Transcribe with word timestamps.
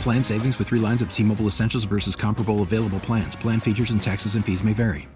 Plan 0.00 0.22
savings 0.22 0.58
with 0.58 0.68
three 0.68 0.80
lines 0.80 1.02
of 1.02 1.12
T 1.12 1.22
Mobile 1.22 1.46
Essentials 1.46 1.84
versus 1.84 2.16
comparable 2.16 2.62
available 2.62 3.00
plans. 3.00 3.36
Plan 3.36 3.60
features 3.60 3.90
and 3.90 4.02
taxes 4.02 4.34
and 4.34 4.44
fees 4.44 4.64
may 4.64 4.72
vary. 4.72 5.08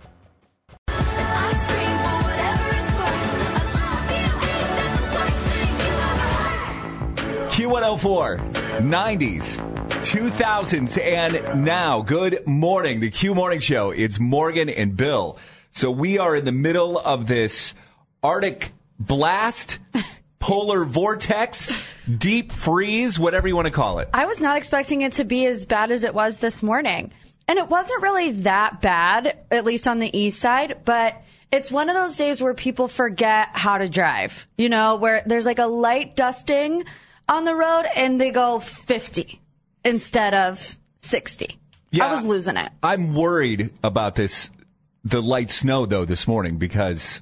Q104, 7.60 8.38
90s, 8.80 9.58
2000s, 9.88 10.98
and 10.98 11.64
now. 11.64 12.00
Good 12.00 12.46
morning. 12.46 13.00
The 13.00 13.10
Q 13.10 13.34
Morning 13.34 13.60
Show. 13.60 13.90
It's 13.90 14.18
Morgan 14.18 14.70
and 14.70 14.96
Bill. 14.96 15.36
So 15.72 15.90
we 15.90 16.18
are 16.18 16.34
in 16.34 16.46
the 16.46 16.52
middle 16.52 16.98
of 16.98 17.26
this 17.26 17.74
Arctic 18.22 18.72
blast, 18.98 19.78
polar 20.40 20.84
vortex, 20.84 21.72
deep 22.08 22.50
freeze, 22.50 23.20
whatever 23.20 23.46
you 23.46 23.54
want 23.54 23.66
to 23.66 23.72
call 23.72 24.00
it. 24.00 24.08
I 24.12 24.26
was 24.26 24.40
not 24.40 24.56
expecting 24.56 25.02
it 25.02 25.12
to 25.12 25.24
be 25.24 25.46
as 25.46 25.66
bad 25.66 25.92
as 25.92 26.02
it 26.02 26.14
was 26.14 26.38
this 26.38 26.62
morning. 26.62 27.12
And 27.46 27.58
it 27.58 27.68
wasn't 27.68 28.02
really 28.02 28.32
that 28.42 28.80
bad, 28.80 29.38
at 29.50 29.64
least 29.64 29.86
on 29.86 29.98
the 29.98 30.18
east 30.18 30.40
side, 30.40 30.80
but 30.84 31.20
it's 31.52 31.70
one 31.70 31.88
of 31.88 31.96
those 31.96 32.16
days 32.16 32.42
where 32.42 32.54
people 32.54 32.88
forget 32.88 33.48
how 33.52 33.78
to 33.78 33.88
drive, 33.88 34.46
you 34.56 34.68
know, 34.68 34.96
where 34.96 35.22
there's 35.26 35.46
like 35.46 35.58
a 35.58 35.66
light 35.66 36.16
dusting 36.16 36.84
on 37.28 37.44
the 37.44 37.54
road 37.54 37.84
and 37.96 38.20
they 38.20 38.30
go 38.30 38.60
50 38.60 39.40
instead 39.84 40.32
of 40.32 40.78
60. 41.00 41.58
Yeah, 41.90 42.06
I 42.06 42.12
was 42.12 42.24
losing 42.24 42.56
it. 42.56 42.70
I'm 42.82 43.14
worried 43.14 43.70
about 43.82 44.14
this, 44.14 44.50
the 45.04 45.20
light 45.20 45.50
snow 45.50 45.86
though 45.86 46.04
this 46.04 46.28
morning 46.28 46.56
because 46.56 47.20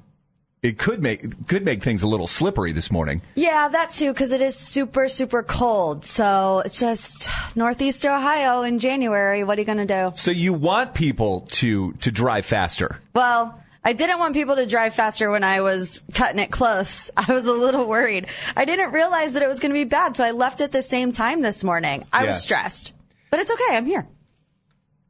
it 0.62 0.78
could 0.78 1.02
make 1.02 1.46
could 1.46 1.64
make 1.64 1.82
things 1.82 2.02
a 2.02 2.08
little 2.08 2.26
slippery 2.26 2.72
this 2.72 2.90
morning. 2.90 3.22
Yeah, 3.34 3.68
that 3.68 3.90
too, 3.90 4.12
because 4.12 4.32
it 4.32 4.40
is 4.40 4.56
super, 4.56 5.08
super 5.08 5.42
cold. 5.42 6.04
So 6.04 6.62
it's 6.64 6.80
just 6.80 7.28
Northeast 7.56 8.04
Ohio 8.04 8.62
in 8.62 8.78
January. 8.78 9.44
What 9.44 9.56
are 9.58 9.60
you 9.60 9.66
going 9.66 9.86
to 9.86 10.10
do? 10.10 10.16
So 10.16 10.30
you 10.30 10.52
want 10.52 10.94
people 10.94 11.42
to 11.52 11.92
to 11.92 12.10
drive 12.10 12.44
faster. 12.46 13.00
Well, 13.14 13.60
I 13.84 13.92
didn't 13.92 14.18
want 14.18 14.34
people 14.34 14.56
to 14.56 14.66
drive 14.66 14.94
faster 14.94 15.30
when 15.30 15.44
I 15.44 15.60
was 15.60 16.02
cutting 16.12 16.40
it 16.40 16.50
close. 16.50 17.10
I 17.16 17.32
was 17.32 17.46
a 17.46 17.52
little 17.52 17.86
worried. 17.86 18.26
I 18.56 18.64
didn't 18.64 18.92
realize 18.92 19.34
that 19.34 19.42
it 19.42 19.48
was 19.48 19.60
going 19.60 19.70
to 19.70 19.78
be 19.78 19.84
bad, 19.84 20.16
so 20.16 20.24
I 20.24 20.32
left 20.32 20.60
at 20.60 20.72
the 20.72 20.82
same 20.82 21.12
time 21.12 21.40
this 21.42 21.62
morning. 21.62 22.04
I 22.12 22.22
Yeah. 22.22 22.28
was 22.30 22.42
stressed. 22.42 22.92
But 23.30 23.40
it's 23.40 23.52
okay. 23.52 23.76
I'm 23.76 23.86
here. 23.86 24.06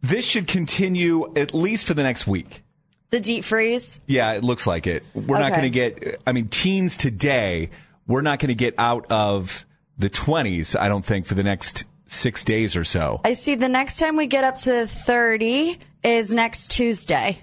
This 0.02 0.24
should 0.24 0.46
continue 0.46 1.32
at 1.36 1.54
least 1.54 1.86
for 1.86 1.94
the 1.94 2.02
next 2.02 2.26
week. 2.26 2.62
The 3.10 3.20
deep 3.20 3.44
freeze. 3.44 4.00
Yeah, 4.06 4.32
it 4.32 4.44
looks 4.44 4.66
like 4.66 4.86
it. 4.86 5.04
We're 5.14 5.38
not 5.38 5.50
going 5.50 5.62
to 5.62 5.70
get, 5.70 6.20
I 6.26 6.32
mean, 6.32 6.48
teens 6.48 6.96
today, 6.96 7.70
we're 8.06 8.20
not 8.20 8.38
going 8.38 8.48
to 8.48 8.54
get 8.54 8.74
out 8.78 9.06
of 9.10 9.64
the 9.96 10.10
20s, 10.10 10.78
I 10.78 10.88
don't 10.88 11.04
think, 11.04 11.26
for 11.26 11.34
the 11.34 11.42
next 11.42 11.84
six 12.06 12.44
days 12.44 12.76
or 12.76 12.84
so. 12.84 13.20
I 13.24 13.32
see 13.32 13.54
the 13.54 13.68
next 13.68 13.98
time 13.98 14.16
we 14.16 14.26
get 14.26 14.44
up 14.44 14.58
to 14.58 14.86
30 14.86 15.78
is 16.02 16.34
next 16.34 16.70
Tuesday. 16.70 17.38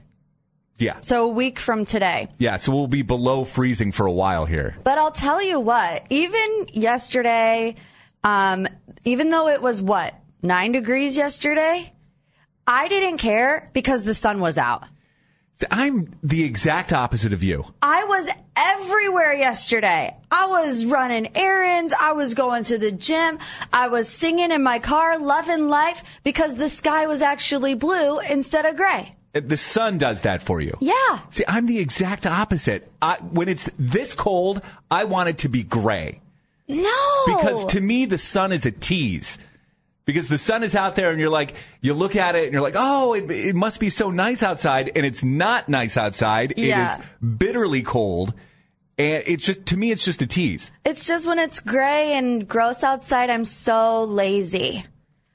Yeah. 0.77 0.99
So 0.99 1.25
a 1.25 1.27
week 1.27 1.59
from 1.59 1.85
today. 1.85 2.27
Yeah, 2.37 2.57
so 2.57 2.73
we'll 2.73 2.87
be 2.87 3.01
below 3.01 3.45
freezing 3.45 3.91
for 3.91 4.05
a 4.05 4.11
while 4.11 4.45
here. 4.45 4.75
But 4.83 4.97
I'll 4.97 5.11
tell 5.11 5.41
you 5.41 5.59
what, 5.59 6.05
even 6.09 6.67
yesterday, 6.73 7.75
um, 8.23 8.67
even 9.05 9.29
though 9.29 9.47
it 9.47 9.61
was 9.61 9.81
what, 9.81 10.13
nine 10.41 10.73
degrees 10.73 11.15
yesterday, 11.17 11.93
I 12.67 12.87
didn't 12.87 13.19
care 13.19 13.69
because 13.73 14.03
the 14.03 14.13
sun 14.13 14.39
was 14.41 14.57
out. 14.57 14.83
I'm 15.71 16.13
the 16.21 16.43
exact 16.43 16.91
opposite 16.91 17.33
of 17.33 17.43
you. 17.43 17.65
I 17.81 18.03
was 18.03 18.29
everywhere 18.57 19.33
yesterday. 19.33 20.15
I 20.29 20.47
was 20.47 20.85
running 20.85 21.35
errands. 21.35 21.93
I 21.99 22.11
was 22.11 22.33
going 22.33 22.65
to 22.65 22.77
the 22.77 22.91
gym. 22.91 23.39
I 23.71 23.87
was 23.87 24.09
singing 24.09 24.51
in 24.51 24.63
my 24.63 24.79
car, 24.79 25.17
loving 25.17 25.69
life 25.69 26.03
because 26.23 26.55
the 26.55 26.69
sky 26.69 27.07
was 27.07 27.21
actually 27.21 27.75
blue 27.75 28.19
instead 28.19 28.65
of 28.65 28.75
gray. 28.75 29.13
Uh, 29.33 29.41
the 29.43 29.57
sun 29.57 29.97
does 29.97 30.21
that 30.23 30.41
for 30.41 30.59
you. 30.61 30.77
Yeah. 30.79 31.19
See, 31.29 31.43
I'm 31.47 31.67
the 31.67 31.79
exact 31.79 32.27
opposite. 32.27 32.91
I, 33.01 33.15
when 33.17 33.49
it's 33.49 33.69
this 33.77 34.13
cold, 34.13 34.61
I 34.91 35.05
want 35.05 35.29
it 35.29 35.37
to 35.39 35.49
be 35.49 35.63
gray. 35.63 36.21
No. 36.67 37.23
Because 37.27 37.65
to 37.65 37.81
me, 37.81 38.05
the 38.05 38.17
sun 38.17 38.51
is 38.51 38.65
a 38.65 38.71
tease. 38.71 39.37
Because 40.05 40.29
the 40.29 40.37
sun 40.37 40.61
is 40.61 40.75
out 40.75 40.95
there 40.95 41.09
and 41.09 41.19
you're 41.19 41.31
like, 41.31 41.55
you 41.81 41.93
look 41.95 42.15
at 42.15 42.35
it 42.35 42.43
and 42.43 42.53
you're 42.53 42.61
like, 42.61 42.75
oh, 42.77 43.13
it, 43.13 43.29
it 43.31 43.55
must 43.55 43.79
be 43.79 43.89
so 43.89 44.11
nice 44.11 44.43
outside. 44.43 44.91
And 44.95 45.05
it's 45.05 45.23
not 45.23 45.67
nice 45.67 45.97
outside. 45.97 46.53
Yeah. 46.57 46.95
It 46.95 46.99
is 46.99 47.05
bitterly 47.37 47.81
cold. 47.81 48.33
And 48.97 49.23
it's 49.25 49.43
just, 49.43 49.65
to 49.67 49.77
me, 49.77 49.91
it's 49.91 50.05
just 50.05 50.21
a 50.21 50.27
tease. 50.27 50.71
it's 50.85 51.07
just 51.07 51.27
when 51.27 51.39
it's 51.39 51.59
gray 51.59 52.13
and 52.13 52.47
gross 52.47 52.83
outside, 52.83 53.29
I'm 53.29 53.45
so 53.45 54.03
lazy. 54.05 54.85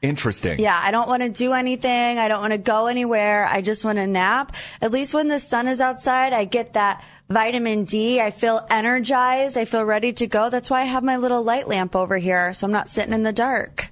Interesting. 0.03 0.61
Yeah, 0.61 0.81
I 0.83 0.93
don't 0.93 1.09
want 1.09 1.23
to 1.23 1.29
do 1.29 1.53
anything. 1.53 2.19
I 2.19 2.29
don't 2.29 2.41
want 2.41 2.53
to 2.53 2.59
go 2.59 2.87
anywhere. 2.87 3.45
I 3.45 3.61
just 3.61 3.85
want 3.85 3.99
to 3.99 4.07
nap. 4.07 4.57
At 4.81 4.93
least 4.93 5.13
when 5.13 5.29
the 5.29 5.39
sun 5.39 5.69
is 5.69 5.81
outside, 5.81 6.33
I 6.33 6.45
get 6.47 6.73
that 6.73 7.05
vitamin 7.29 7.85
D. 7.85 8.19
I 8.19 8.31
feel 8.31 8.67
energized. 8.71 9.59
I 9.59 9.67
feel 9.67 9.85
ready 9.85 10.15
to 10.15 10.27
go. 10.27 10.49
That's 10.49 10.71
why 10.71 10.81
I 10.81 10.85
have 10.85 11.05
my 11.05 11.19
little 11.19 11.43
light 11.43 11.69
lamp 11.69 11.95
over 11.95 12.17
here. 12.17 12.55
So 12.55 12.67
I'm 12.67 12.73
not 12.73 12.89
sitting 12.89 13.13
in 13.13 13.25
the 13.25 13.33
dark. 13.33 13.91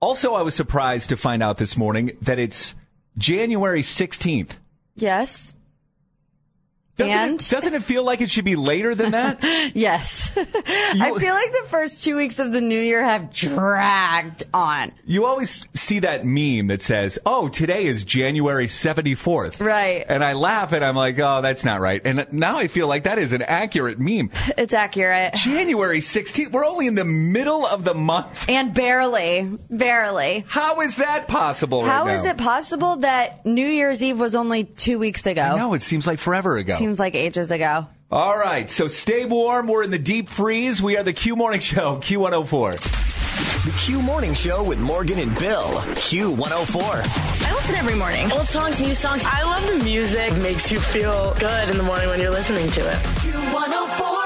Also, 0.00 0.34
I 0.34 0.42
was 0.42 0.54
surprised 0.54 1.08
to 1.08 1.16
find 1.16 1.42
out 1.42 1.58
this 1.58 1.76
morning 1.76 2.12
that 2.22 2.38
it's 2.38 2.76
January 3.16 3.82
16th. 3.82 4.52
Yes. 4.94 5.54
Doesn't, 6.98 7.16
And? 7.16 7.40
it, 7.40 7.48
doesn't 7.48 7.74
it 7.74 7.82
feel 7.82 8.04
like 8.04 8.20
it 8.20 8.28
should 8.28 8.44
be 8.44 8.56
later 8.56 8.94
than 8.94 9.12
that? 9.12 9.38
Yes. 9.74 10.32
I 10.36 11.14
feel 11.18 11.34
like 11.34 11.52
the 11.52 11.66
first 11.68 12.02
two 12.04 12.16
weeks 12.16 12.38
of 12.38 12.52
the 12.52 12.60
new 12.60 12.80
year 12.80 13.02
have 13.04 13.32
dragged 13.32 14.44
on. 14.52 14.92
You 15.04 15.26
always 15.26 15.66
see 15.74 16.00
that 16.00 16.24
meme 16.24 16.68
that 16.68 16.82
says, 16.82 17.18
"Oh, 17.26 17.48
today 17.48 17.84
is 17.84 18.02
January 18.04 18.66
74th." 18.66 19.64
Right. 19.64 20.04
And 20.08 20.24
I 20.24 20.32
laugh 20.32 20.72
and 20.72 20.84
I'm 20.84 20.96
like, 20.96 21.18
"Oh, 21.18 21.42
that's 21.42 21.64
not 21.64 21.80
right." 21.80 22.00
And 22.04 22.26
now 22.32 22.58
I 22.58 22.66
feel 22.68 22.88
like 22.88 23.04
that 23.04 23.18
is 23.18 23.32
an 23.32 23.42
accurate 23.42 23.98
meme. 23.98 24.30
It's 24.58 24.74
accurate. 24.74 25.34
January 25.34 26.00
16th. 26.00 26.50
We're 26.50 26.64
only 26.66 26.86
in 26.88 26.94
the 26.96 27.04
middle 27.04 27.64
of 27.64 27.84
the 27.84 27.94
month. 27.94 28.48
And 28.48 28.74
barely, 28.74 29.48
barely. 29.70 30.44
How 30.48 30.80
is 30.80 30.96
that 30.96 31.28
possible 31.28 31.82
right 31.82 31.88
How 31.90 32.08
is 32.08 32.24
it 32.24 32.36
possible 32.38 32.96
that 32.96 33.44
New 33.46 33.66
Year's 33.66 34.02
Eve 34.02 34.18
was 34.18 34.34
only 34.34 34.64
two 34.64 34.98
weeks 34.98 35.26
ago? 35.26 35.54
No, 35.56 35.74
it 35.74 35.82
seems 35.82 36.06
like 36.06 36.18
forever 36.18 36.56
ago. 36.56 36.74
Seems 36.74 36.87
like 36.96 37.14
ages 37.14 37.50
ago. 37.50 37.86
All 38.10 38.38
right, 38.38 38.70
so 38.70 38.88
stay 38.88 39.26
warm. 39.26 39.66
We're 39.66 39.82
in 39.82 39.90
the 39.90 39.98
deep 39.98 40.30
freeze. 40.30 40.80
We 40.80 40.96
are 40.96 41.02
the 41.02 41.12
Q 41.12 41.36
Morning 41.36 41.60
Show, 41.60 41.98
Q104. 41.98 43.64
The 43.64 43.72
Q 43.78 44.00
Morning 44.00 44.32
Show 44.32 44.64
with 44.64 44.78
Morgan 44.78 45.18
and 45.18 45.38
Bill. 45.38 45.68
Q104. 46.00 47.46
I 47.46 47.54
listen 47.54 47.74
every 47.74 47.94
morning. 47.94 48.32
Old 48.32 48.48
songs, 48.48 48.80
new 48.80 48.94
songs. 48.94 49.22
I 49.26 49.42
love 49.42 49.66
the 49.66 49.84
music. 49.84 50.32
It 50.32 50.42
makes 50.42 50.72
you 50.72 50.80
feel 50.80 51.34
good 51.34 51.68
in 51.68 51.76
the 51.76 51.82
morning 51.82 52.08
when 52.08 52.18
you're 52.18 52.30
listening 52.30 52.70
to 52.70 52.80
it. 52.80 52.94
Q104. 52.94 54.18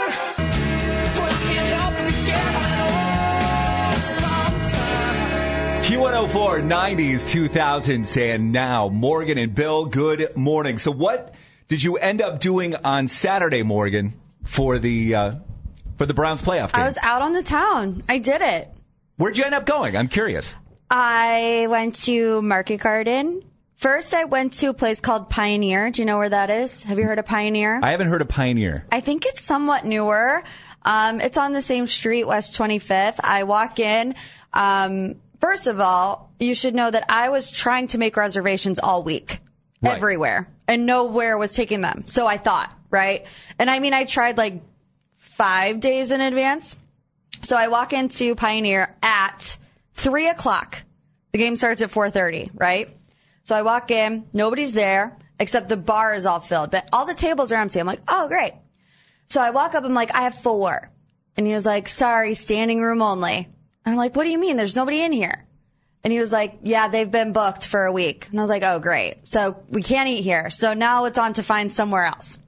Q104, 5.93 6.63
90s, 6.63 7.51
2000s, 7.51 8.17
and 8.17 8.53
now. 8.53 8.89
Morgan 8.89 9.37
and 9.37 9.55
Bill, 9.55 9.85
good 9.85 10.37
morning. 10.37 10.79
So, 10.79 10.91
what 10.91 11.35
did 11.69 11.83
you 11.83 11.97
end 11.97 12.21
up 12.21 12.41
doing 12.41 12.75
on 12.77 13.09
Saturday, 13.09 13.63
Morgan, 13.63 14.15
for 14.45 14.79
the 14.79 15.15
uh, 15.15 15.35
for 15.97 16.07
the 16.07 16.15
Browns 16.15 16.43
playoff 16.43 16.73
game? 16.73 16.83
I 16.83 16.85
was 16.85 16.99
out 17.03 17.23
on 17.23 17.33
the 17.33 17.43
town. 17.43 18.03
I 18.09 18.19
did 18.19 18.43
it. 18.43 18.71
Where'd 19.17 19.39
you 19.39 19.45
end 19.45 19.55
up 19.55 19.67
going? 19.67 19.97
I'm 19.97 20.09
curious. 20.09 20.55
I 20.91 21.67
went 21.71 21.97
to 22.05 22.43
Market 22.43 22.79
Garden. 22.79 23.43
First, 23.77 24.15
I 24.15 24.25
went 24.25 24.53
to 24.55 24.67
a 24.67 24.75
place 24.75 25.01
called 25.01 25.29
Pioneer. 25.29 25.91
Do 25.91 26.03
you 26.03 26.07
know 26.07 26.19
where 26.19 26.29
that 26.29 26.51
is? 26.51 26.85
Have 26.85 26.99
you 26.99 27.05
heard 27.05 27.19
of 27.19 27.27
Pioneer? 27.27 27.81
I 27.83 27.91
haven't 27.91 28.09
heard 28.09 28.23
of 28.23 28.29
Pioneer. 28.29 28.85
I 28.93 29.01
think 29.01 29.27
it's 29.27 29.43
somewhat 29.43 29.85
newer. 29.85 30.45
Um, 30.85 31.21
it's 31.21 31.37
on 31.37 31.53
the 31.53 31.63
same 31.63 31.87
street, 31.87 32.25
West 32.25 32.57
25th. 32.57 33.19
I 33.25 33.45
walk 33.45 33.81
in. 33.81 34.15
Um, 34.53 35.17
first 35.41 35.67
of 35.67 35.81
all, 35.81 36.31
you 36.39 36.55
should 36.55 36.75
know 36.75 36.91
that 36.91 37.07
I 37.09 37.31
was 37.31 37.51
trying 37.51 37.89
to 37.89 37.99
make 37.99 38.17
reservations 38.17 38.79
all 38.79 39.03
week, 39.03 39.41
Right. 39.83 39.97
everywhere, 39.97 40.49
and 40.69 40.87
nowhere 40.87 41.37
was 41.37 41.55
taking 41.55 41.81
them. 41.81 42.05
So 42.07 42.27
I 42.27 42.37
thought, 42.37 42.73
right? 42.91 43.27
And 43.59 43.69
I 43.69 43.81
mean, 43.81 43.93
I 43.93 44.05
tried 44.05 44.39
like 44.39 44.63
five 45.17 45.81
days 45.81 46.11
in 46.11 46.21
advance. 46.21 46.77
So 47.43 47.57
I 47.57 47.69
walk 47.69 47.93
into 47.93 48.37
Pioneer 48.37 48.95
at 49.03 49.59
three 49.95 50.29
o'clock. 50.29 50.85
The 51.33 51.39
game 51.39 51.57
starts 51.57 51.83
at 51.83 51.91
4.30, 51.91 52.51
right? 52.55 52.95
So 53.45 53.57
I 53.57 53.63
walk 53.63 53.91
in, 53.91 54.27
nobody's 54.33 54.73
there, 54.73 55.17
except 55.41 55.69
the 55.69 55.77
bar 55.77 56.15
is 56.15 56.27
all 56.27 56.41
filled, 56.41 56.71
but 56.71 56.89
all 56.93 57.07
the 57.07 57.15
tables 57.15 57.51
are 57.51 57.57
empty. 57.57 57.81
I'm 57.81 57.87
like, 57.87 58.03
oh, 58.07 58.29
great. 58.29 58.53
So 59.27 59.41
I 59.41 59.51
walk 59.51 59.75
up, 59.75 59.85
I'm 59.85 59.95
like, 59.95 60.15
I 60.15 60.23
have 60.23 60.35
four. 60.35 60.91
And 61.37 61.47
he 61.47 61.55
was 61.55 61.67
like, 61.67 61.89
sorry, 61.89 62.35
standing 62.35 62.83
room 62.83 63.03
only. 63.03 63.49
I'm 63.85 63.97
like, 63.97 64.15
what 64.15 64.25
do 64.25 64.31
you 64.31 64.39
mean? 64.39 64.57
There's 64.57 64.77
nobody 64.77 65.03
in 65.03 65.13
here. 65.13 65.45
And 66.05 66.13
he 66.13 66.19
was 66.19 66.33
like, 66.33 66.59
yeah, 66.63 66.89
they've 66.89 67.11
been 67.11 67.33
booked 67.33 67.67
for 67.67 67.85
a 67.85 67.93
week. 67.93 68.27
And 68.31 68.41
I 68.41 68.43
was 68.43 68.51
like, 68.51 68.65
oh, 68.65 68.81
great. 68.81 69.17
So 69.25 69.63
we 69.69 69.83
can't 69.83 70.09
eat 70.09 70.23
here. 70.23 70.51
So 70.51 70.75
now 70.75 71.05
it's 71.05 71.19
on 71.19 71.35
to 71.35 71.43
find 71.43 71.73
somewhere 71.73 72.05
else. 72.05 72.39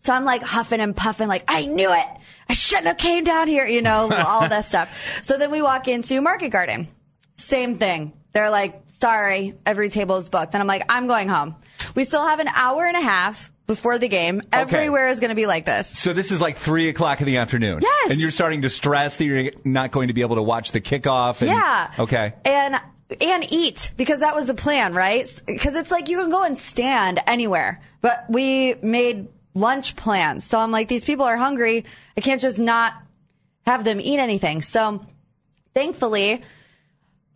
So 0.00 0.12
I'm 0.12 0.24
like 0.24 0.42
huffing 0.42 0.80
and 0.80 0.96
puffing, 0.96 1.28
like, 1.28 1.44
I 1.48 1.64
knew 1.66 1.92
it. 1.92 2.06
I 2.48 2.54
shouldn't 2.54 2.88
have 2.88 2.98
came 2.98 3.24
down 3.24 3.48
here, 3.48 3.66
you 3.66 3.82
know, 3.82 4.10
all 4.28 4.48
that 4.48 4.64
stuff. 4.64 5.20
So 5.22 5.38
then 5.38 5.50
we 5.50 5.62
walk 5.62 5.88
into 5.88 6.20
Market 6.20 6.50
Garden. 6.50 6.88
Same 7.34 7.74
thing. 7.74 8.12
They're 8.32 8.50
like, 8.50 8.82
sorry, 8.88 9.54
every 9.66 9.90
table 9.90 10.16
is 10.16 10.28
booked. 10.28 10.54
And 10.54 10.60
I'm 10.60 10.66
like, 10.66 10.84
I'm 10.88 11.06
going 11.06 11.28
home. 11.28 11.56
We 11.94 12.04
still 12.04 12.26
have 12.26 12.40
an 12.40 12.48
hour 12.48 12.84
and 12.84 12.96
a 12.96 13.00
half 13.00 13.51
before 13.66 13.98
the 13.98 14.08
game. 14.08 14.42
Everywhere 14.52 15.08
is 15.08 15.20
going 15.20 15.30
to 15.30 15.34
be 15.34 15.46
like 15.46 15.64
this. 15.64 15.88
So 15.88 16.12
this 16.12 16.32
is 16.32 16.40
like 16.40 16.56
three 16.56 16.88
o'clock 16.88 17.20
in 17.20 17.26
the 17.26 17.38
afternoon. 17.38 17.80
Yes. 17.82 18.10
And 18.10 18.20
you're 18.20 18.30
starting 18.30 18.62
to 18.62 18.70
stress 18.70 19.18
that 19.18 19.24
you're 19.24 19.50
not 19.64 19.92
going 19.92 20.08
to 20.08 20.14
be 20.14 20.22
able 20.22 20.36
to 20.36 20.42
watch 20.42 20.72
the 20.72 20.80
kickoff. 20.80 21.42
And, 21.42 21.50
Yeah. 21.50 21.92
Okay. 21.98 22.34
And 22.44 22.76
and 23.20 23.44
eat 23.52 23.92
because 23.96 24.20
that 24.20 24.34
was 24.34 24.46
the 24.46 24.54
plan, 24.54 24.94
right? 24.94 25.26
Because 25.46 25.76
it's 25.76 25.90
like 25.90 26.08
you 26.08 26.18
can 26.18 26.30
go 26.30 26.44
and 26.44 26.58
stand 26.58 27.20
anywhere, 27.26 27.80
but 28.00 28.24
we 28.28 28.74
made 28.82 29.28
lunch 29.54 29.96
plans. 29.96 30.44
So 30.44 30.58
I'm 30.58 30.70
like, 30.70 30.88
these 30.88 31.04
people 31.04 31.26
are 31.26 31.36
hungry. 31.36 31.84
I 32.16 32.20
can't 32.20 32.40
just 32.40 32.58
not 32.58 32.94
have 33.66 33.84
them 33.84 34.00
eat 34.00 34.18
anything. 34.18 34.62
So 34.62 35.04
thankfully, 35.74 36.42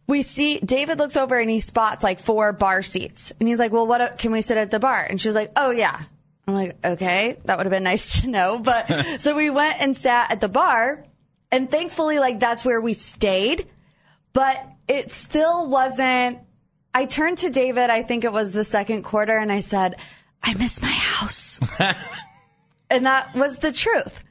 we 0.06 0.22
see 0.22 0.58
David 0.60 0.98
looks 0.98 1.16
over 1.16 1.38
and 1.38 1.50
he 1.50 1.60
spots 1.60 2.04
like 2.04 2.20
four 2.20 2.52
bar 2.52 2.82
seats, 2.82 3.32
and 3.38 3.48
he's 3.48 3.58
like, 3.58 3.72
"Well, 3.72 3.86
what 3.86 4.00
uh, 4.00 4.10
can 4.16 4.30
we 4.30 4.40
sit 4.40 4.56
at 4.56 4.70
the 4.70 4.78
bar?" 4.78 5.04
And 5.08 5.20
she's 5.20 5.34
like, 5.34 5.50
"Oh 5.56 5.72
yeah." 5.72 6.02
I'm 6.46 6.54
like, 6.54 6.76
"Okay, 6.84 7.38
that 7.44 7.56
would 7.56 7.66
have 7.66 7.72
been 7.72 7.82
nice 7.82 8.20
to 8.20 8.28
know." 8.28 8.58
But 8.58 8.86
so 9.20 9.34
we 9.34 9.50
went 9.50 9.80
and 9.80 9.96
sat 9.96 10.30
at 10.32 10.40
the 10.40 10.48
bar, 10.48 11.04
and 11.50 11.70
thankfully, 11.70 12.18
like 12.18 12.40
that's 12.40 12.64
where 12.64 12.80
we 12.80 12.94
stayed. 12.94 13.66
But 14.32 14.72
it 14.88 15.10
still 15.10 15.66
wasn't. 15.68 16.40
I 16.94 17.06
turned 17.06 17.38
to 17.38 17.50
David. 17.50 17.90
I 17.90 18.02
think 18.02 18.24
it 18.24 18.32
was 18.32 18.52
the 18.52 18.64
second 18.64 19.02
quarter, 19.02 19.36
and 19.36 19.50
I 19.50 19.60
said, 19.60 19.96
"I 20.42 20.54
miss 20.54 20.80
my 20.80 20.88
house," 20.88 21.60
and 22.90 23.06
that 23.06 23.34
was 23.34 23.58
the 23.58 23.72
truth. 23.72 24.22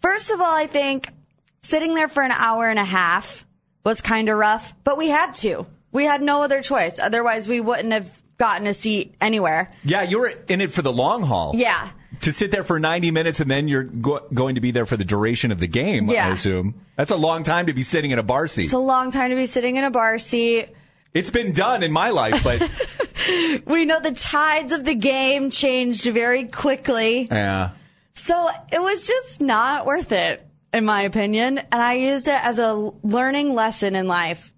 First 0.00 0.30
of 0.30 0.40
all, 0.40 0.54
I 0.54 0.66
think 0.66 1.12
sitting 1.60 1.94
there 1.94 2.08
for 2.08 2.22
an 2.22 2.30
hour 2.30 2.68
and 2.68 2.78
a 2.78 2.84
half 2.84 3.46
was 3.84 4.00
kind 4.00 4.28
of 4.28 4.36
rough, 4.38 4.74
but 4.84 4.98
we 4.98 5.08
had 5.08 5.32
to. 5.32 5.66
We 5.90 6.04
had 6.04 6.22
no 6.22 6.42
other 6.42 6.62
choice. 6.62 6.98
Otherwise, 6.98 7.48
we 7.48 7.60
wouldn't 7.60 7.92
have 7.92 8.22
gotten 8.38 8.66
a 8.66 8.74
seat 8.74 9.14
anywhere. 9.20 9.72
Yeah, 9.84 10.02
you 10.02 10.20
were 10.20 10.32
in 10.48 10.60
it 10.60 10.72
for 10.72 10.82
the 10.82 10.92
long 10.92 11.22
haul. 11.22 11.52
Yeah. 11.54 11.88
To 12.22 12.32
sit 12.32 12.50
there 12.50 12.64
for 12.64 12.80
90 12.80 13.10
minutes 13.10 13.38
and 13.40 13.50
then 13.50 13.68
you're 13.68 13.84
go- 13.84 14.26
going 14.32 14.54
to 14.56 14.60
be 14.60 14.70
there 14.70 14.86
for 14.86 14.96
the 14.96 15.04
duration 15.04 15.52
of 15.52 15.60
the 15.60 15.68
game, 15.68 16.06
yeah. 16.06 16.28
I 16.28 16.30
assume. 16.32 16.80
That's 16.96 17.10
a 17.10 17.16
long 17.16 17.44
time 17.44 17.66
to 17.66 17.72
be 17.74 17.82
sitting 17.82 18.10
in 18.10 18.18
a 18.18 18.22
bar 18.22 18.48
seat. 18.48 18.64
It's 18.64 18.72
a 18.72 18.78
long 18.78 19.10
time 19.10 19.30
to 19.30 19.36
be 19.36 19.46
sitting 19.46 19.76
in 19.76 19.84
a 19.84 19.90
bar 19.90 20.18
seat. 20.18 20.70
it's 21.14 21.30
been 21.30 21.52
done 21.52 21.82
in 21.82 21.92
my 21.92 22.10
life, 22.10 22.42
but 22.42 22.60
We 23.66 23.84
know 23.84 24.00
the 24.00 24.12
tides 24.14 24.72
of 24.72 24.84
the 24.84 24.94
game 24.94 25.50
changed 25.50 26.04
very 26.06 26.44
quickly. 26.44 27.28
yeah. 27.30 27.70
So 28.12 28.48
it 28.72 28.80
was 28.80 29.06
just 29.06 29.40
not 29.40 29.86
worth 29.86 30.10
it, 30.12 30.44
in 30.72 30.84
my 30.84 31.02
opinion. 31.02 31.58
And 31.58 31.82
I 31.82 31.94
used 31.94 32.26
it 32.26 32.40
as 32.42 32.58
a 32.58 32.72
learning 33.02 33.54
lesson 33.54 33.94
in 33.94 34.08
life. 34.08 34.52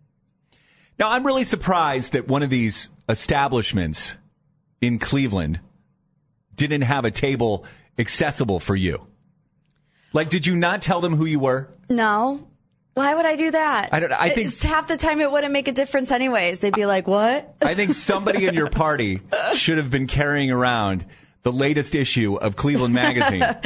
Now, 0.98 1.10
I'm 1.10 1.26
really 1.26 1.44
surprised 1.44 2.12
that 2.12 2.28
one 2.28 2.42
of 2.42 2.48
these 2.50 2.88
establishments 3.10 4.16
in 4.80 4.98
Cleveland 4.98 5.60
didn't 6.54 6.82
have 6.82 7.04
a 7.04 7.10
table 7.10 7.64
accessible 7.98 8.60
for 8.60 8.76
you. 8.76 9.06
Like, 10.12 10.28
did 10.30 10.46
you 10.46 10.56
not 10.56 10.82
tell 10.82 11.00
them 11.00 11.16
who 11.16 11.24
you 11.24 11.38
were? 11.38 11.68
No. 11.88 12.46
Why 12.94 13.14
would 13.14 13.24
I 13.26 13.36
do 13.36 13.50
that? 13.52 13.90
I 13.92 14.00
don't- 14.00 14.12
I 14.12 14.28
think- 14.30 14.48
It's- 14.48 14.62
half 14.62 14.88
the 14.88 14.96
time 14.96 15.20
it 15.20 15.30
wouldn't 15.30 15.52
make 15.52 15.68
a 15.68 15.72
difference 15.72 16.10
anyways. 16.10 16.60
They'd 16.60 16.74
be 16.74 16.86
like, 16.86 17.06
what? 17.06 17.54
I 17.62 17.74
think 17.74 17.94
somebody 17.94 18.46
in 18.46 18.54
your 18.54 18.68
party 18.68 19.20
should 19.54 19.78
have 19.78 19.90
been 19.90 20.06
carrying 20.06 20.50
around 20.50 21.06
the 21.42 21.52
latest 21.52 21.94
issue 21.94 22.34
of 22.36 22.56
Cleveland 22.56 22.92
Magazine. 22.94 23.42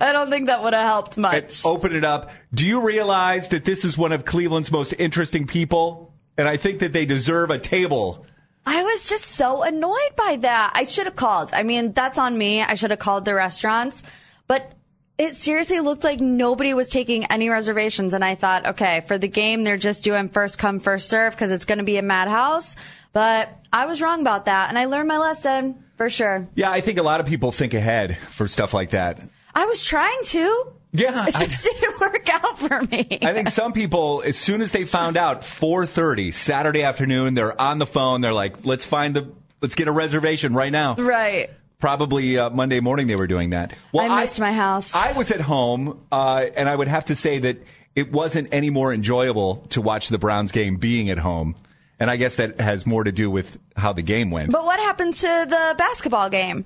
I 0.00 0.10
don't 0.12 0.28
think 0.28 0.48
that 0.48 0.62
would 0.62 0.74
have 0.74 0.84
helped 0.84 1.16
much. 1.16 1.64
and 1.64 1.72
open 1.72 1.94
it 1.94 2.04
up. 2.04 2.30
Do 2.52 2.66
you 2.66 2.82
realize 2.82 3.48
that 3.50 3.64
this 3.64 3.84
is 3.84 3.96
one 3.96 4.12
of 4.12 4.24
Cleveland's 4.24 4.70
most 4.72 4.92
interesting 4.98 5.46
people? 5.46 6.12
And 6.36 6.48
I 6.48 6.56
think 6.56 6.80
that 6.80 6.92
they 6.92 7.06
deserve 7.06 7.50
a 7.50 7.58
table. 7.60 8.26
I 8.66 8.82
was 8.82 9.08
just 9.08 9.24
so 9.26 9.62
annoyed 9.62 10.16
by 10.16 10.38
that. 10.40 10.72
I 10.74 10.84
should 10.84 11.06
have 11.06 11.16
called. 11.16 11.52
I 11.52 11.62
mean, 11.62 11.92
that's 11.92 12.18
on 12.18 12.36
me. 12.36 12.62
I 12.62 12.74
should 12.74 12.90
have 12.90 12.98
called 12.98 13.24
the 13.24 13.34
restaurants. 13.34 14.02
But 14.46 14.72
it 15.18 15.34
seriously 15.34 15.80
looked 15.80 16.02
like 16.02 16.20
nobody 16.20 16.74
was 16.74 16.90
taking 16.90 17.24
any 17.26 17.48
reservations. 17.48 18.14
And 18.14 18.24
I 18.24 18.34
thought, 18.34 18.66
okay, 18.66 19.02
for 19.06 19.18
the 19.18 19.28
game, 19.28 19.64
they're 19.64 19.76
just 19.76 20.02
doing 20.02 20.28
first 20.28 20.58
come, 20.58 20.78
first 20.78 21.08
serve 21.08 21.34
because 21.34 21.50
it's 21.50 21.66
going 21.66 21.78
to 21.78 21.84
be 21.84 21.98
a 21.98 22.02
madhouse. 22.02 22.76
But 23.12 23.50
I 23.72 23.86
was 23.86 24.00
wrong 24.00 24.20
about 24.20 24.46
that. 24.46 24.70
And 24.70 24.78
I 24.78 24.86
learned 24.86 25.08
my 25.08 25.18
lesson 25.18 25.84
for 25.96 26.08
sure. 26.08 26.48
Yeah, 26.54 26.70
I 26.70 26.80
think 26.80 26.98
a 26.98 27.02
lot 27.02 27.20
of 27.20 27.26
people 27.26 27.52
think 27.52 27.74
ahead 27.74 28.16
for 28.16 28.48
stuff 28.48 28.74
like 28.74 28.90
that. 28.90 29.20
I 29.54 29.66
was 29.66 29.84
trying 29.84 30.18
to. 30.24 30.72
Yeah, 30.96 31.26
It 31.26 31.34
I- 31.36 31.44
just 31.44 31.64
didn't 31.80 32.00
work 32.00 32.28
out 32.32 32.58
for 32.58 32.80
me. 32.82 33.18
I 33.20 33.32
think 33.32 33.48
some 33.48 33.72
people, 33.72 34.22
as 34.24 34.38
soon 34.38 34.62
as 34.62 34.70
they 34.72 34.84
found 34.84 35.16
out 35.16 35.42
4:30 35.42 36.32
Saturday 36.32 36.84
afternoon, 36.84 37.34
they're 37.34 37.60
on 37.60 37.78
the 37.78 37.86
phone. 37.86 38.20
They're 38.20 38.32
like, 38.32 38.64
"Let's 38.64 38.84
find 38.84 39.14
the, 39.16 39.28
let's 39.60 39.74
get 39.74 39.88
a 39.88 39.92
reservation 39.92 40.54
right 40.54 40.70
now." 40.72 40.94
right. 40.94 41.50
Probably 41.80 42.38
uh, 42.38 42.48
Monday 42.48 42.80
morning 42.80 43.08
they 43.08 43.16
were 43.16 43.26
doing 43.26 43.50
that. 43.50 43.74
I 43.98 44.20
missed 44.20 44.40
my 44.40 44.52
house. 44.52 44.94
I 44.94 45.12
was 45.12 45.30
at 45.30 45.40
home, 45.42 46.00
uh, 46.10 46.46
and 46.56 46.66
I 46.68 46.74
would 46.74 46.88
have 46.88 47.06
to 47.06 47.16
say 47.16 47.40
that 47.40 47.58
it 47.94 48.10
wasn't 48.10 48.48
any 48.54 48.70
more 48.70 48.90
enjoyable 48.92 49.56
to 49.70 49.82
watch 49.82 50.08
the 50.08 50.16
Browns 50.18 50.50
game 50.52 50.76
being 50.76 51.10
at 51.10 51.18
home. 51.18 51.56
And 52.00 52.10
I 52.10 52.16
guess 52.16 52.36
that 52.36 52.58
has 52.60 52.86
more 52.86 53.04
to 53.04 53.12
do 53.12 53.30
with 53.30 53.58
how 53.76 53.92
the 53.92 54.00
game 54.02 54.30
went. 54.30 54.50
But 54.52 54.64
what 54.64 54.78
happened 54.80 55.12
to 55.14 55.26
the 55.48 55.74
basketball 55.76 56.30
game? 56.30 56.64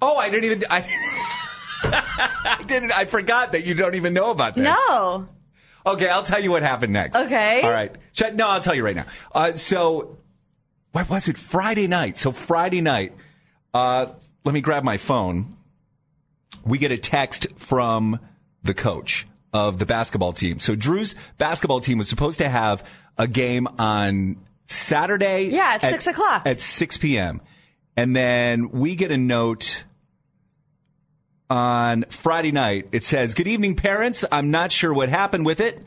oh, 0.00 0.16
I 0.16 0.30
didn't 0.30 0.44
even. 0.44 0.62
I, 0.70 0.86
I 1.84 2.62
didn't. 2.66 2.92
I 2.92 3.04
forgot 3.04 3.52
that 3.52 3.66
you 3.66 3.74
don't 3.74 3.94
even 3.94 4.12
know 4.12 4.30
about 4.30 4.54
this. 4.54 4.64
No. 4.64 5.26
Okay, 5.86 6.08
I'll 6.08 6.22
tell 6.22 6.40
you 6.40 6.50
what 6.50 6.62
happened 6.62 6.92
next. 6.92 7.16
Okay. 7.16 7.62
All 7.62 7.70
right. 7.70 7.94
No, 8.34 8.48
I'll 8.48 8.60
tell 8.60 8.74
you 8.74 8.84
right 8.84 8.96
now. 8.96 9.06
Uh, 9.32 9.54
so, 9.54 10.18
what 10.92 11.08
was 11.08 11.28
it? 11.28 11.38
Friday 11.38 11.86
night. 11.86 12.18
So 12.18 12.32
Friday 12.32 12.80
night. 12.80 13.14
Uh, 13.72 14.06
let 14.44 14.52
me 14.52 14.60
grab 14.60 14.84
my 14.84 14.96
phone. 14.96 15.56
We 16.64 16.78
get 16.78 16.90
a 16.90 16.98
text 16.98 17.46
from 17.56 18.18
the 18.62 18.74
coach 18.74 19.26
of 19.52 19.78
the 19.78 19.86
basketball 19.86 20.32
team. 20.32 20.58
So 20.58 20.74
Drew's 20.74 21.14
basketball 21.38 21.80
team 21.80 21.98
was 21.98 22.08
supposed 22.08 22.38
to 22.38 22.48
have 22.48 22.84
a 23.18 23.26
game 23.26 23.66
on 23.78 24.36
Saturday. 24.66 25.44
Yeah, 25.44 25.78
at 25.80 25.90
6 25.90 26.06
o'clock. 26.08 26.42
At 26.46 26.60
6 26.60 26.96
p.m. 26.98 27.40
And 27.96 28.14
then 28.14 28.70
we 28.70 28.96
get 28.96 29.10
a 29.10 29.16
note 29.16 29.84
on 31.50 32.04
Friday 32.08 32.52
night. 32.52 32.88
It 32.92 33.04
says, 33.04 33.34
Good 33.34 33.48
evening, 33.48 33.74
parents. 33.74 34.24
I'm 34.30 34.50
not 34.50 34.72
sure 34.72 34.94
what 34.94 35.08
happened 35.08 35.44
with 35.44 35.60
it. 35.60 35.84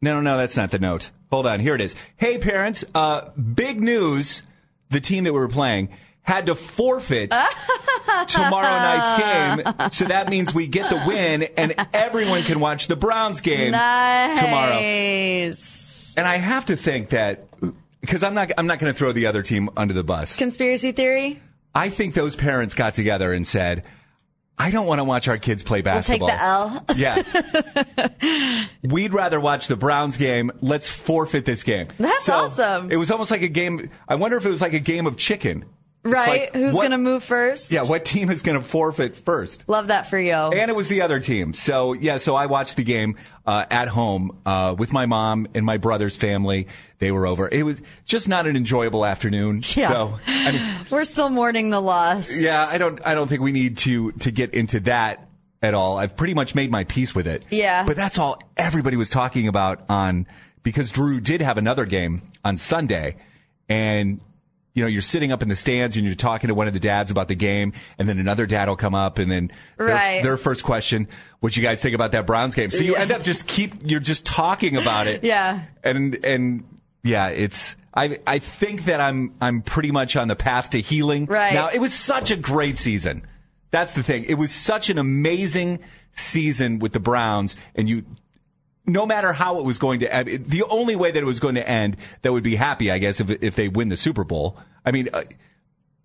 No, 0.00 0.14
no, 0.16 0.20
no, 0.20 0.36
that's 0.36 0.56
not 0.56 0.70
the 0.70 0.78
note. 0.78 1.10
Hold 1.30 1.46
on. 1.46 1.60
Here 1.60 1.74
it 1.74 1.80
is. 1.80 1.96
Hey, 2.16 2.38
parents. 2.38 2.84
Uh, 2.94 3.30
big 3.30 3.80
news. 3.80 4.42
The 4.90 5.00
team 5.00 5.24
that 5.24 5.32
we 5.32 5.38
were 5.38 5.48
playing 5.48 5.88
had 6.22 6.46
to 6.46 6.54
forfeit 6.54 7.30
tomorrow 8.28 8.68
night's 8.68 9.22
game. 9.22 9.90
So 9.90 10.04
that 10.06 10.28
means 10.28 10.54
we 10.54 10.66
get 10.66 10.90
the 10.90 11.02
win 11.06 11.44
and 11.56 11.74
everyone 11.94 12.42
can 12.42 12.60
watch 12.60 12.86
the 12.88 12.96
Browns 12.96 13.40
game 13.40 13.72
tomorrow. 13.72 14.78
And 16.14 16.28
I 16.28 16.36
have 16.36 16.66
to 16.66 16.76
think 16.76 17.10
that 17.10 17.48
because 18.00 18.22
I'm 18.22 18.34
not 18.34 18.52
I'm 18.58 18.66
not 18.66 18.78
going 18.78 18.92
to 18.92 18.98
throw 18.98 19.12
the 19.12 19.26
other 19.26 19.42
team 19.42 19.70
under 19.76 19.94
the 19.94 20.04
bus. 20.04 20.36
Conspiracy 20.36 20.92
theory? 20.92 21.40
I 21.74 21.88
think 21.88 22.14
those 22.14 22.36
parents 22.36 22.74
got 22.74 22.92
together 22.94 23.32
and 23.32 23.46
said, 23.46 23.84
I 24.62 24.70
don't 24.70 24.86
want 24.86 25.00
to 25.00 25.04
watch 25.04 25.26
our 25.28 25.38
kids 25.38 25.62
play 25.62 25.82
basketball. 25.82 26.28
We'll 26.28 26.80
take 26.80 26.96
the 26.96 27.02
L. 28.22 28.22
Yeah. 28.52 28.66
We'd 28.82 29.12
rather 29.12 29.40
watch 29.40 29.66
the 29.66 29.76
Browns 29.76 30.16
game. 30.16 30.52
Let's 30.60 30.88
forfeit 30.88 31.44
this 31.44 31.64
game. 31.64 31.88
That's 31.98 32.24
So, 32.24 32.34
awesome. 32.34 32.90
It 32.92 32.96
was 32.96 33.10
almost 33.10 33.30
like 33.32 33.42
a 33.42 33.48
game. 33.48 33.90
I 34.08 34.14
wonder 34.14 34.36
if 34.36 34.46
it 34.46 34.50
was 34.50 34.60
like 34.60 34.72
a 34.72 34.78
game 34.80 35.06
of 35.06 35.16
chicken. 35.16 35.64
Right? 36.04 36.52
like, 36.52 36.54
Who's 36.54 36.74
what- 36.74 36.88
to 36.88 36.98
move 36.98 37.22
first? 37.22 37.70
Yeah, 37.70 37.82
what 37.84 38.04
team 38.04 38.28
is 38.30 38.42
going 38.42 38.60
to 38.60 38.66
forfeit 38.66 39.16
first? 39.16 39.68
Love 39.68 39.86
that 39.88 40.08
for 40.08 40.18
you. 40.18 40.32
And 40.34 40.68
it 40.68 40.74
was 40.74 40.88
the 40.88 41.02
other 41.02 41.20
team. 41.20 41.54
So, 41.54 41.92
yeah, 41.92 42.16
so 42.16 42.34
I 42.34 42.46
watched 42.46 42.76
the 42.76 42.82
game 42.82 43.16
uh, 43.46 43.64
at 43.70 43.86
home 43.88 44.36
uh, 44.44 44.74
with 44.76 44.92
my 44.92 45.06
mom 45.06 45.46
and 45.54 45.64
my 45.64 45.76
brother's 45.76 46.16
family. 46.16 46.66
They 46.98 47.12
were 47.12 47.24
over. 47.26 47.48
It 47.48 47.62
was 47.62 47.80
just 48.04 48.28
not 48.28 48.46
an 48.48 48.56
enjoyable 48.56 49.04
afternoon. 49.06 49.60
Yeah. 49.76 49.92
So, 49.92 50.18
I 50.26 50.52
mean, 50.52 50.74
We're 50.90 51.04
still 51.04 51.30
mourning 51.30 51.70
the 51.70 51.80
loss. 51.80 52.36
yeah, 52.36 52.66
I 52.68 52.78
don't 52.78 53.00
I 53.06 53.14
don't 53.14 53.28
think 53.28 53.40
we 53.42 53.52
need 53.52 53.78
to 53.78 54.12
to 54.12 54.30
get 54.30 54.54
into 54.54 54.80
that 54.80 55.28
at 55.62 55.72
all. 55.74 55.98
I've 55.98 56.16
pretty 56.16 56.34
much 56.34 56.54
made 56.54 56.70
my 56.70 56.82
peace 56.84 57.14
with 57.14 57.26
it. 57.28 57.44
Yeah. 57.50 57.84
But 57.86 57.96
that's 57.96 58.18
all 58.18 58.40
everybody 58.56 58.96
was 58.96 59.08
talking 59.08 59.46
about 59.48 59.84
on 59.88 60.26
because 60.64 60.90
Drew 60.90 61.20
did 61.20 61.40
have 61.40 61.58
another 61.58 61.86
game 61.86 62.22
on 62.44 62.56
Sunday 62.56 63.16
and 63.68 64.20
you 64.74 64.82
know, 64.82 64.88
you're 64.88 65.02
sitting 65.02 65.32
up 65.32 65.42
in 65.42 65.48
the 65.48 65.56
stands 65.56 65.96
and 65.96 66.06
you're 66.06 66.14
talking 66.14 66.48
to 66.48 66.54
one 66.54 66.66
of 66.66 66.72
the 66.72 66.80
dads 66.80 67.10
about 67.10 67.28
the 67.28 67.34
game, 67.34 67.72
and 67.98 68.08
then 68.08 68.18
another 68.18 68.46
dad 68.46 68.68
will 68.68 68.76
come 68.76 68.94
up, 68.94 69.18
and 69.18 69.30
then 69.30 69.50
their, 69.76 69.86
Right. 69.88 70.22
their 70.22 70.36
first 70.36 70.64
question, 70.64 71.08
"What 71.40 71.56
you 71.56 71.62
guys 71.62 71.82
think 71.82 71.94
about 71.94 72.12
that 72.12 72.26
Browns 72.26 72.54
game?" 72.54 72.70
So 72.70 72.82
you 72.82 72.94
end 72.96 73.12
up 73.12 73.22
just 73.22 73.46
keep 73.46 73.74
you're 73.84 74.00
just 74.00 74.24
talking 74.24 74.76
about 74.76 75.06
it, 75.06 75.22
Yeah. 75.24 75.60
and 75.84 76.24
and 76.24 76.64
yeah, 77.02 77.28
it's 77.28 77.76
I 77.94 78.18
I 78.26 78.38
think 78.38 78.84
that 78.86 79.00
I'm 79.00 79.34
I'm 79.40 79.60
pretty 79.60 79.90
much 79.90 80.16
on 80.16 80.28
the 80.28 80.36
path 80.36 80.70
to 80.70 80.80
healing. 80.80 81.26
Right. 81.26 81.52
Now 81.52 81.68
it 81.68 81.78
was 81.80 81.92
such 81.92 82.30
a 82.30 82.36
great 82.36 82.78
season. 82.78 83.26
That's 83.70 83.92
the 83.92 84.02
thing. 84.02 84.24
It 84.24 84.34
was 84.34 84.52
such 84.52 84.88
an 84.90 84.98
amazing 84.98 85.80
season 86.12 86.78
with 86.78 86.92
the 86.92 87.00
Browns, 87.00 87.56
and 87.74 87.88
you. 87.88 88.04
No 88.84 89.06
matter 89.06 89.32
how 89.32 89.58
it 89.58 89.64
was 89.64 89.78
going 89.78 90.00
to 90.00 90.12
end, 90.12 90.46
the 90.46 90.64
only 90.64 90.96
way 90.96 91.12
that 91.12 91.22
it 91.22 91.26
was 91.26 91.38
going 91.38 91.54
to 91.54 91.68
end 91.68 91.96
that 92.22 92.32
would 92.32 92.42
be 92.42 92.56
happy, 92.56 92.90
I 92.90 92.98
guess, 92.98 93.20
if 93.20 93.30
if 93.42 93.54
they 93.54 93.68
win 93.68 93.88
the 93.88 93.96
Super 93.96 94.24
Bowl. 94.24 94.58
I 94.84 94.90
mean, 94.90 95.08
uh, 95.12 95.22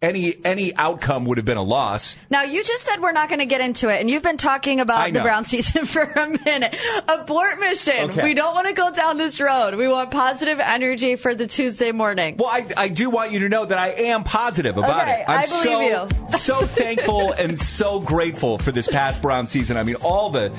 any 0.01 0.35
any 0.45 0.75
outcome 0.75 1.25
would 1.25 1.37
have 1.37 1.45
been 1.45 1.57
a 1.57 1.63
loss. 1.63 2.15
Now, 2.29 2.43
you 2.43 2.63
just 2.63 2.83
said 2.83 3.01
we're 3.01 3.13
not 3.13 3.29
going 3.29 3.39
to 3.39 3.45
get 3.45 3.61
into 3.61 3.89
it, 3.89 3.99
and 3.99 4.09
you've 4.09 4.23
been 4.23 4.37
talking 4.37 4.79
about 4.79 5.11
the. 5.13 5.21
Brown 5.21 5.45
season 5.45 5.85
for 5.85 6.03
a 6.03 6.29
minute. 6.45 6.75
Abort 7.07 7.59
mission. 7.59 8.11
Okay. 8.11 8.23
We 8.23 8.33
don't 8.33 8.53
want 8.53 8.67
to 8.67 8.73
go 8.73 8.93
down 8.93 9.17
this 9.17 9.41
road. 9.41 9.75
We 9.75 9.87
want 9.87 10.11
positive 10.11 10.59
energy 10.59 11.15
for 11.15 11.33
the 11.33 11.47
Tuesday 11.47 11.91
morning. 11.91 12.37
Well, 12.37 12.49
I, 12.49 12.67
I 12.77 12.89
do 12.89 13.09
want 13.09 13.31
you 13.31 13.39
to 13.39 13.49
know 13.49 13.65
that 13.65 13.77
I 13.77 13.89
am 13.89 14.23
positive 14.23 14.77
about 14.77 15.01
Okay, 15.01 15.21
it. 15.21 15.25
I'm 15.27 15.39
I 15.39 15.45
believe 15.47 15.61
so, 15.63 15.81
you. 15.81 16.29
so 16.37 16.59
thankful 16.59 17.31
and 17.33 17.57
so 17.57 17.99
grateful 17.99 18.57
for 18.59 18.71
this 18.71 18.87
past 18.87 19.21
Brown 19.21 19.47
season. 19.47 19.75
I 19.75 19.83
mean, 19.83 19.95
all 19.95 20.29
the 20.29 20.53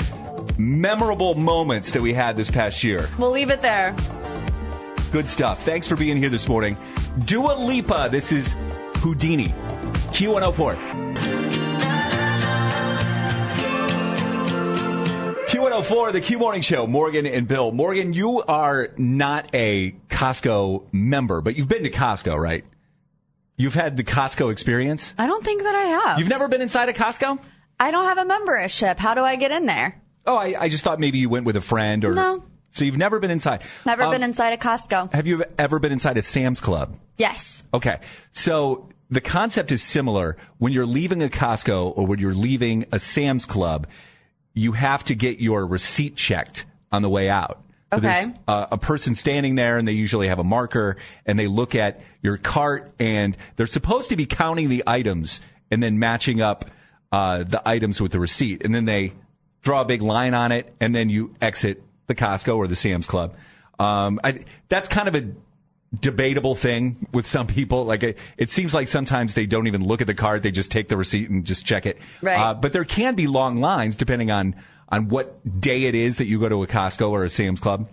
memorable 0.59 1.35
moments 1.35 1.93
that 1.93 2.03
we 2.03 2.13
had 2.13 2.37
this 2.37 2.51
past 2.51 2.83
year. 2.83 3.09
We'll 3.19 3.31
leave 3.31 3.51
it 3.51 3.63
there. 3.63 3.95
Good 5.13 5.29
stuff. 5.29 5.63
Thanks 5.63 5.87
for 5.87 5.97
being 5.97 6.17
here 6.17 6.29
this 6.29 6.49
morning. 6.49 6.77
Dua 7.25 7.55
Lipa. 7.55 8.09
This 8.11 8.33
is 8.33 8.55
Houdini. 8.99 9.49
Q104. 10.13 10.99
Q104, 15.47 16.13
the 16.13 16.21
Q 16.21 16.39
Morning 16.39 16.63
Show, 16.63 16.87
Morgan 16.87 17.27
and 17.27 17.47
Bill. 17.49 17.73
Morgan, 17.73 18.13
you 18.13 18.43
are 18.43 18.89
not 18.97 19.49
a 19.55 19.93
Costco 20.09 20.85
member, 20.93 21.41
but 21.41 21.57
you've 21.57 21.69
been 21.69 21.85
to 21.85 21.91
Costco, 21.91 22.37
right? 22.37 22.65
You've 23.57 23.75
had 23.75 23.97
the 23.97 24.05
Costco 24.05 24.53
experience? 24.53 25.15
I 25.17 25.27
don't 25.27 25.45
think 25.45 25.63
that 25.63 25.75
I 25.75 25.83
have. 25.83 26.19
You've 26.19 26.29
never 26.29 26.49
been 26.49 26.61
inside 26.61 26.89
a 26.89 26.93
Costco? 26.93 27.39
I 27.81 27.91
don't 27.91 28.05
have 28.05 28.19
a 28.19 28.25
membership. 28.25 28.99
How 28.99 29.15
do 29.15 29.23
I 29.23 29.37
get 29.37 29.51
in 29.51 29.67
there? 29.67 30.01
Oh, 30.27 30.37
I, 30.37 30.55
I 30.59 30.69
just 30.69 30.85
thought 30.85 31.01
maybe 31.01 31.19
you 31.19 31.29
went 31.29 31.47
with 31.47 31.57
a 31.57 31.61
friend 31.61 32.05
or. 32.05 32.15
No. 32.15 32.45
So 32.71 32.85
you've 32.85 32.99
never 32.99 33.19
been 33.19 33.31
inside? 33.31 33.63
Never 33.87 34.05
Um, 34.05 34.11
been 34.11 34.23
inside 34.23 34.53
a 34.53 34.57
Costco. 34.57 35.13
Have 35.13 35.27
you 35.27 35.45
ever 35.59 35.79
been 35.79 35.93
inside 35.93 36.17
a 36.19 36.23
Sam's 36.23 36.61
Club? 36.61 36.97
Yes. 37.17 37.65
Okay. 37.75 37.99
So 38.31 38.89
the 39.11 39.21
concept 39.21 39.73
is 39.73 39.83
similar. 39.83 40.37
When 40.59 40.73
you're 40.73 40.87
leaving 40.87 41.23
a 41.23 41.29
Costco 41.29 41.93
or 41.97 42.07
when 42.07 42.19
you're 42.19 42.35
leaving 42.35 42.85
a 42.93 42.99
Sam's 42.99 43.47
Club, 43.47 43.87
you 44.55 44.73
have 44.73 45.05
to 45.05 45.15
get 45.15 45.41
your 45.41 45.67
receipt 45.67 46.15
checked 46.17 46.67
on 46.93 47.03
the 47.03 47.09
way 47.09 47.29
out. 47.29 47.63
So 47.93 47.99
Okay. 47.99 48.07
there's 48.07 48.27
uh, 48.47 48.67
a 48.73 48.77
person 48.79 49.15
standing 49.15 49.55
there 49.55 49.79
and 49.79 49.89
they 49.89 49.93
usually 49.93 50.29
have 50.29 50.39
a 50.39 50.45
marker 50.45 50.97
and 51.25 51.39
they 51.39 51.47
look 51.47 51.75
at 51.75 52.01
your 52.23 52.37
cart 52.37 52.93
and 52.99 53.35
they're 53.57 53.67
supposed 53.67 54.11
to 54.11 54.17
be 54.17 54.27
counting 54.27 54.69
the 54.69 54.85
items 54.87 55.41
and 55.71 55.83
then 55.83 55.99
matching 55.99 56.43
up 56.43 56.67
uh, 57.13 57.45
the 57.45 57.67
items 57.67 58.01
with 58.03 58.13
the 58.13 58.21
receipt. 58.21 58.63
And 58.63 58.75
then 58.75 58.85
they 58.85 59.15
draw 59.63 59.81
a 59.81 59.85
big 59.87 60.03
line 60.03 60.35
on 60.35 60.53
it 60.53 60.75
and 60.81 60.95
then 60.95 61.09
you 61.09 61.35
exit 61.41 61.83
the 62.09 62.15
Costco 62.15 62.57
or 62.57 62.67
the 62.67 62.77
Sam's 62.77 63.07
Club. 63.07 63.35
Um, 63.79 64.19
I, 64.25 64.41
that's 64.69 64.89
kind 64.89 65.07
of 65.07 65.15
a 65.15 65.31
debatable 65.97 66.55
thing 66.55 67.07
with 67.13 67.27
some 67.27 67.47
people. 67.47 67.85
Like 67.85 68.03
it, 68.03 68.19
it 68.37 68.51
seems 68.51 68.75
like 68.75 68.89
sometimes 68.89 69.35
they 69.35 69.47
don't 69.47 69.69
even 69.69 69.85
look 69.85 70.01
at 70.01 70.07
the 70.07 70.15
card; 70.15 70.43
they 70.43 70.51
just 70.51 70.73
take 70.73 70.89
the 70.89 70.97
receipt 70.97 71.31
and 71.31 71.45
just 71.45 71.65
check 71.65 71.87
it. 71.87 71.99
Right. 72.21 72.39
Uh, 72.39 72.55
but 72.55 72.73
there 72.73 72.85
can 72.85 73.15
be 73.15 73.27
long 73.27 73.61
lines 73.61 73.97
depending 73.97 74.31
on 74.31 74.57
on 74.89 75.09
what 75.09 75.61
day 75.61 75.85
it 75.85 75.95
is 75.95 76.19
that 76.19 76.27
you 76.27 76.41
go 76.41 76.49
to 76.49 76.63
a 76.63 76.67
Costco 76.67 77.11
or 77.11 77.25
a 77.25 77.31
Sam's 77.31 77.61
Club. 77.61 77.89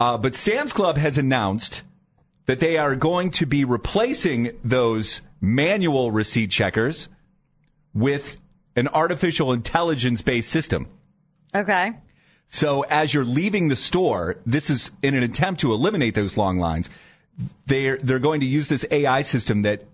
Uh, 0.00 0.16
but 0.16 0.34
Sam's 0.34 0.72
Club 0.72 0.96
has 0.96 1.18
announced 1.18 1.82
that 2.46 2.60
they 2.60 2.78
are 2.78 2.96
going 2.96 3.30
to 3.32 3.44
be 3.44 3.64
replacing 3.64 4.52
those 4.64 5.20
manual 5.40 6.10
receipt 6.10 6.50
checkers 6.50 7.08
with 7.92 8.38
an 8.76 8.88
artificial 8.88 9.52
intelligence 9.52 10.22
based 10.22 10.48
system. 10.48 10.88
Okay. 11.54 11.92
So 12.48 12.82
as 12.82 13.12
you're 13.12 13.24
leaving 13.24 13.68
the 13.68 13.76
store, 13.76 14.36
this 14.44 14.70
is 14.70 14.90
in 15.02 15.14
an 15.14 15.22
attempt 15.22 15.60
to 15.60 15.72
eliminate 15.72 16.14
those 16.14 16.36
long 16.36 16.58
lines. 16.58 16.90
They're 17.66 17.98
they're 17.98 18.18
going 18.18 18.40
to 18.40 18.46
use 18.46 18.68
this 18.68 18.84
AI 18.90 19.22
system 19.22 19.62
that 19.62 19.84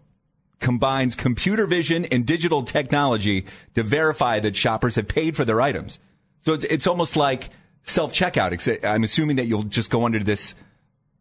combines 0.61 1.15
computer 1.15 1.67
vision 1.67 2.07
and 2.07 2.25
digital 2.25 2.63
technology 2.63 3.45
to 3.75 3.83
verify 3.83 4.41
that 4.41 4.57
shoppers 4.57 4.97
have 4.97 5.09
paid 5.09 5.37
for 5.37 5.45
their 5.45 5.61
items. 5.61 5.99
So 6.39 6.55
it's 6.55 6.65
it's 6.65 6.87
almost 6.87 7.17
like 7.17 7.51
self 7.83 8.13
checkout. 8.13 8.85
I'm 8.85 9.05
assuming 9.05 9.37
that 9.37 9.47
you'll 9.47 9.65
just 9.65 9.91
go 9.91 10.07
under 10.07 10.21
this 10.21 10.55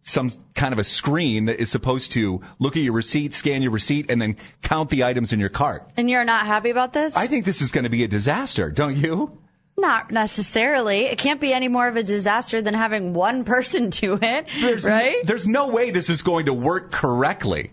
some 0.04 0.30
kind 0.54 0.74
of 0.74 0.80
a 0.80 0.84
screen 0.84 1.46
that 1.46 1.60
is 1.60 1.72
supposed 1.72 2.12
to 2.12 2.42
look 2.60 2.76
at 2.76 2.84
your 2.84 2.94
receipt, 2.94 3.34
scan 3.34 3.62
your 3.62 3.72
receipt, 3.72 4.06
and 4.10 4.22
then 4.22 4.36
count 4.62 4.90
the 4.90 5.04
items 5.04 5.32
in 5.32 5.40
your 5.40 5.50
cart. 5.50 5.90
And 5.96 6.10
you're 6.10 6.26
not 6.26 6.46
happy 6.46 6.70
about 6.70 6.92
this? 6.92 7.16
I 7.16 7.28
think 7.28 7.46
this 7.46 7.62
is 7.62 7.72
going 7.72 7.86
to 7.86 7.90
be 7.90 8.04
a 8.04 8.08
disaster, 8.08 8.70
don't 8.70 8.98
you? 8.98 9.40
Not 9.76 10.12
necessarily. 10.12 11.06
It 11.06 11.18
can't 11.18 11.42
be 11.42 11.52
any 11.52 11.68
more 11.68 11.88
of 11.88 11.96
a 11.96 12.04
disaster 12.04 12.62
than 12.62 12.74
having 12.74 13.14
one 13.14 13.44
person 13.44 13.90
do 13.90 14.20
it, 14.22 14.48
There's, 14.62 14.86
right? 14.86 15.26
There's 15.26 15.48
no 15.48 15.70
way 15.70 15.92
this 15.92 16.10
is 16.10 16.22
going 16.22 16.46
to 16.46 16.54
work 16.54 16.92
correctly. 16.92 17.72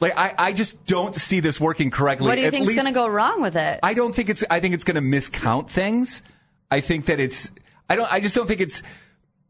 Like 0.00 0.16
I, 0.16 0.34
I 0.38 0.52
just 0.52 0.86
don't 0.86 1.14
see 1.14 1.40
this 1.40 1.60
working 1.60 1.90
correctly. 1.90 2.26
What 2.26 2.36
do 2.36 2.40
you 2.40 2.46
At 2.46 2.54
think's 2.54 2.74
going 2.74 2.86
to 2.86 2.92
go 2.92 3.06
wrong 3.06 3.42
with 3.42 3.54
it? 3.56 3.80
I 3.82 3.92
don't 3.92 4.14
think 4.14 4.30
it's. 4.30 4.42
I 4.50 4.60
think 4.60 4.74
it's 4.74 4.84
going 4.84 4.94
to 4.94 5.02
miscount 5.02 5.68
things. 5.68 6.22
I 6.70 6.80
think 6.80 7.06
that 7.06 7.20
it's. 7.20 7.50
I 7.88 7.96
don't. 7.96 8.10
I 8.10 8.20
just 8.20 8.34
don't 8.34 8.46
think 8.46 8.60
it's. 8.60 8.82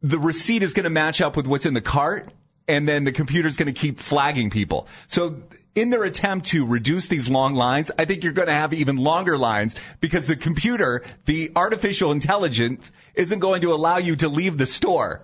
The 0.03 0.19
receipt 0.19 0.65
is 0.65 0.75
going 0.75 0.85
to 0.85 0.91
match 0.91 1.21
up 1.21 1.37
with 1.37 1.47
what's 1.47 1.67
in 1.67 1.75
the 1.75 1.81
cart, 1.81 2.31
and 2.67 2.89
then 2.89 3.05
the 3.05 3.12
computer's 3.12 3.57
going 3.57 3.73
to 3.73 3.79
keep 3.81 4.00
flagging 4.00 4.50
people. 4.50 4.89
So, 5.07 5.41
in 5.75 5.91
their 5.91 6.05
attempt 6.05 6.47
to 6.47 6.67
reduce 6.67 7.09
these 7.09 7.29
long 7.29 7.55
lines, 7.55 7.91
I 7.99 8.05
think 8.05 8.25
you're 8.25 8.33
going 8.33 8.49
to 8.49 8.55
have 8.55 8.73
even 8.73 8.97
longer 8.97 9.39
lines 9.39 9.75
because 10.00 10.27
the 10.27 10.37
computer, 10.37 11.03
the 11.27 11.53
artificial 11.55 12.11
intelligence, 12.12 12.91
isn't 13.15 13.39
going 13.39 13.61
to 13.62 13.73
allow 13.73 13.99
you 13.99 14.17
to 14.17 14.29
leave 14.29 14.59
the 14.59 14.67
store. 14.67 15.23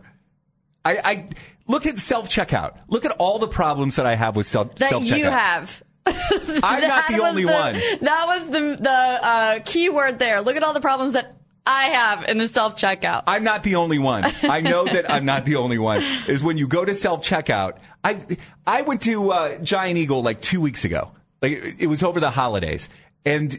I, 0.84 1.00
I 1.04 1.28
look 1.66 1.86
at 1.86 1.98
self 1.98 2.28
checkout. 2.28 2.78
Look 2.88 3.04
at 3.04 3.12
all 3.12 3.38
the 3.38 3.48
problems 3.48 3.96
that 3.96 4.06
I 4.06 4.14
have 4.14 4.36
with 4.36 4.46
self 4.46 4.74
checkout. 4.76 5.08
That 5.08 5.18
you 5.18 5.24
have. 5.24 5.82
I'm 6.06 6.80
not 6.80 7.08
the 7.08 7.20
only 7.22 7.44
the- 7.44 7.52
one. 7.52 7.74
That 8.02 8.24
was 8.28 8.46
the 8.46 8.76
the 8.80 8.90
uh, 8.90 9.58
key 9.64 9.88
word 9.88 10.18
there. 10.20 10.40
Look 10.42 10.54
at 10.56 10.62
all 10.62 10.72
the 10.72 10.80
problems 10.80 11.14
that 11.14 11.34
I 11.66 11.88
have 11.90 12.28
in 12.28 12.38
the 12.38 12.48
self 12.48 12.76
checkout. 12.76 13.24
I'm 13.26 13.44
not 13.44 13.64
the 13.64 13.76
only 13.76 13.98
one. 13.98 14.24
I 14.42 14.60
know 14.60 14.84
that 14.84 15.10
I'm 15.10 15.24
not 15.24 15.44
the 15.44 15.56
only 15.56 15.78
one. 15.78 16.02
Is 16.28 16.42
when 16.42 16.58
you 16.58 16.68
go 16.68 16.84
to 16.84 16.94
self 16.94 17.26
checkout. 17.26 17.78
I 18.04 18.20
I 18.66 18.82
went 18.82 19.02
to 19.02 19.30
uh, 19.32 19.58
Giant 19.58 19.98
Eagle 19.98 20.22
like 20.22 20.40
two 20.40 20.60
weeks 20.60 20.84
ago. 20.84 21.10
Like 21.42 21.76
it 21.78 21.88
was 21.88 22.02
over 22.02 22.20
the 22.20 22.30
holidays, 22.30 22.88
and 23.24 23.58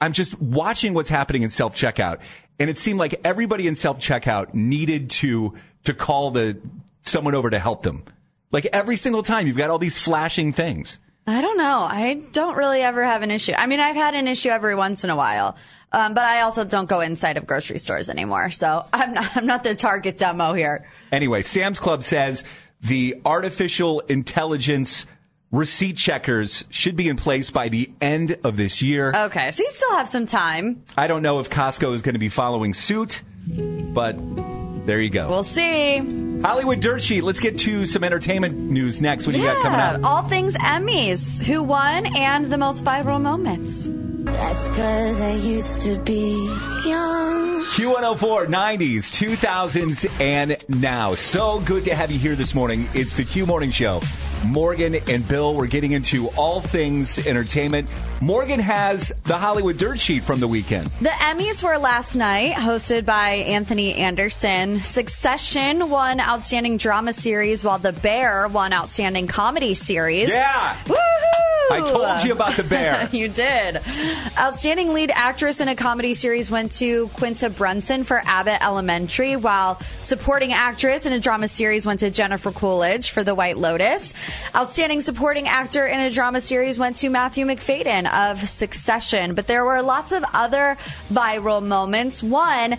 I'm 0.00 0.12
just 0.12 0.40
watching 0.40 0.92
what's 0.92 1.08
happening 1.08 1.42
in 1.42 1.50
self 1.50 1.76
checkout, 1.76 2.20
and 2.58 2.68
it 2.68 2.76
seemed 2.76 2.98
like 2.98 3.20
everybody 3.24 3.68
in 3.68 3.74
self 3.74 3.98
checkout 4.00 4.52
needed 4.54 5.10
to 5.10 5.54
to 5.84 5.94
call 5.94 6.32
the 6.32 6.60
someone 7.02 7.34
over 7.34 7.48
to 7.50 7.58
help 7.58 7.82
them. 7.82 8.04
Like 8.50 8.66
every 8.72 8.96
single 8.96 9.22
time, 9.22 9.46
you've 9.46 9.56
got 9.56 9.70
all 9.70 9.78
these 9.78 10.00
flashing 10.00 10.52
things. 10.52 10.98
I 11.26 11.40
don't 11.40 11.58
know. 11.58 11.80
I 11.82 12.22
don't 12.32 12.56
really 12.56 12.80
ever 12.82 13.04
have 13.04 13.22
an 13.22 13.30
issue. 13.30 13.52
I 13.56 13.66
mean, 13.66 13.80
I've 13.80 13.96
had 13.96 14.14
an 14.14 14.26
issue 14.26 14.48
every 14.48 14.74
once 14.74 15.04
in 15.04 15.10
a 15.10 15.16
while, 15.16 15.56
um, 15.92 16.14
but 16.14 16.24
I 16.24 16.40
also 16.40 16.64
don't 16.64 16.88
go 16.88 17.00
inside 17.00 17.36
of 17.36 17.46
grocery 17.46 17.78
stores 17.78 18.10
anymore. 18.10 18.50
So 18.50 18.84
I'm 18.92 19.12
not, 19.14 19.36
I'm 19.36 19.46
not 19.46 19.62
the 19.62 19.74
target 19.74 20.18
demo 20.18 20.54
here. 20.54 20.88
Anyway, 21.12 21.42
Sam's 21.42 21.78
Club 21.78 22.02
says 22.02 22.44
the 22.80 23.20
artificial 23.24 24.00
intelligence 24.00 25.06
receipt 25.52 25.96
checkers 25.96 26.64
should 26.70 26.96
be 26.96 27.08
in 27.08 27.16
place 27.16 27.50
by 27.50 27.68
the 27.68 27.90
end 28.00 28.38
of 28.44 28.56
this 28.56 28.82
year. 28.82 29.12
Okay, 29.14 29.50
so 29.50 29.62
you 29.62 29.70
still 29.70 29.96
have 29.96 30.08
some 30.08 30.26
time. 30.26 30.84
I 30.96 31.06
don't 31.06 31.22
know 31.22 31.40
if 31.40 31.50
Costco 31.50 31.94
is 31.94 32.02
going 32.02 32.14
to 32.14 32.20
be 32.20 32.28
following 32.28 32.72
suit, 32.72 33.22
but 33.46 34.12
there 34.86 35.00
you 35.00 35.10
go. 35.10 35.28
We'll 35.28 35.42
see. 35.42 35.98
Hollywood 36.42 36.80
Dirt 36.80 37.02
Sheet. 37.02 37.22
Let's 37.22 37.40
get 37.40 37.58
to 37.60 37.84
some 37.86 38.02
entertainment 38.02 38.56
news 38.56 39.00
next. 39.00 39.26
What 39.26 39.34
do 39.34 39.40
you 39.40 39.46
got 39.46 39.62
coming 39.62 39.80
up? 39.80 40.04
all 40.04 40.22
things 40.22 40.56
Emmys, 40.56 41.44
who 41.44 41.62
won, 41.62 42.06
and 42.16 42.50
the 42.50 42.58
most 42.58 42.84
viral 42.84 43.20
moments. 43.20 43.88
That's 43.90 44.68
cause 44.68 45.20
I 45.20 45.32
used 45.32 45.82
to 45.82 45.98
be 46.00 46.32
young. 46.86 47.64
Q104, 47.70 48.46
90s, 48.46 49.36
2000s, 49.38 50.20
and 50.20 50.56
now. 50.68 51.14
So 51.14 51.60
good 51.60 51.84
to 51.84 51.94
have 51.94 52.10
you 52.10 52.18
here 52.18 52.34
this 52.34 52.54
morning. 52.54 52.88
It's 52.94 53.14
the 53.14 53.24
Q 53.24 53.46
Morning 53.46 53.70
Show. 53.70 54.00
Morgan 54.44 54.96
and 55.08 55.26
Bill, 55.28 55.54
we're 55.54 55.66
getting 55.66 55.92
into 55.92 56.28
all 56.30 56.60
things 56.60 57.26
entertainment. 57.26 57.88
Morgan 58.20 58.58
has 58.58 59.12
the 59.24 59.36
Hollywood 59.36 59.78
Dirt 59.78 60.00
Sheet 60.00 60.24
from 60.24 60.40
the 60.40 60.48
weekend. 60.48 60.86
The 61.00 61.10
Emmys 61.10 61.62
were 61.62 61.78
last 61.78 62.16
night, 62.16 62.54
hosted 62.54 63.04
by 63.04 63.30
Anthony 63.34 63.94
Anderson. 63.94 64.79
Succession 64.82 65.90
won 65.90 66.20
Outstanding 66.20 66.76
Drama 66.76 67.12
Series, 67.12 67.62
while 67.62 67.78
The 67.78 67.92
Bear 67.92 68.48
won 68.48 68.72
Outstanding 68.72 69.26
Comedy 69.26 69.74
Series. 69.74 70.30
Yeah! 70.30 70.76
Woohoo! 70.84 70.96
I 71.72 71.80
told 71.88 72.24
you 72.24 72.32
about 72.32 72.56
The 72.56 72.64
Bear. 72.64 73.08
you 73.12 73.28
did. 73.28 73.80
Outstanding 74.36 74.92
lead 74.92 75.12
actress 75.14 75.60
in 75.60 75.68
a 75.68 75.76
comedy 75.76 76.14
series 76.14 76.50
went 76.50 76.72
to 76.72 77.08
Quinta 77.08 77.48
Brunson 77.48 78.02
for 78.02 78.20
Abbott 78.24 78.60
Elementary, 78.62 79.36
while 79.36 79.78
supporting 80.02 80.52
actress 80.52 81.06
in 81.06 81.12
a 81.12 81.20
drama 81.20 81.46
series 81.46 81.86
went 81.86 82.00
to 82.00 82.10
Jennifer 82.10 82.50
Coolidge 82.50 83.10
for 83.10 83.22
The 83.22 83.34
White 83.34 83.56
Lotus. 83.56 84.14
Outstanding 84.54 85.00
supporting 85.00 85.46
actor 85.46 85.86
in 85.86 86.00
a 86.00 86.10
drama 86.10 86.40
series 86.40 86.78
went 86.78 86.96
to 86.98 87.08
Matthew 87.08 87.46
Macfadyen 87.46 88.10
of 88.30 88.40
Succession. 88.48 89.34
But 89.34 89.46
there 89.46 89.64
were 89.64 89.82
lots 89.82 90.10
of 90.12 90.24
other 90.34 90.76
viral 91.12 91.64
moments. 91.64 92.22
One, 92.22 92.78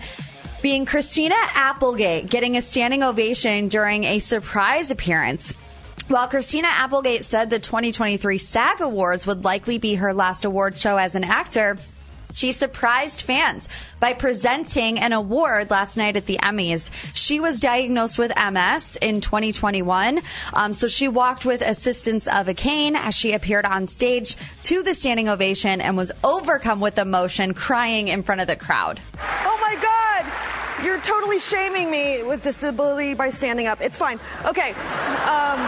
being 0.62 0.86
Christina 0.86 1.34
Applegate 1.54 2.30
getting 2.30 2.56
a 2.56 2.62
standing 2.62 3.02
ovation 3.02 3.66
during 3.66 4.04
a 4.04 4.20
surprise 4.20 4.92
appearance. 4.92 5.52
While 6.06 6.28
Christina 6.28 6.68
Applegate 6.68 7.24
said 7.24 7.50
the 7.50 7.58
2023 7.58 8.38
SAG 8.38 8.80
Awards 8.80 9.26
would 9.26 9.44
likely 9.44 9.78
be 9.78 9.96
her 9.96 10.14
last 10.14 10.44
award 10.44 10.76
show 10.76 10.96
as 10.96 11.16
an 11.16 11.24
actor, 11.24 11.76
she 12.32 12.52
surprised 12.52 13.22
fans 13.22 13.68
by 13.98 14.14
presenting 14.14 14.98
an 14.98 15.12
award 15.12 15.70
last 15.70 15.96
night 15.96 16.16
at 16.16 16.26
the 16.26 16.38
Emmys. 16.38 16.90
She 17.14 17.40
was 17.40 17.60
diagnosed 17.60 18.18
with 18.18 18.32
MS 18.36 18.96
in 19.02 19.20
2021, 19.20 20.20
um, 20.52 20.74
so 20.74 20.86
she 20.86 21.08
walked 21.08 21.44
with 21.44 21.60
assistance 21.60 22.28
of 22.28 22.48
a 22.48 22.54
cane 22.54 22.94
as 22.94 23.14
she 23.14 23.32
appeared 23.32 23.66
on 23.66 23.86
stage 23.86 24.36
to 24.62 24.82
the 24.82 24.94
standing 24.94 25.28
ovation 25.28 25.80
and 25.80 25.96
was 25.96 26.12
overcome 26.22 26.80
with 26.80 26.98
emotion, 26.98 27.52
crying 27.52 28.08
in 28.08 28.22
front 28.22 28.40
of 28.40 28.46
the 28.46 28.56
crowd. 28.56 29.00
Oh 29.18 29.58
my 29.60 29.74
God! 29.82 29.91
You're 30.84 31.00
totally 31.00 31.38
shaming 31.38 31.90
me 31.90 32.22
with 32.22 32.42
disability 32.42 33.14
by 33.14 33.30
standing 33.30 33.66
up. 33.66 33.80
It's 33.80 33.96
fine. 33.96 34.18
Okay. 34.44 34.70
Um, 34.72 35.58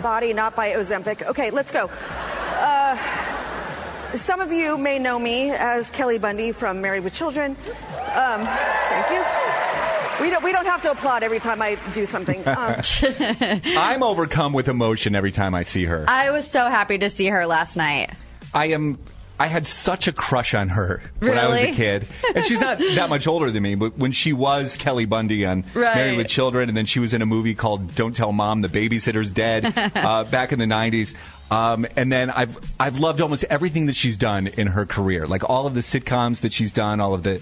body, 0.02 0.32
not 0.32 0.54
by 0.54 0.70
Ozempic. 0.72 1.26
Okay, 1.26 1.50
let's 1.50 1.70
go. 1.70 1.90
Uh, 2.56 2.96
some 4.14 4.40
of 4.40 4.52
you 4.52 4.76
may 4.76 4.98
know 4.98 5.18
me 5.18 5.50
as 5.52 5.90
Kelly 5.90 6.18
Bundy 6.18 6.52
from 6.52 6.80
Married 6.80 7.04
with 7.04 7.14
Children. 7.14 7.52
Um, 7.52 8.44
thank 8.44 9.10
you. 9.10 9.24
We 10.20 10.28
don't, 10.30 10.44
we 10.44 10.52
don't 10.52 10.66
have 10.66 10.82
to 10.82 10.90
applaud 10.90 11.22
every 11.22 11.38
time 11.38 11.62
I 11.62 11.78
do 11.94 12.06
something. 12.06 12.42
Um, 12.50 12.80
I'm 13.64 14.02
overcome 14.02 14.52
with 14.52 14.68
emotion 14.68 15.14
every 15.14 15.30
time 15.30 15.54
I 15.54 15.62
see 15.62 15.84
her. 15.84 16.04
I 16.08 16.30
was 16.30 16.50
so 16.50 16.68
happy 16.68 16.98
to 16.98 17.08
see 17.08 17.26
her 17.26 17.46
last 17.46 17.76
night. 17.76 18.10
I 18.52 18.66
am. 18.66 18.98
I 19.40 19.46
had 19.46 19.66
such 19.66 20.06
a 20.06 20.12
crush 20.12 20.52
on 20.52 20.68
her 20.68 21.02
when 21.18 21.38
I 21.38 21.48
was 21.48 21.60
a 21.60 21.72
kid, 21.72 22.06
and 22.34 22.44
she's 22.44 22.60
not 22.60 22.78
that 22.78 23.08
much 23.08 23.26
older 23.26 23.50
than 23.50 23.62
me. 23.62 23.74
But 23.74 23.96
when 23.96 24.12
she 24.12 24.34
was 24.34 24.76
Kelly 24.76 25.06
Bundy 25.06 25.46
on 25.46 25.64
Right. 25.72 25.96
Married 25.96 26.18
with 26.18 26.28
Children, 26.28 26.68
and 26.68 26.76
then 26.76 26.84
she 26.84 27.00
was 27.00 27.14
in 27.14 27.22
a 27.22 27.26
movie 27.26 27.54
called 27.54 27.94
"Don't 27.94 28.14
Tell 28.14 28.32
Mom," 28.32 28.60
the 28.60 28.68
babysitter's 28.68 29.30
dead, 29.30 29.72
uh, 29.96 30.24
back 30.24 30.52
in 30.52 30.58
the 30.58 30.66
'90s. 30.66 31.14
Um, 31.50 31.86
and 31.96 32.12
then 32.12 32.28
I've 32.28 32.58
I've 32.78 33.00
loved 33.00 33.22
almost 33.22 33.44
everything 33.44 33.86
that 33.86 33.96
she's 33.96 34.18
done 34.18 34.46
in 34.46 34.66
her 34.66 34.84
career, 34.84 35.26
like 35.26 35.48
all 35.48 35.66
of 35.66 35.74
the 35.74 35.80
sitcoms 35.80 36.42
that 36.42 36.52
she's 36.52 36.70
done, 36.70 37.00
all 37.00 37.14
of 37.14 37.22
the 37.22 37.40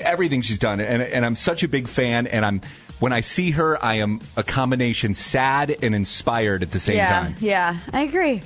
everything 0.00 0.42
she's 0.42 0.58
done, 0.58 0.80
and 0.80 1.00
and 1.00 1.24
I'm 1.24 1.36
such 1.36 1.62
a 1.62 1.68
big 1.68 1.86
fan. 1.86 2.26
And 2.26 2.44
I'm 2.44 2.60
when 2.98 3.12
I 3.12 3.20
see 3.20 3.52
her, 3.52 3.82
I 3.82 3.94
am 3.94 4.20
a 4.36 4.42
combination 4.42 5.14
sad 5.14 5.76
and 5.80 5.94
inspired 5.94 6.64
at 6.64 6.72
the 6.72 6.80
same 6.80 6.96
yeah, 6.96 7.08
time. 7.08 7.36
Yeah, 7.38 7.78
I 7.92 8.02
agree. 8.02 8.42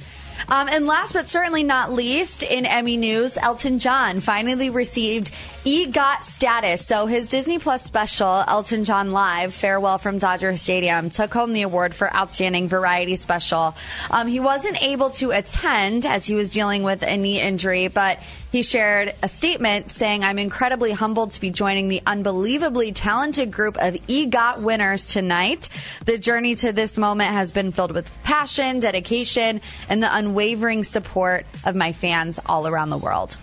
Um, 0.48 0.68
and 0.68 0.86
last 0.86 1.12
but 1.12 1.30
certainly 1.30 1.62
not 1.62 1.92
least, 1.92 2.42
in 2.42 2.66
Emmy 2.66 2.96
news, 2.96 3.36
Elton 3.36 3.78
John 3.78 4.20
finally 4.20 4.70
received 4.70 5.32
EGOT 5.64 6.22
status. 6.22 6.84
So 6.86 7.06
his 7.06 7.28
Disney 7.28 7.58
Plus 7.58 7.82
special, 7.82 8.44
Elton 8.46 8.84
John 8.84 9.12
Live, 9.12 9.54
Farewell 9.54 9.98
from 9.98 10.18
Dodger 10.18 10.56
Stadium, 10.56 11.10
took 11.10 11.32
home 11.32 11.52
the 11.52 11.62
award 11.62 11.94
for 11.94 12.14
Outstanding 12.14 12.68
Variety 12.68 13.16
Special. 13.16 13.74
Um, 14.10 14.26
he 14.26 14.40
wasn't 14.40 14.82
able 14.82 15.10
to 15.10 15.30
attend 15.30 16.06
as 16.06 16.26
he 16.26 16.34
was 16.34 16.52
dealing 16.52 16.82
with 16.82 17.02
a 17.02 17.16
knee 17.16 17.40
injury, 17.40 17.88
but 17.88 18.18
he 18.52 18.62
shared 18.62 19.14
a 19.22 19.28
statement 19.28 19.90
saying, 19.90 20.22
I'm 20.22 20.38
incredibly 20.38 20.92
humbled 20.92 21.30
to 21.32 21.40
be 21.40 21.50
joining 21.50 21.88
the 21.88 22.02
unbelievably 22.06 22.92
talented 22.92 23.50
group 23.50 23.78
of 23.78 23.94
EGOT 24.06 24.60
winners 24.60 25.06
tonight. 25.06 25.70
The 26.04 26.18
journey 26.18 26.54
to 26.56 26.70
this 26.70 26.98
moment 26.98 27.30
has 27.30 27.50
been 27.50 27.72
filled 27.72 27.92
with 27.92 28.10
passion, 28.24 28.78
dedication, 28.78 29.62
and 29.88 30.02
the 30.02 30.14
unwavering 30.14 30.84
support 30.84 31.46
of 31.64 31.74
my 31.74 31.92
fans 31.92 32.38
all 32.44 32.68
around 32.68 32.90
the 32.90 32.98
world. 32.98 33.38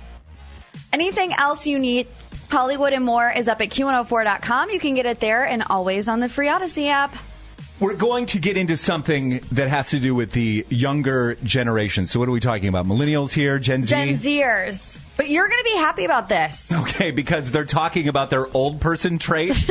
Anything 0.93 1.33
else 1.33 1.65
you 1.65 1.79
need? 1.79 2.05
Hollywood 2.51 2.93
and 2.93 3.03
more 3.03 3.31
is 3.31 3.47
up 3.47 3.61
at 3.61 3.69
Q104.com. 3.69 4.69
You 4.69 4.79
can 4.79 4.93
get 4.93 5.07
it 5.07 5.19
there 5.19 5.43
and 5.43 5.63
always 5.63 6.07
on 6.07 6.19
the 6.19 6.29
free 6.29 6.47
Audacy 6.47 6.87
app. 6.87 7.15
We're 7.79 7.93
going 7.93 8.25
to 8.27 8.39
get 8.39 8.57
into 8.57 8.75
something 8.75 9.39
that 9.53 9.69
has 9.69 9.91
to 9.91 9.99
do 10.01 10.13
with 10.13 10.33
the 10.33 10.65
younger 10.69 11.35
generation. 11.35 12.07
So, 12.07 12.19
what 12.19 12.27
are 12.27 12.31
we 12.33 12.41
talking 12.41 12.67
about? 12.67 12.85
Millennials 12.85 13.31
here, 13.31 13.57
Gen 13.57 13.83
Z? 13.83 13.89
Gen 13.89 14.09
Zers. 14.09 14.99
But 15.15 15.29
you're 15.29 15.47
going 15.47 15.59
to 15.59 15.63
be 15.63 15.77
happy 15.77 16.03
about 16.03 16.27
this. 16.27 16.77
Okay, 16.77 17.11
because 17.11 17.51
they're 17.51 17.63
talking 17.63 18.09
about 18.09 18.29
their 18.29 18.47
old 18.53 18.81
person 18.81 19.17
trait. 19.17 19.53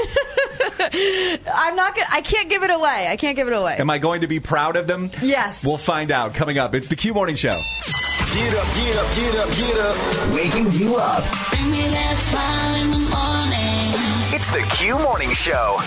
I'm 0.80 1.76
not 1.76 1.94
going 1.94 2.06
to, 2.06 2.12
I 2.12 2.22
can't 2.24 2.48
give 2.48 2.62
it 2.62 2.70
away. 2.70 3.08
I 3.08 3.16
can't 3.16 3.36
give 3.36 3.46
it 3.46 3.52
away. 3.52 3.76
Am 3.76 3.90
I 3.90 3.98
going 3.98 4.22
to 4.22 4.26
be 4.26 4.40
proud 4.40 4.76
of 4.76 4.86
them? 4.86 5.10
Yes. 5.20 5.66
We'll 5.66 5.76
find 5.76 6.10
out 6.10 6.32
coming 6.32 6.56
up. 6.56 6.74
It's 6.74 6.88
the 6.88 6.96
Q 6.96 7.12
Morning 7.12 7.36
Show. 7.36 7.50
Get 7.50 8.54
up, 8.54 8.66
get 8.74 8.96
up, 8.96 9.14
get 9.16 9.34
up, 9.36 9.50
get 9.50 9.78
up. 9.78 10.34
Waking 10.34 10.72
you 10.72 10.96
up. 10.96 11.24
Bring 11.50 11.70
me 11.70 11.82
that 11.88 12.16
smile 12.22 12.74
in 12.84 12.90
the 12.90 12.98
morning. 13.10 14.34
It's 14.34 14.50
the 14.50 14.62
Q 14.76 14.98
Morning 14.98 15.34
Show. 15.34 15.78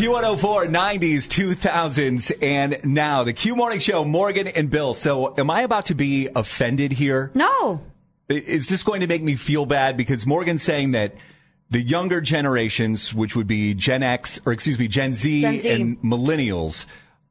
Q104, 0.00 0.70
90s, 0.70 1.28
2000s, 1.28 2.32
and 2.40 2.80
now 2.84 3.22
the 3.22 3.34
Q 3.34 3.54
Morning 3.54 3.80
Show, 3.80 4.02
Morgan 4.02 4.48
and 4.48 4.70
Bill. 4.70 4.94
So, 4.94 5.34
am 5.36 5.50
I 5.50 5.60
about 5.60 5.84
to 5.86 5.94
be 5.94 6.26
offended 6.34 6.90
here? 6.90 7.30
No. 7.34 7.82
Is 8.30 8.70
this 8.70 8.82
going 8.82 9.02
to 9.02 9.06
make 9.06 9.22
me 9.22 9.36
feel 9.36 9.66
bad? 9.66 9.98
Because 9.98 10.24
Morgan's 10.24 10.62
saying 10.62 10.92
that 10.92 11.16
the 11.68 11.82
younger 11.82 12.22
generations, 12.22 13.12
which 13.12 13.36
would 13.36 13.46
be 13.46 13.74
Gen 13.74 14.02
X, 14.02 14.40
or 14.46 14.54
excuse 14.54 14.78
me, 14.78 14.88
Gen 14.88 15.12
Z, 15.12 15.42
Gen 15.42 15.60
Z. 15.60 15.70
and 15.70 16.00
millennials, 16.00 16.86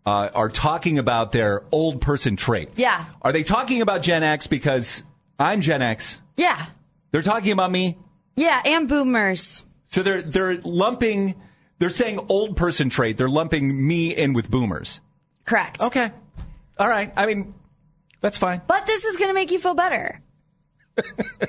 uh, 0.05 0.29
are 0.36 0.49
talking 0.49 0.99
about 0.99 1.32
their 1.32 1.63
old 1.71 2.01
person 2.01 2.36
trait. 2.36 2.69
Yeah. 2.75 3.03
Are 3.23 3.32
they 3.32 3.41
talking 3.41 3.82
about 3.82 4.03
Gen 4.03 4.21
X 4.21 4.45
because 4.45 5.01
I'm 5.39 5.62
Gen 5.62 5.82
X? 5.82 6.21
Yeah. 6.38 6.67
They're 7.10 7.23
talking 7.23 7.51
about 7.51 7.71
me. 7.71 7.97
Yeah. 8.36 8.62
And 8.63 8.88
boomers. 8.88 9.65
So 9.88 10.03
they're 10.03 10.21
they're 10.21 10.58
lumping. 10.62 11.34
They're 11.80 11.89
saying 11.89 12.20
old 12.30 12.56
person 12.58 12.89
trait. 12.89 13.18
They're 13.18 13.30
lumping 13.30 13.88
me 13.88 14.15
in 14.15 14.34
with 14.34 14.52
boomers. 14.52 15.00
Correct. 15.46 15.82
Okay. 15.82 16.12
All 16.78 16.88
right. 16.88 17.12
I 17.15 17.26
mean, 17.26 17.54
that's 18.22 18.38
fine. 18.38 18.62
But 18.68 18.86
this 18.86 19.06
is 19.06 19.18
going 19.18 19.30
to 19.30 19.34
make 19.34 19.52
you 19.52 19.60
feel 19.60 19.74
better. 19.74 20.22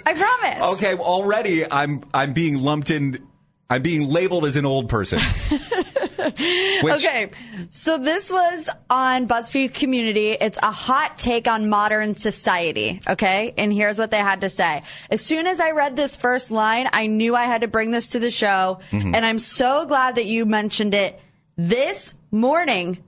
I 0.07 0.14
promise. 0.14 0.79
Okay. 0.79 0.95
well, 0.95 1.07
Already, 1.07 1.71
I'm 1.71 2.05
I'm 2.14 2.33
being 2.33 2.59
lumped 2.62 2.90
in. 2.90 3.27
I'm 3.69 3.83
being 3.83 4.09
labeled 4.09 4.45
as 4.45 4.57
an 4.57 4.66
old 4.66 4.88
person. 4.88 5.19
Which, 6.83 6.94
Okay, 6.94 7.30
so 7.70 7.98
this 7.98 8.30
was 8.30 8.68
on 8.88 9.26
BuzzFeed 9.28 9.74
Community. 9.74 10.30
It's 10.33 10.59
a 10.62 10.70
hot 10.70 11.18
take 11.18 11.46
on 11.48 11.68
modern 11.68 12.14
society. 12.16 13.00
Okay, 13.09 13.54
and 13.56 13.72
here's 13.72 13.98
what 13.98 14.11
they 14.11 14.18
had 14.18 14.42
to 14.42 14.48
say. 14.48 14.83
As 15.11 15.20
soon 15.20 15.46
as 15.46 15.61
I 15.61 15.70
read 15.70 15.96
this 15.96 16.16
first 16.16 16.50
line, 16.50 16.88
I 16.92 17.06
knew 17.06 17.35
I 17.35 17.44
had 17.44 17.62
to 17.62 17.68
bring 17.68 17.90
this 17.90 18.09
to 18.09 18.18
the 18.18 18.30
show, 18.30 18.80
Mm-hmm. 18.90 19.14
and 19.14 19.24
I'm 19.26 19.38
so 19.38 19.87
glad 19.87 20.16
that 20.16 20.26
you 20.26 20.46
mentioned 20.46 20.94
it 20.94 21.18
this 21.56 22.14
morning. 22.30 22.98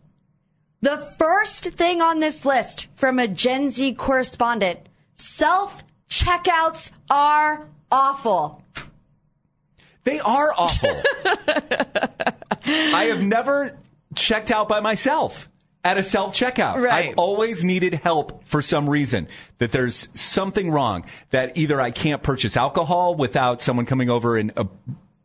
The 0.81 0.99
first 1.19 1.65
thing 1.73 2.01
on 2.03 2.19
this 2.21 2.45
list 2.45 2.89
from 2.97 3.19
a 3.19 3.29
Gen 3.29 3.71
Z 3.71 3.95
correspondent: 3.95 4.81
self 5.15 5.85
checkouts 6.09 6.91
are 7.11 7.69
awful. 7.91 8.62
They 10.05 10.21
are 10.21 10.53
awful. 10.57 11.03
I 12.65 13.05
have 13.05 13.23
never 13.23 13.79
checked 14.15 14.51
out 14.51 14.69
by 14.69 14.81
myself 14.81 15.49
at 15.85 15.99
a 15.99 16.03
self 16.03 16.35
checkout. 16.35 16.77
Right. 16.77 17.11
I've 17.11 17.15
always 17.17 17.65
needed 17.65 17.95
help 17.95 18.45
for 18.45 18.63
some 18.63 18.89
reason. 18.89 19.29
That 19.59 19.73
there's 19.73 20.09
something 20.15 20.71
wrong. 20.71 21.05
That 21.31 21.57
either 21.57 21.81
I 21.81 21.91
can't 21.91 22.23
purchase 22.23 22.57
alcohol 22.57 23.15
without 23.15 23.63
someone 23.63 23.87
coming 23.87 24.11
over 24.11 24.37
and 24.37 24.53
uh, 24.57 24.65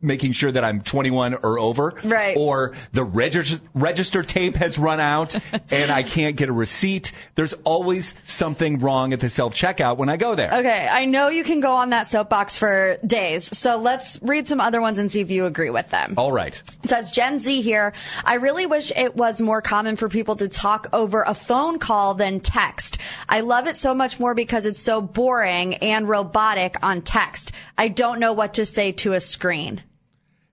making 0.02 0.32
sure 0.32 0.52
that 0.52 0.64
I'm 0.64 0.82
21 0.82 1.36
or 1.36 1.60
over. 1.60 1.94
Right. 2.04 2.38
Or 2.38 2.74
the 2.92 3.04
register, 3.04 3.62
register 3.74 4.24
tape 4.24 4.56
has 4.56 4.78
run 4.78 5.00
out 5.00 5.38
and 5.72 5.92
I 5.92 6.04
can't 6.04 6.36
get 6.36 6.50
a 6.50 6.54
receipt. 6.54 7.12
There's 7.36 7.54
always 7.64 8.14
something 8.24 8.80
wrong 8.80 9.14
at 9.14 9.20
the 9.20 9.30
self 9.30 9.54
checkout 9.54 9.98
when 9.98 10.10
I 10.10 10.18
go 10.18 10.36
there. 10.36 10.54
Okay, 10.54 10.88
I 10.90 11.06
know 11.06 11.30
you 11.30 11.44
can 11.44 11.60
go 11.62 11.76
on 11.76 11.90
that 11.90 12.08
soapbox 12.08 12.58
for 12.58 12.98
days, 13.06 13.58
so 13.58 13.78
let's 13.78 14.20
read 14.22 14.48
some 14.48 14.62
other 14.62 14.82
ones 14.82 15.00
and 15.00 15.12
see 15.12 15.22
if 15.22 15.32
you 15.32 15.46
agree 15.46 15.70
with 15.70 15.90
them. 15.90 16.14
All 16.18 16.32
right. 16.32 16.62
It 16.84 16.90
says 16.90 17.12
Gen 17.12 17.40
Z 17.40 17.62
here. 17.62 17.94
I 18.24 18.36
really 18.36 18.66
wish 18.66 18.92
it 18.96 19.16
was 19.16 19.42
more 19.42 19.62
common 19.62 19.96
for 19.96 20.10
people 20.10 20.36
to 20.38 20.48
talk 20.48 20.88
over 20.94 21.24
a 21.24 21.34
phone 21.34 21.80
call 21.80 22.14
than 22.14 22.40
text. 22.40 22.98
I 23.28 23.42
love 23.42 23.68
it 23.68 23.76
so 23.76 23.94
much 23.94 24.20
more 24.20 24.36
because 24.36 24.66
it's 24.66 24.82
so 24.82 25.02
boring 25.02 25.76
and 25.76 26.08
robotic 26.08 26.78
on 26.84 27.02
text. 27.02 27.52
I 27.78 27.88
don't 27.88 28.20
know 28.20 28.34
what 28.34 28.56
to 28.56 28.66
say 28.66 28.92
to 28.94 29.14
a 29.14 29.20
screen. 29.20 29.82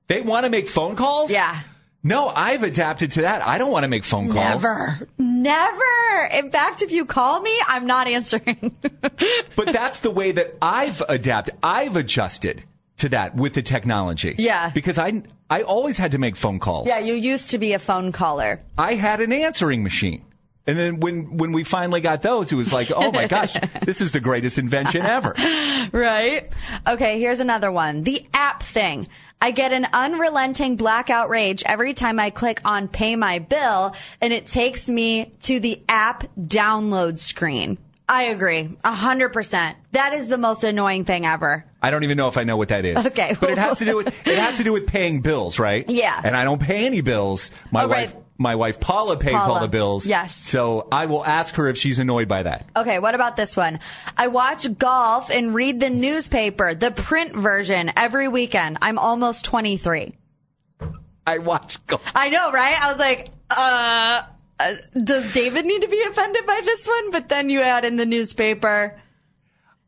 They 0.07 0.21
want 0.21 0.45
to 0.45 0.51
make 0.51 0.69
phone 0.69 0.97
calls? 0.97 1.31
Yeah. 1.31 1.61
No, 2.07 2.29
I've 2.29 2.63
adapted 2.63 3.13
to 3.13 3.23
that. 3.23 3.41
I 3.41 3.57
don't 3.57 3.71
want 3.71 3.85
to 3.85 3.89
make 3.89 4.05
phone 4.05 4.27
calls. 4.27 4.63
Never. 4.63 5.09
Never. 5.17 6.29
In 6.33 6.51
fact, 6.51 6.83
if 6.83 6.93
you 6.93 7.07
call 7.07 7.41
me, 7.41 7.59
I'm 7.67 7.87
not 7.87 8.07
answering. 8.07 8.77
But 9.57 9.73
that's 9.73 10.01
the 10.01 10.11
way 10.11 10.33
that 10.33 10.57
I've 10.61 11.01
adapted. 11.09 11.55
I've 11.63 11.97
adjusted 11.97 12.65
to 12.99 13.09
that 13.11 13.37
with 13.37 13.55
the 13.55 13.63
technology. 13.63 14.35
Yeah. 14.39 14.71
Because 14.75 14.99
I 14.99 15.23
I 15.49 15.63
always 15.63 15.97
had 15.97 16.13
to 16.13 16.19
make 16.19 16.37
phone 16.37 16.59
calls. 16.59 16.89
yeah, 16.89 16.99
you 16.99 17.15
used 17.15 17.51
to 17.53 17.59
be 17.59 17.73
a 17.73 17.79
phone 17.79 18.13
caller. 18.13 18.61
I 18.77 18.95
had 18.95 19.21
an 19.21 19.33
answering 19.33 19.83
machine. 19.83 20.24
And 20.67 20.79
then 20.79 21.01
when 21.01 21.37
when 21.37 21.53
we 21.53 21.63
finally 21.65 22.01
got 22.01 22.23
those, 22.23 22.51
it 22.51 22.57
was 22.57 22.73
like, 22.73 22.91
oh 22.95 23.13
my 23.13 23.27
gosh, 23.27 23.55
this 23.83 24.01
is 24.01 24.13
the 24.13 24.21
greatest 24.21 24.59
invention 24.59 25.03
ever. 25.03 25.35
Right? 25.93 26.49
Okay, 26.89 27.21
here's 27.21 27.41
another 27.41 27.71
one. 27.71 28.03
The 28.03 28.27
app 28.33 28.63
thing. 28.63 29.07
I 29.41 29.51
get 29.51 29.73
an 29.73 29.87
unrelenting 29.93 30.77
blackout 30.77 31.29
rage 31.29 31.63
every 31.67 31.93
time 31.93 32.19
I 32.19 32.31
click 32.31 32.63
on 32.65 32.89
pay 32.89 33.15
my 33.17 33.39
bill 33.41 33.95
and 34.23 34.33
it 34.33 34.47
takes 34.47 34.89
me 34.89 35.31
to 35.43 35.61
the 35.61 35.83
app 35.89 36.25
download 36.39 37.19
screen. 37.19 37.77
I 38.09 38.25
agree. 38.25 38.77
A 38.83 38.93
hundred 38.95 39.35
percent. 39.35 39.77
That 39.93 40.15
is 40.15 40.29
the 40.29 40.39
most 40.39 40.65
annoying 40.65 41.05
thing 41.05 41.27
ever. 41.27 41.67
I 41.83 41.91
don't 41.91 42.05
even 42.05 42.17
know 42.17 42.29
if 42.29 42.39
I 42.39 42.45
know 42.45 42.57
what 42.57 42.69
that 42.69 42.87
is. 42.87 43.05
Okay. 43.07 43.37
But 43.39 43.51
it 43.51 43.59
has 43.59 43.79
to 43.81 43.85
do 43.85 43.97
with 43.99 44.27
it 44.27 44.39
has 44.39 44.57
to 44.57 44.65
do 44.65 44.73
with 44.73 44.87
paying 44.87 45.21
bills, 45.21 45.59
right? 45.59 45.85
Yeah. 45.95 46.19
And 46.25 46.35
I 46.35 46.45
don't 46.45 46.61
pay 46.61 46.87
any 46.87 47.03
bills. 47.03 47.51
My 47.71 47.85
Oh, 47.85 47.89
right. 47.89 48.15
My 48.37 48.57
wife 48.57 48.81
Paula 48.81 49.17
pays 49.17 49.35
all 49.35 49.61
the 49.61 49.69
bills. 49.69 50.07
Yes. 50.07 50.35
So 50.35 50.89
I 50.91 51.07
will 51.07 51.25
ask 51.25 51.55
her 51.55 51.69
if 51.69 51.79
she's 51.79 51.99
annoyed 51.99 52.29
by 52.29 52.43
that. 52.43 52.69
Okay, 52.77 52.99
what 52.99 53.15
about 53.15 53.37
this 53.37 53.57
one? 53.57 53.81
I 54.17 54.29
watch 54.29 54.77
golf 54.79 55.31
and 55.31 55.55
read 55.55 55.81
the 55.81 55.91
newspaper, 55.91 56.75
the 56.75 56.91
print 56.91 57.35
version, 57.35 57.93
every 57.97 58.29
weekend. 58.29 58.79
I'm 58.83 58.99
almost 58.99 59.45
23. 59.45 60.15
I 61.27 61.39
watch 61.39 61.85
golf. 61.87 62.11
I 62.15 62.29
know, 62.31 62.51
right? 62.53 62.77
I 62.83 62.91
was 62.91 62.99
like, 62.99 63.29
uh, 63.51 64.23
uh, 64.59 64.75
does 65.03 65.33
David 65.33 65.65
need 65.65 65.83
to 65.83 65.89
be 65.89 66.03
offended 66.03 66.47
by 66.47 66.61
this 66.65 66.87
one? 66.87 67.11
But 67.13 67.29
then 67.29 67.51
you 67.51 67.61
add 67.61 67.85
in 67.85 67.97
the 67.97 68.07
newspaper. 68.07 69.01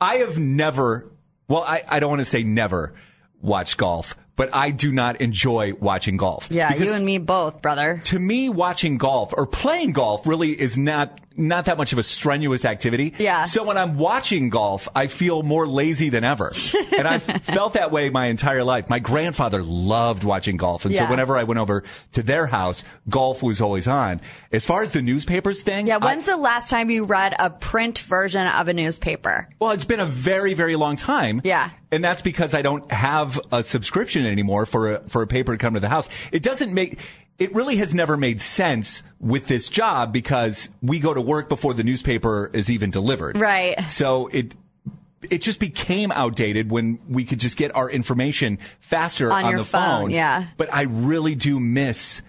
I 0.01 0.17
have 0.17 0.39
never, 0.39 1.11
well, 1.49 1.63
I, 1.63 1.83
I 1.89 2.01
don't 2.01 2.11
want 2.11 2.21
to 2.21 2.27
say 2.27 2.43
never 2.43 2.95
watch 3.41 3.77
golf, 3.77 4.17
but 4.37 4.55
I 4.55 4.71
do 4.71 4.93
not 4.93 5.21
enjoy 5.21 5.73
watching 5.81 6.17
golf. 6.17 6.49
Yeah, 6.51 6.73
Because 6.73 6.87
you 6.89 6.93
and 6.95 7.05
me 7.05 7.19
both, 7.19 7.63
brother. 7.63 8.01
to 8.05 8.19
me, 8.19 8.49
watching 8.49 8.99
golf 8.99 9.33
or 9.37 9.47
playing 9.47 9.93
golf 9.93 10.27
really 10.27 10.51
is 10.53 10.77
not 10.79 11.19
not 11.37 11.67
that 11.67 11.77
much 11.79 11.93
of 11.93 11.99
a 11.99 12.03
strenuous 12.03 12.65
activity. 12.65 13.15
Yeah. 13.19 13.45
So 13.45 13.65
when 13.65 13.77
I'm 13.79 13.99
watching 13.99 14.49
golf, 14.49 14.89
I 14.95 15.07
feel 15.07 15.43
more 15.43 15.67
lazy 15.67 16.09
than 16.09 16.25
ever, 16.25 16.53
and 16.97 17.07
I've 17.07 17.23
felt 17.23 17.75
that 17.75 17.91
way 17.91 18.11
my 18.11 18.27
entire 18.27 18.65
life. 18.65 18.89
My 18.89 18.99
grandfather 18.99 19.63
loved 19.63 20.25
watching 20.25 20.57
golf, 20.57 20.85
and 20.85 20.95
Yeah. 20.95 21.05
so 21.05 21.11
whenever 21.11 21.37
I 21.37 21.45
went 21.45 21.59
over 21.61 21.85
to 22.13 22.23
their 22.23 22.47
house, 22.47 22.85
golf 23.09 23.43
was 23.43 23.61
always 23.61 23.87
on. 23.89 24.21
As 24.53 24.65
far 24.65 24.83
as 24.83 24.93
the 24.93 25.03
newspapers 25.03 25.63
thing, 25.63 25.87
Yeah, 25.87 25.99
I- 26.01 26.05
when's 26.05 26.27
the 26.27 26.37
last 26.37 26.71
time 26.71 26.91
you 26.91 27.05
read 27.05 27.35
a 27.39 27.51
print 27.51 27.99
version 28.01 28.47
of 28.47 28.69
a 28.69 28.75
newspaper? 28.75 29.49
well, 29.59 29.73
it's 29.73 29.85
been 29.85 30.01
a 30.01 30.07
very, 30.07 30.55
very 30.55 30.77
long 30.77 30.97
time. 30.97 31.41
Yeah. 31.45 31.71
And 31.93 32.03
that's 32.05 32.23
because 32.23 32.53
I 32.55 32.63
don't 32.63 32.91
have 32.91 33.41
a 33.53 33.63
subscription 33.63 34.27
anymore 34.27 34.67
for 34.67 34.95
a, 34.95 35.09
for 35.09 35.23
a 35.23 35.27
paper 35.27 35.53
to 35.53 35.59
come 35.59 35.75
to 35.75 35.81
the 35.81 35.89
house. 35.89 36.09
It 36.33 36.43
doesn't 36.43 36.73
make, 36.75 36.99
it 37.39 37.55
really 37.55 37.77
has 37.77 37.95
never 37.95 38.17
made 38.17 38.41
sense 38.41 39.03
with 39.21 39.47
this 39.47 39.69
job 39.69 40.13
because 40.13 40.71
we 40.83 40.99
go 40.99 41.13
to 41.13 41.21
work 41.21 41.49
before 41.49 41.75
the 41.75 41.85
newspaper 41.85 42.51
is 42.53 42.71
even 42.71 42.91
delivered. 42.91 43.37
Right. 43.37 43.79
So 43.91 44.29
it, 44.29 44.55
it 45.31 45.43
just 45.43 45.61
became 45.61 46.11
outdated 46.13 46.71
when 46.71 46.99
we 47.09 47.25
could 47.25 47.41
just 47.41 47.57
get 47.57 47.75
our 47.75 47.91
information 47.91 48.59
faster 48.81 49.33
On 49.33 49.45
on, 49.45 49.57
the 49.57 49.65
phone, 49.65 50.01
phone. 50.03 50.11
yeah. 50.11 50.47
But 50.57 50.73
I 50.73 50.83
really 50.83 51.35
do 51.35 51.61
miss 51.61 52.23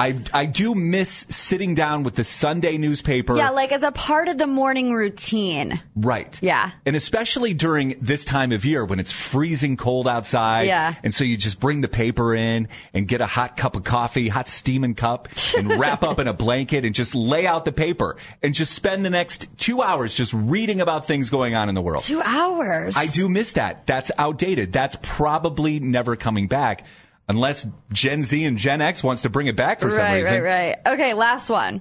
I, 0.00 0.16
I 0.32 0.46
do 0.46 0.76
miss 0.76 1.26
sitting 1.28 1.74
down 1.74 2.04
with 2.04 2.14
the 2.14 2.22
Sunday 2.22 2.78
newspaper. 2.78 3.36
Yeah, 3.36 3.50
like 3.50 3.72
as 3.72 3.82
a 3.82 3.90
part 3.90 4.28
of 4.28 4.38
the 4.38 4.46
morning 4.46 4.92
routine. 4.92 5.80
Right. 5.96 6.38
Yeah. 6.40 6.70
And 6.86 6.94
especially 6.94 7.52
during 7.52 7.96
this 8.00 8.24
time 8.24 8.52
of 8.52 8.64
year 8.64 8.84
when 8.84 9.00
it's 9.00 9.10
freezing 9.10 9.76
cold 9.76 10.06
outside. 10.06 10.68
Yeah. 10.68 10.94
And 11.02 11.12
so 11.12 11.24
you 11.24 11.36
just 11.36 11.58
bring 11.58 11.80
the 11.80 11.88
paper 11.88 12.32
in 12.32 12.68
and 12.94 13.08
get 13.08 13.20
a 13.20 13.26
hot 13.26 13.56
cup 13.56 13.74
of 13.74 13.82
coffee, 13.82 14.28
hot 14.28 14.46
steaming 14.46 14.94
cup, 14.94 15.28
and 15.56 15.68
wrap 15.80 16.04
up 16.04 16.20
in 16.20 16.28
a 16.28 16.32
blanket 16.32 16.84
and 16.84 16.94
just 16.94 17.16
lay 17.16 17.44
out 17.44 17.64
the 17.64 17.72
paper 17.72 18.16
and 18.40 18.54
just 18.54 18.74
spend 18.74 19.04
the 19.04 19.10
next 19.10 19.48
two 19.58 19.82
hours 19.82 20.14
just 20.14 20.32
reading 20.32 20.80
about 20.80 21.06
things 21.06 21.28
going 21.28 21.56
on 21.56 21.68
in 21.68 21.74
the 21.74 21.82
world. 21.82 22.04
Two 22.04 22.22
hours. 22.22 22.96
I 22.96 23.08
do 23.08 23.28
miss 23.28 23.54
that. 23.54 23.84
That's 23.88 24.12
outdated. 24.16 24.72
That's 24.72 24.96
probably 25.02 25.80
never 25.80 26.14
coming 26.14 26.46
back 26.46 26.84
unless 27.28 27.66
Gen 27.92 28.22
Z 28.22 28.44
and 28.44 28.58
Gen 28.58 28.80
X 28.80 29.02
wants 29.02 29.22
to 29.22 29.30
bring 29.30 29.46
it 29.46 29.56
back 29.56 29.80
for 29.80 29.90
some 29.90 30.00
right, 30.00 30.22
reason. 30.22 30.42
right, 30.42 30.76
right. 30.84 30.94
Okay, 30.94 31.14
last 31.14 31.50
one. 31.50 31.80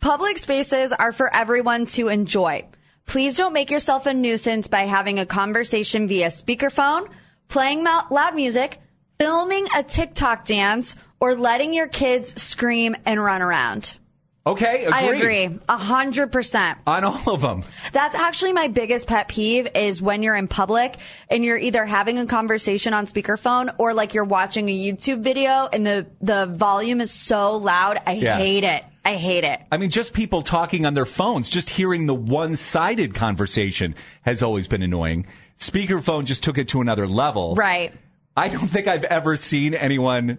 Public 0.00 0.38
spaces 0.38 0.92
are 0.92 1.12
for 1.12 1.34
everyone 1.34 1.86
to 1.86 2.08
enjoy. 2.08 2.66
Please 3.06 3.36
don't 3.36 3.52
make 3.52 3.70
yourself 3.70 4.06
a 4.06 4.14
nuisance 4.14 4.68
by 4.68 4.82
having 4.82 5.18
a 5.18 5.26
conversation 5.26 6.08
via 6.08 6.28
speakerphone, 6.28 7.08
playing 7.48 7.84
loud 7.84 8.34
music, 8.34 8.80
filming 9.18 9.66
a 9.74 9.82
TikTok 9.82 10.44
dance, 10.44 10.96
or 11.20 11.34
letting 11.34 11.72
your 11.72 11.88
kids 11.88 12.40
scream 12.40 12.94
and 13.06 13.22
run 13.22 13.42
around. 13.42 13.96
Okay. 14.46 14.86
I 14.86 15.02
agree. 15.06 15.58
A 15.68 15.76
hundred 15.76 16.30
percent. 16.30 16.78
On 16.86 17.02
all 17.02 17.20
of 17.34 17.40
them. 17.40 17.64
That's 17.92 18.14
actually 18.14 18.52
my 18.52 18.68
biggest 18.68 19.08
pet 19.08 19.26
peeve 19.26 19.66
is 19.74 20.00
when 20.00 20.22
you're 20.22 20.36
in 20.36 20.46
public 20.46 20.94
and 21.28 21.44
you're 21.44 21.58
either 21.58 21.84
having 21.84 22.18
a 22.18 22.26
conversation 22.26 22.94
on 22.94 23.06
speakerphone 23.06 23.74
or 23.78 23.92
like 23.92 24.14
you're 24.14 24.24
watching 24.24 24.68
a 24.68 24.72
YouTube 24.78 25.22
video 25.22 25.68
and 25.72 25.84
the, 25.84 26.06
the 26.20 26.46
volume 26.46 27.00
is 27.00 27.10
so 27.12 27.56
loud. 27.56 27.98
I 28.06 28.12
Yeah. 28.12 28.36
hate 28.36 28.62
it. 28.62 28.84
I 29.04 29.14
hate 29.16 29.44
it. 29.44 29.60
I 29.70 29.78
mean, 29.78 29.90
just 29.90 30.12
people 30.12 30.42
talking 30.42 30.84
on 30.86 30.94
their 30.94 31.06
phones, 31.06 31.48
just 31.48 31.70
hearing 31.70 32.06
the 32.06 32.14
one-sided 32.14 33.14
conversation 33.14 33.94
has 34.22 34.42
always 34.42 34.66
been 34.68 34.82
annoying. 34.82 35.26
Speakerphone 35.58 36.24
just 36.24 36.42
took 36.44 36.58
it 36.58 36.68
to 36.68 36.80
another 36.80 37.06
level. 37.06 37.54
Right. 37.54 37.92
I 38.36 38.48
don't 38.48 38.68
think 38.68 38.86
I've 38.86 39.04
ever 39.04 39.36
seen 39.36 39.74
anyone 39.74 40.38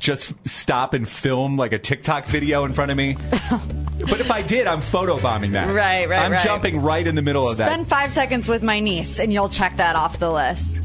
just 0.00 0.32
stop 0.48 0.94
and 0.94 1.06
film 1.06 1.56
like 1.56 1.72
a 1.72 1.78
TikTok 1.78 2.24
video 2.26 2.64
in 2.64 2.72
front 2.72 2.90
of 2.90 2.96
me. 2.96 3.16
but 4.00 4.20
if 4.20 4.30
I 4.30 4.42
did, 4.42 4.66
I'm 4.66 4.80
photobombing 4.80 5.52
that. 5.52 5.72
Right, 5.72 6.08
right, 6.08 6.24
I'm 6.24 6.32
right. 6.32 6.42
jumping 6.42 6.80
right 6.80 7.06
in 7.06 7.14
the 7.14 7.22
middle 7.22 7.48
of 7.48 7.58
that. 7.58 7.68
Spend 7.68 7.86
five 7.86 8.10
seconds 8.10 8.48
with 8.48 8.62
my 8.62 8.80
niece 8.80 9.20
and 9.20 9.32
you'll 9.32 9.50
check 9.50 9.76
that 9.76 9.94
off 9.94 10.18
the 10.18 10.32
list. 10.32 10.80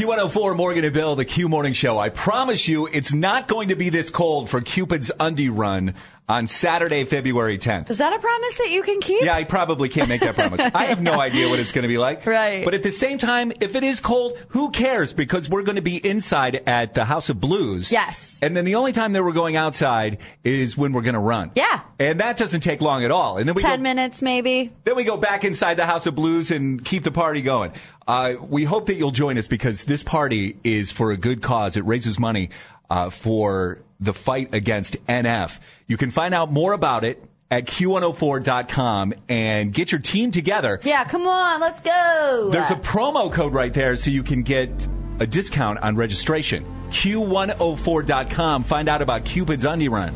Q104 0.00 0.56
Morgan 0.56 0.84
and 0.84 0.94
Bill, 0.94 1.14
the 1.14 1.24
Q 1.24 1.48
Morning 1.48 1.72
Show. 1.72 1.98
I 1.98 2.08
promise 2.08 2.66
you, 2.66 2.86
it's 2.86 3.12
not 3.12 3.48
going 3.48 3.68
to 3.68 3.74
be 3.74 3.90
this 3.90 4.08
cold 4.08 4.48
for 4.48 4.60
Cupid's 4.60 5.12
Undie 5.20 5.50
Run 5.50 5.94
on 6.30 6.46
Saturday, 6.46 7.02
February 7.02 7.58
10th. 7.58 7.90
Is 7.90 7.98
that 7.98 8.12
a 8.12 8.18
promise 8.20 8.54
that 8.58 8.70
you 8.70 8.82
can 8.82 9.00
keep? 9.00 9.24
Yeah, 9.24 9.34
I 9.34 9.42
probably 9.42 9.88
can't 9.88 10.08
make 10.08 10.20
that 10.20 10.36
promise. 10.36 10.60
I 10.72 10.84
have 10.84 11.02
no 11.02 11.20
idea 11.20 11.48
what 11.48 11.58
it's 11.58 11.72
going 11.72 11.82
to 11.82 11.88
be 11.88 11.98
like. 11.98 12.24
Right. 12.24 12.64
But 12.64 12.74
at 12.74 12.84
the 12.84 12.92
same 12.92 13.18
time, 13.18 13.52
if 13.60 13.74
it 13.74 13.82
is 13.82 14.00
cold, 14.00 14.38
who 14.50 14.70
cares? 14.70 15.12
Because 15.12 15.48
we're 15.48 15.64
going 15.64 15.74
to 15.74 15.82
be 15.82 15.96
inside 15.96 16.62
at 16.68 16.94
the 16.94 17.04
House 17.04 17.30
of 17.30 17.40
Blues. 17.40 17.90
Yes. 17.90 18.38
And 18.42 18.56
then 18.56 18.64
the 18.64 18.76
only 18.76 18.92
time 18.92 19.12
that 19.14 19.24
we're 19.24 19.32
going 19.32 19.56
outside 19.56 20.18
is 20.44 20.76
when 20.76 20.92
we're 20.92 21.02
going 21.02 21.14
to 21.14 21.20
run. 21.20 21.50
Yeah. 21.56 21.80
And 21.98 22.20
that 22.20 22.36
doesn't 22.36 22.60
take 22.60 22.80
long 22.80 23.02
at 23.04 23.10
all. 23.10 23.36
And 23.38 23.48
then 23.48 23.56
we 23.56 23.62
Ten 23.62 23.80
go, 23.80 23.82
minutes 23.82 24.22
maybe. 24.22 24.72
then 24.84 24.94
we 24.94 25.02
go 25.02 25.16
back 25.16 25.42
inside 25.44 25.74
the 25.74 25.86
House 25.86 26.06
of 26.06 26.14
Blues 26.14 26.52
and 26.52 26.84
keep 26.84 27.02
the 27.02 27.10
party 27.10 27.42
going. 27.42 27.72
Uh, 28.06 28.34
we 28.40 28.62
hope 28.62 28.86
that 28.86 28.94
you'll 28.94 29.10
join 29.10 29.36
us 29.36 29.48
because 29.48 29.84
this 29.84 30.04
party 30.04 30.56
is 30.62 30.92
for 30.92 31.10
a 31.10 31.16
good 31.16 31.42
cause. 31.42 31.76
It 31.76 31.84
raises 31.84 32.18
money 32.20 32.50
uh, 32.90 33.10
for 33.10 33.80
the 34.00 34.12
fight 34.12 34.54
against 34.54 35.04
NF. 35.06 35.58
You 35.86 35.96
can 35.96 36.10
find 36.10 36.34
out 36.34 36.50
more 36.50 36.72
about 36.72 37.04
it 37.04 37.22
at 37.50 37.66
q104.com 37.66 39.14
and 39.28 39.72
get 39.72 39.92
your 39.92 40.00
team 40.00 40.30
together. 40.30 40.80
Yeah, 40.84 41.04
come 41.04 41.26
on, 41.26 41.60
let's 41.60 41.80
go. 41.80 42.48
There's 42.52 42.70
a 42.70 42.76
promo 42.76 43.32
code 43.32 43.54
right 43.54 43.72
there 43.72 43.96
so 43.96 44.10
you 44.10 44.22
can 44.22 44.42
get 44.42 44.70
a 45.18 45.26
discount 45.26 45.78
on 45.80 45.96
registration. 45.96 46.64
Q104.com. 46.90 48.62
Find 48.64 48.88
out 48.88 49.02
about 49.02 49.24
Cupid's 49.24 49.64
Undie 49.64 49.88
Run. 49.88 50.14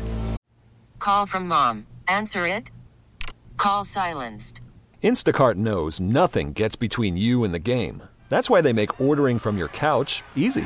Call 0.99 1.25
from 1.25 1.47
mom. 1.47 1.85
Answer 2.07 2.47
it. 2.47 2.71
Call 3.57 3.85
silenced. 3.85 4.61
Instacart 5.03 5.55
knows 5.55 5.99
nothing 5.99 6.51
gets 6.51 6.75
between 6.75 7.15
you 7.15 7.43
and 7.43 7.53
the 7.53 7.59
game. 7.59 8.01
That's 8.27 8.49
why 8.49 8.61
they 8.61 8.73
make 8.73 8.99
ordering 8.99 9.37
from 9.37 9.57
your 9.57 9.67
couch 9.67 10.23
easy. 10.35 10.65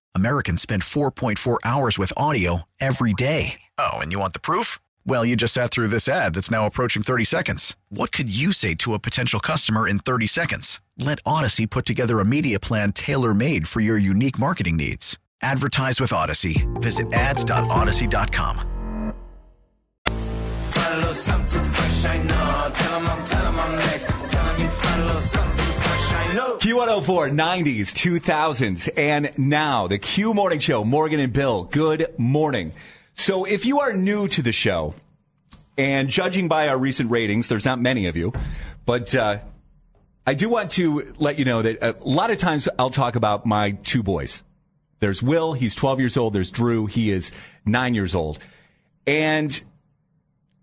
Americans 0.15 0.61
spend 0.61 0.81
4.4 0.81 1.57
hours 1.63 1.99
with 1.99 2.11
audio 2.17 2.63
every 2.79 3.13
day. 3.13 3.61
Oh, 3.77 3.97
and 3.97 4.11
you 4.11 4.19
want 4.19 4.33
the 4.33 4.39
proof? 4.39 4.79
Well, 5.05 5.23
you 5.23 5.35
just 5.35 5.53
sat 5.53 5.71
through 5.71 5.87
this 5.89 6.07
ad 6.09 6.33
that's 6.33 6.51
now 6.51 6.65
approaching 6.65 7.03
30 7.03 7.25
seconds. 7.25 7.75
What 7.89 8.11
could 8.11 8.35
you 8.35 8.51
say 8.51 8.73
to 8.75 8.93
a 8.93 8.99
potential 8.99 9.39
customer 9.39 9.87
in 9.87 9.99
30 9.99 10.27
seconds? 10.27 10.81
Let 10.97 11.23
Audacy 11.23 11.69
put 11.69 11.85
together 11.85 12.19
a 12.19 12.25
media 12.25 12.59
plan 12.59 12.91
tailor 12.91 13.33
made 13.33 13.67
for 13.67 13.79
your 13.79 13.97
unique 13.97 14.37
marketing 14.39 14.77
needs. 14.77 15.17
Advertise 15.41 15.99
with 16.01 16.11
Audacy. 16.11 16.67
Visit 16.81 17.11
ads.audacy.com. 17.13 18.67
Find 20.71 20.93
a 20.93 20.97
little 20.97 21.13
something 21.13 21.63
fresh, 21.63 22.05
I 22.05 22.17
know. 22.23 22.71
Tell 22.73 22.99
'em 22.99 23.07
I'm, 23.07 23.25
tell 23.25 23.45
'em 23.47 23.59
I'm 23.59 23.75
next. 23.75 24.05
Tell 24.29 24.45
'em 24.45 24.61
you 24.61 24.67
find 24.69 25.01
a 25.01 25.05
little 25.05 25.21
something 25.21 25.50
fresh, 26.31 26.43
I 26.43 26.47
know. 26.47 26.57
Q104, 26.57 27.31
90s, 27.31 28.21
2000s, 28.21 28.89
and 28.97 29.37
now 29.37 29.87
the 29.87 29.97
Q 29.97 30.33
Morning 30.33 30.59
Show. 30.59 30.83
Morgan 30.83 31.19
and 31.19 31.33
Bill, 31.33 31.63
good 31.63 32.07
morning. 32.17 32.73
So 33.13 33.45
if 33.45 33.65
you 33.65 33.79
are 33.79 33.93
new 33.93 34.27
to 34.29 34.41
the 34.41 34.51
show, 34.51 34.95
and 35.77 36.09
judging 36.09 36.47
by 36.47 36.67
our 36.67 36.77
recent 36.77 37.11
ratings, 37.11 37.47
there's 37.47 37.65
not 37.65 37.79
many 37.79 38.07
of 38.07 38.15
you, 38.15 38.33
but 38.85 39.15
uh, 39.15 39.39
I 40.27 40.33
do 40.33 40.49
want 40.49 40.71
to 40.71 41.13
let 41.17 41.39
you 41.39 41.45
know 41.45 41.61
that 41.61 41.81
a 41.81 41.95
lot 42.03 42.29
of 42.29 42.37
times 42.37 42.67
I'll 42.77 42.89
talk 42.89 43.15
about 43.15 43.45
my 43.45 43.71
two 43.71 44.03
boys. 44.03 44.43
There's 44.99 45.23
Will, 45.23 45.53
he's 45.53 45.73
12 45.73 45.99
years 45.99 46.17
old. 46.17 46.33
There's 46.33 46.51
Drew, 46.51 46.85
he 46.85 47.09
is 47.11 47.31
nine 47.65 47.95
years 47.95 48.13
old. 48.13 48.37
And 49.07 49.59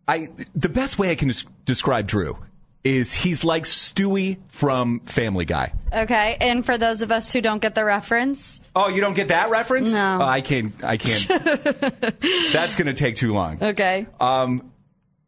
I, 0.06 0.28
the 0.54 0.68
best 0.68 0.98
way 0.98 1.10
I 1.10 1.16
can 1.16 1.28
des- 1.28 1.48
describe 1.64 2.06
Drew 2.06 2.38
is 2.84 3.12
he's 3.12 3.44
like 3.44 3.64
Stewie 3.64 4.38
from 4.48 5.00
Family 5.00 5.44
Guy. 5.44 5.72
Okay, 5.92 6.36
and 6.40 6.64
for 6.64 6.78
those 6.78 7.02
of 7.02 7.10
us 7.10 7.32
who 7.32 7.40
don't 7.40 7.60
get 7.60 7.74
the 7.74 7.84
reference, 7.84 8.60
Oh, 8.74 8.88
you 8.88 9.00
don't 9.00 9.14
get 9.14 9.28
that 9.28 9.50
reference? 9.50 9.90
No. 9.90 10.18
Oh, 10.20 10.24
I 10.24 10.40
can't. 10.40 10.72
I 10.84 10.96
can't. 10.96 11.26
That's 12.52 12.76
going 12.76 12.86
to 12.86 12.94
take 12.94 13.16
too 13.16 13.32
long. 13.34 13.58
okay, 13.62 14.06
Um, 14.20 14.72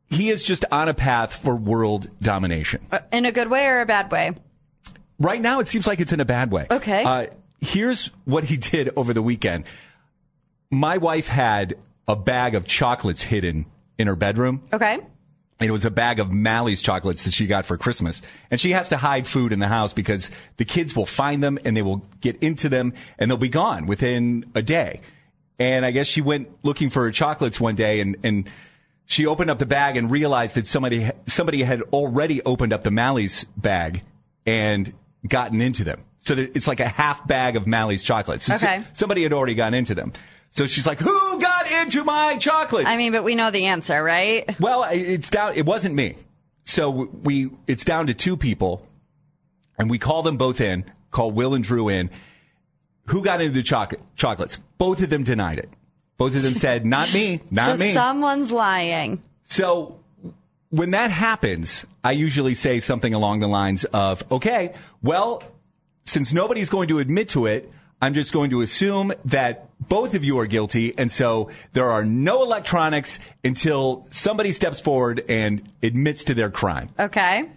he 0.09 0.29
is 0.31 0.43
just 0.43 0.65
on 0.73 0.89
a 0.89 0.95
path 0.95 1.35
for 1.37 1.55
world 1.57 2.09
domination. 2.21 2.87
Uh, 2.91 3.01
in 3.13 3.27
a 3.27 3.33
good 3.33 3.49
way 3.51 3.67
or 3.67 3.81
a 3.81 3.87
bad 3.87 4.11
way? 4.11 4.33
Right 5.19 5.41
now, 5.41 5.61
it 5.61 5.67
seems 5.69 5.87
like 5.87 6.01
it's 6.01 6.13
in 6.13 6.21
a 6.21 6.25
bad 6.25 6.51
way. 6.51 6.67
Okay. 6.71 7.05
Uh, 7.05 7.27
here's 7.61 8.07
what 8.25 8.45
he 8.45 8.57
did 8.57 8.91
over 8.97 9.13
the 9.13 9.23
weekend. 9.23 9.65
My 10.71 10.99
wife 10.99 11.29
had 11.29 11.75
a 12.09 12.17
bag 12.17 12.55
of 12.55 12.65
chocolates 12.65 13.23
hidden 13.25 13.67
in 13.99 14.07
her 14.07 14.17
bedroom. 14.17 14.63
Okay, 14.73 14.99
it 15.69 15.71
was 15.71 15.85
a 15.85 15.91
bag 15.91 16.19
of 16.21 16.33
Malley's 16.33 16.81
chocolates 16.81 17.25
that 17.25 17.35
she 17.35 17.47
got 17.47 17.67
for 17.67 17.77
Christmas. 17.77 18.23
And 18.51 18.61
she 18.61 18.71
has 18.73 18.89
to 18.91 18.97
hide 18.97 19.27
food 19.27 19.53
in 19.53 19.59
the 19.59 19.69
house 19.69 19.93
because 19.93 20.31
the 20.57 20.65
kids 20.65 20.97
will 20.97 21.07
find 21.07 21.43
them 21.43 21.59
and 21.65 21.77
they 21.77 21.83
will 21.83 22.03
get 22.21 22.37
into 22.43 22.69
them 22.69 22.95
and 23.19 23.31
they'll 23.31 23.37
be 23.39 23.49
gone 23.49 23.87
within 23.87 24.47
a 24.55 24.63
day. 24.63 25.01
And 25.59 25.85
I 25.85 25.91
guess 25.91 26.07
she 26.07 26.23
went 26.23 26.49
looking 26.63 26.89
for 26.89 27.03
her 27.03 27.11
chocolates 27.11 27.61
one 27.61 27.75
day 27.75 28.01
and, 28.01 28.17
and 28.23 28.49
she 29.05 29.27
opened 29.27 29.51
up 29.51 29.59
the 29.59 29.67
bag 29.67 29.97
and 29.99 30.11
realized 30.11 30.55
that 30.57 30.67
somebody, 30.67 31.11
somebody 31.27 31.63
had 31.63 31.83
already 31.93 32.41
opened 32.45 32.73
up 32.73 32.83
the 32.83 32.91
Malley's 32.91 33.45
bag 33.57 34.03
and 34.47 34.95
gotten 35.29 35.61
into 35.61 35.85
them. 35.85 36.01
So 36.21 36.35
it's 36.37 36.67
like 36.67 36.81
a 36.81 36.89
half 36.89 37.27
bag 37.27 37.57
of 37.57 37.67
Malley's 37.67 38.03
chocolates. 38.03 38.49
And 38.49 38.59
so- 38.61 38.67
Okay. 38.67 38.83
somebody 38.95 39.23
had 39.23 39.33
already 39.33 39.55
gotten 39.55 39.75
into 39.75 39.95
them. 39.95 40.13
So 40.53 40.67
she's 40.67 40.87
like, 40.87 40.99
who 40.99 41.41
got 41.41 41.50
into 41.71 42.05
my 42.05 42.37
chocolate? 42.37 42.87
I 42.87 42.97
mean, 42.97 43.13
but 43.13 43.25
we 43.25 43.35
know 43.35 43.51
the 43.51 43.67
answer, 43.67 44.03
right? 44.03 44.59
Well, 44.61 44.87
it's 44.91 45.31
down. 45.31 45.55
It 45.55 45.67
wasn't 45.67 45.95
me. 45.95 46.17
So 46.65 46.91
we, 46.91 47.51
it's 47.67 47.85
down 47.85 48.07
to 48.07 48.15
two 48.15 48.37
people, 48.37 48.87
and 49.79 49.91
we 49.91 49.99
call 49.99 50.23
them 50.23 50.37
both 50.37 50.61
in. 50.61 50.85
Call 51.11 51.33
Will 51.33 51.55
and 51.55 51.65
Drew 51.65 51.89
in. 51.89 52.11
Who 53.07 53.25
got 53.25 53.41
into 53.41 53.55
the 53.55 53.63
chocolate 53.63 54.01
chocolates? 54.15 54.59
Both 54.79 55.03
of 55.03 55.11
them 55.11 55.25
denied 55.25 55.59
it. 55.59 55.69
Both 56.17 56.37
of 56.37 56.43
them 56.43 56.55
said, 56.55 56.87
"Not 56.87 57.13
me, 57.13 57.41
not 57.51 57.79
so 57.79 57.85
me." 57.85 57.93
someone's 57.93 58.53
lying. 58.53 59.23
So 59.45 59.99
when 60.69 60.93
that 60.93 61.11
happens, 61.11 61.85
I 62.05 62.13
usually 62.13 62.55
say 62.55 62.79
something 62.79 63.15
along 63.15 63.41
the 63.41 63.49
lines 63.49 63.85
of, 63.87 64.23
"Okay, 64.31 64.75
well, 65.03 65.43
since 66.05 66.33
nobody's 66.33 66.71
going 66.71 66.89
to 66.89 66.99
admit 66.99 67.31
to 67.31 67.47
it." 67.47 67.73
I'm 68.01 68.15
just 68.15 68.33
going 68.33 68.51
to 68.51 68.63
assume 68.63 69.13
that 69.27 69.69
both 69.79 70.15
of 70.15 70.25
you 70.25 70.39
are 70.39 70.47
guilty, 70.47 70.97
and 70.97 71.13
so 71.13 71.51
there 71.73 71.91
are 71.91 72.05
no 72.05 72.43
electronics 72.43 73.19
until 73.45 74.07
somebody 74.11 74.53
steps 74.53 74.81
forward 74.81 75.23
and 75.29 75.69
admits 75.83 76.25
to 76.25 76.35
their 76.35 76.51
crime. 76.51 76.91
Okay, 76.99 77.49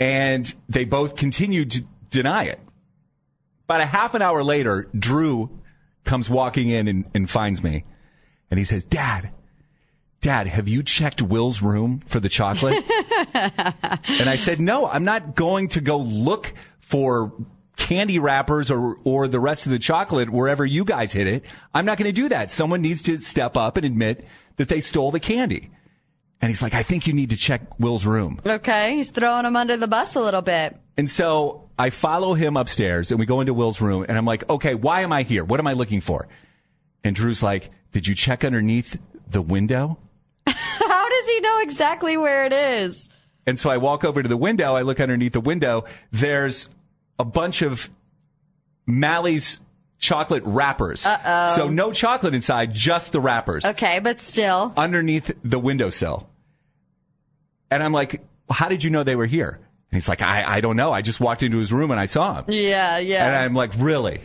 And 0.00 0.52
they 0.68 0.84
both 0.84 1.16
continued 1.16 1.70
to 1.72 1.84
deny 2.10 2.44
it. 2.44 2.60
About 3.64 3.80
a 3.82 3.86
half 3.86 4.14
an 4.14 4.22
hour 4.22 4.42
later, 4.42 4.88
Drew 4.98 5.58
comes 6.04 6.28
walking 6.28 6.68
in 6.68 6.88
and, 6.88 7.04
and 7.14 7.30
finds 7.30 7.62
me, 7.62 7.84
and 8.50 8.58
he 8.58 8.64
says, 8.64 8.84
"Dad, 8.84 9.30
Dad, 10.20 10.46
have 10.46 10.68
you 10.68 10.82
checked 10.82 11.22
Will's 11.22 11.62
room 11.62 12.00
for 12.06 12.18
the 12.20 12.28
chocolate?" 12.28 12.82
and 13.34 14.28
I 14.28 14.36
said, 14.36 14.60
"No, 14.60 14.86
I'm 14.88 15.04
not 15.04 15.34
going 15.34 15.68
to 15.68 15.80
go 15.80 15.98
look 15.98 16.52
for." 16.80 17.32
Candy 17.82 18.18
wrappers 18.18 18.70
or, 18.70 18.96
or 19.04 19.28
the 19.28 19.40
rest 19.40 19.66
of 19.66 19.72
the 19.72 19.78
chocolate 19.78 20.30
wherever 20.30 20.64
you 20.64 20.84
guys 20.84 21.12
hid 21.12 21.26
it. 21.26 21.44
I'm 21.74 21.84
not 21.84 21.98
going 21.98 22.08
to 22.08 22.12
do 22.12 22.28
that. 22.28 22.50
Someone 22.52 22.80
needs 22.80 23.02
to 23.02 23.18
step 23.18 23.56
up 23.56 23.76
and 23.76 23.84
admit 23.84 24.24
that 24.56 24.68
they 24.68 24.80
stole 24.80 25.10
the 25.10 25.20
candy. 25.20 25.70
And 26.40 26.48
he's 26.48 26.62
like, 26.62 26.74
I 26.74 26.82
think 26.82 27.06
you 27.06 27.12
need 27.12 27.30
to 27.30 27.36
check 27.36 27.78
Will's 27.78 28.06
room. 28.06 28.40
okay, 28.46 28.96
he's 28.96 29.10
throwing 29.10 29.44
him 29.44 29.56
under 29.56 29.76
the 29.76 29.88
bus 29.88 30.14
a 30.16 30.20
little 30.20 30.42
bit. 30.42 30.76
And 30.96 31.10
so 31.10 31.70
I 31.78 31.90
follow 31.90 32.34
him 32.34 32.56
upstairs 32.56 33.10
and 33.10 33.18
we 33.18 33.26
go 33.26 33.40
into 33.40 33.52
Will's 33.54 33.80
room 33.80 34.06
and 34.08 34.16
I'm 34.16 34.24
like, 34.26 34.48
okay, 34.48 34.74
why 34.74 35.02
am 35.02 35.12
I 35.12 35.22
here? 35.22 35.44
What 35.44 35.60
am 35.60 35.66
I 35.66 35.72
looking 35.72 36.00
for? 36.00 36.28
And 37.04 37.16
Drew's 37.16 37.42
like, 37.42 37.70
did 37.92 38.06
you 38.06 38.14
check 38.14 38.44
underneath 38.44 38.98
the 39.28 39.42
window? 39.42 39.98
How 40.46 41.08
does 41.08 41.28
he 41.28 41.40
know 41.40 41.60
exactly 41.62 42.16
where 42.16 42.44
it 42.44 42.52
is? 42.52 43.08
And 43.44 43.58
so 43.58 43.70
I 43.70 43.76
walk 43.78 44.04
over 44.04 44.22
to 44.22 44.28
the 44.28 44.36
window. 44.36 44.76
I 44.76 44.82
look 44.82 45.00
underneath 45.00 45.32
the 45.32 45.40
window. 45.40 45.84
There's 46.12 46.68
a 47.18 47.24
bunch 47.24 47.62
of 47.62 47.90
Malley's 48.86 49.60
chocolate 49.98 50.42
wrappers. 50.44 51.06
Uh-oh. 51.06 51.48
So 51.56 51.68
no 51.70 51.92
chocolate 51.92 52.34
inside, 52.34 52.74
just 52.74 53.12
the 53.12 53.20
wrappers 53.20 53.64
Okay, 53.64 54.00
but 54.00 54.18
still, 54.18 54.72
underneath 54.76 55.30
the 55.44 55.58
windowsill. 55.58 56.28
And 57.70 57.82
I'm 57.82 57.92
like, 57.92 58.20
how 58.50 58.68
did 58.68 58.84
you 58.84 58.90
know 58.90 59.02
they 59.04 59.16
were 59.16 59.26
here? 59.26 59.58
And 59.90 59.96
he's 59.96 60.08
like, 60.08 60.22
I, 60.22 60.56
I 60.56 60.60
don't 60.60 60.76
know. 60.76 60.92
I 60.92 61.02
just 61.02 61.20
walked 61.20 61.42
into 61.42 61.58
his 61.58 61.72
room 61.72 61.90
and 61.90 62.00
I 62.00 62.06
saw 62.06 62.36
him. 62.42 62.44
yeah, 62.48 62.98
yeah. 62.98 63.26
And 63.26 63.36
I'm 63.36 63.54
like, 63.54 63.72
really? 63.78 64.20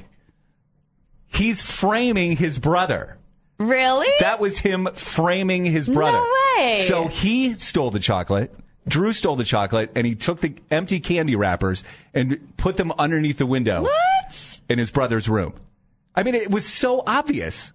He's 1.27 1.61
framing 1.61 2.37
his 2.37 2.57
brother. 2.57 3.17
really? 3.59 4.07
That 4.21 4.39
was 4.39 4.59
him 4.59 4.87
framing 4.93 5.65
his 5.65 5.87
brother. 5.87 6.17
No 6.19 6.33
way. 6.57 6.81
So 6.87 7.07
he 7.07 7.53
stole 7.53 7.91
the 7.91 7.99
chocolate. 7.99 8.53
Drew 8.87 9.13
stole 9.13 9.35
the 9.35 9.43
chocolate 9.43 9.91
and 9.95 10.07
he 10.07 10.15
took 10.15 10.41
the 10.41 10.55
empty 10.71 10.99
candy 10.99 11.35
wrappers 11.35 11.83
and 12.13 12.55
put 12.57 12.77
them 12.77 12.91
underneath 12.97 13.37
the 13.37 13.45
window 13.45 13.83
what? 13.83 14.59
in 14.69 14.79
his 14.79 14.91
brother's 14.91 15.27
room. 15.27 15.53
I 16.15 16.23
mean, 16.23 16.35
it 16.35 16.49
was 16.49 16.65
so 16.65 17.03
obvious. 17.05 17.73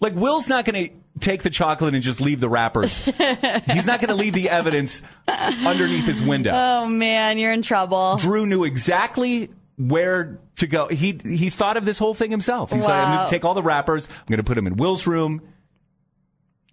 Like, 0.00 0.14
Will's 0.14 0.48
not 0.48 0.64
going 0.64 0.88
to 0.88 0.94
take 1.20 1.42
the 1.42 1.50
chocolate 1.50 1.92
and 1.94 2.02
just 2.02 2.20
leave 2.20 2.40
the 2.40 2.48
wrappers. 2.48 2.96
He's 3.04 3.86
not 3.86 4.00
going 4.00 4.08
to 4.08 4.14
leave 4.14 4.32
the 4.32 4.48
evidence 4.48 5.02
underneath 5.28 6.06
his 6.06 6.22
window. 6.22 6.52
Oh 6.54 6.86
man, 6.86 7.36
you're 7.38 7.52
in 7.52 7.62
trouble. 7.62 8.16
Drew 8.16 8.46
knew 8.46 8.64
exactly 8.64 9.50
where 9.76 10.38
to 10.56 10.66
go. 10.66 10.88
He 10.88 11.20
he 11.22 11.50
thought 11.50 11.76
of 11.76 11.84
this 11.84 11.98
whole 11.98 12.14
thing 12.14 12.30
himself. 12.30 12.72
He's 12.72 12.84
like, 12.84 12.92
I'm 12.92 13.16
going 13.16 13.28
to 13.28 13.30
take 13.30 13.44
all 13.44 13.54
the 13.54 13.62
wrappers. 13.62 14.08
I'm 14.08 14.26
going 14.28 14.38
to 14.38 14.44
put 14.44 14.54
them 14.54 14.66
in 14.66 14.76
Will's 14.76 15.06
room. 15.06 15.42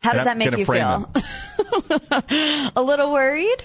How 0.02 0.13
does 0.13 0.26
that 0.26 0.38
make 0.38 0.56
you 0.56 0.65
feel? 0.65 1.12
a 2.76 2.82
little 2.82 3.12
worried? 3.12 3.63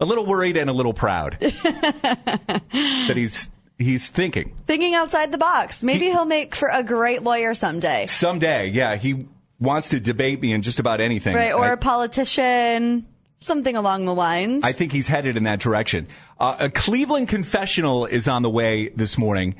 A 0.00 0.04
little 0.04 0.26
worried 0.26 0.56
and 0.56 0.68
a 0.68 0.72
little 0.72 0.92
proud 0.92 1.36
that 1.40 3.12
he's 3.14 3.50
he's 3.78 4.10
thinking. 4.10 4.54
Thinking 4.66 4.94
outside 4.94 5.30
the 5.32 5.38
box. 5.38 5.82
Maybe 5.82 6.06
he'll 6.06 6.24
make 6.24 6.54
for 6.54 6.68
a 6.68 6.82
great 6.82 7.22
lawyer 7.22 7.54
someday. 7.54 8.06
Someday, 8.06 8.68
yeah, 8.70 8.96
he 8.96 9.26
wants 9.60 9.90
to 9.90 10.00
debate 10.00 10.40
me 10.40 10.52
in 10.52 10.62
just 10.62 10.78
about 10.80 11.00
anything. 11.00 11.34
Right. 11.34 11.52
Or 11.52 11.64
I- 11.64 11.72
a 11.72 11.76
politician. 11.76 13.06
Something 13.36 13.76
along 13.76 14.06
the 14.06 14.14
lines. 14.14 14.64
I 14.64 14.72
think 14.72 14.90
he's 14.92 15.06
headed 15.06 15.36
in 15.36 15.44
that 15.44 15.60
direction. 15.60 16.06
Uh, 16.40 16.56
a 16.60 16.70
Cleveland 16.70 17.28
confessional 17.28 18.06
is 18.06 18.26
on 18.26 18.40
the 18.42 18.48
way 18.48 18.88
this 18.88 19.18
morning. 19.18 19.56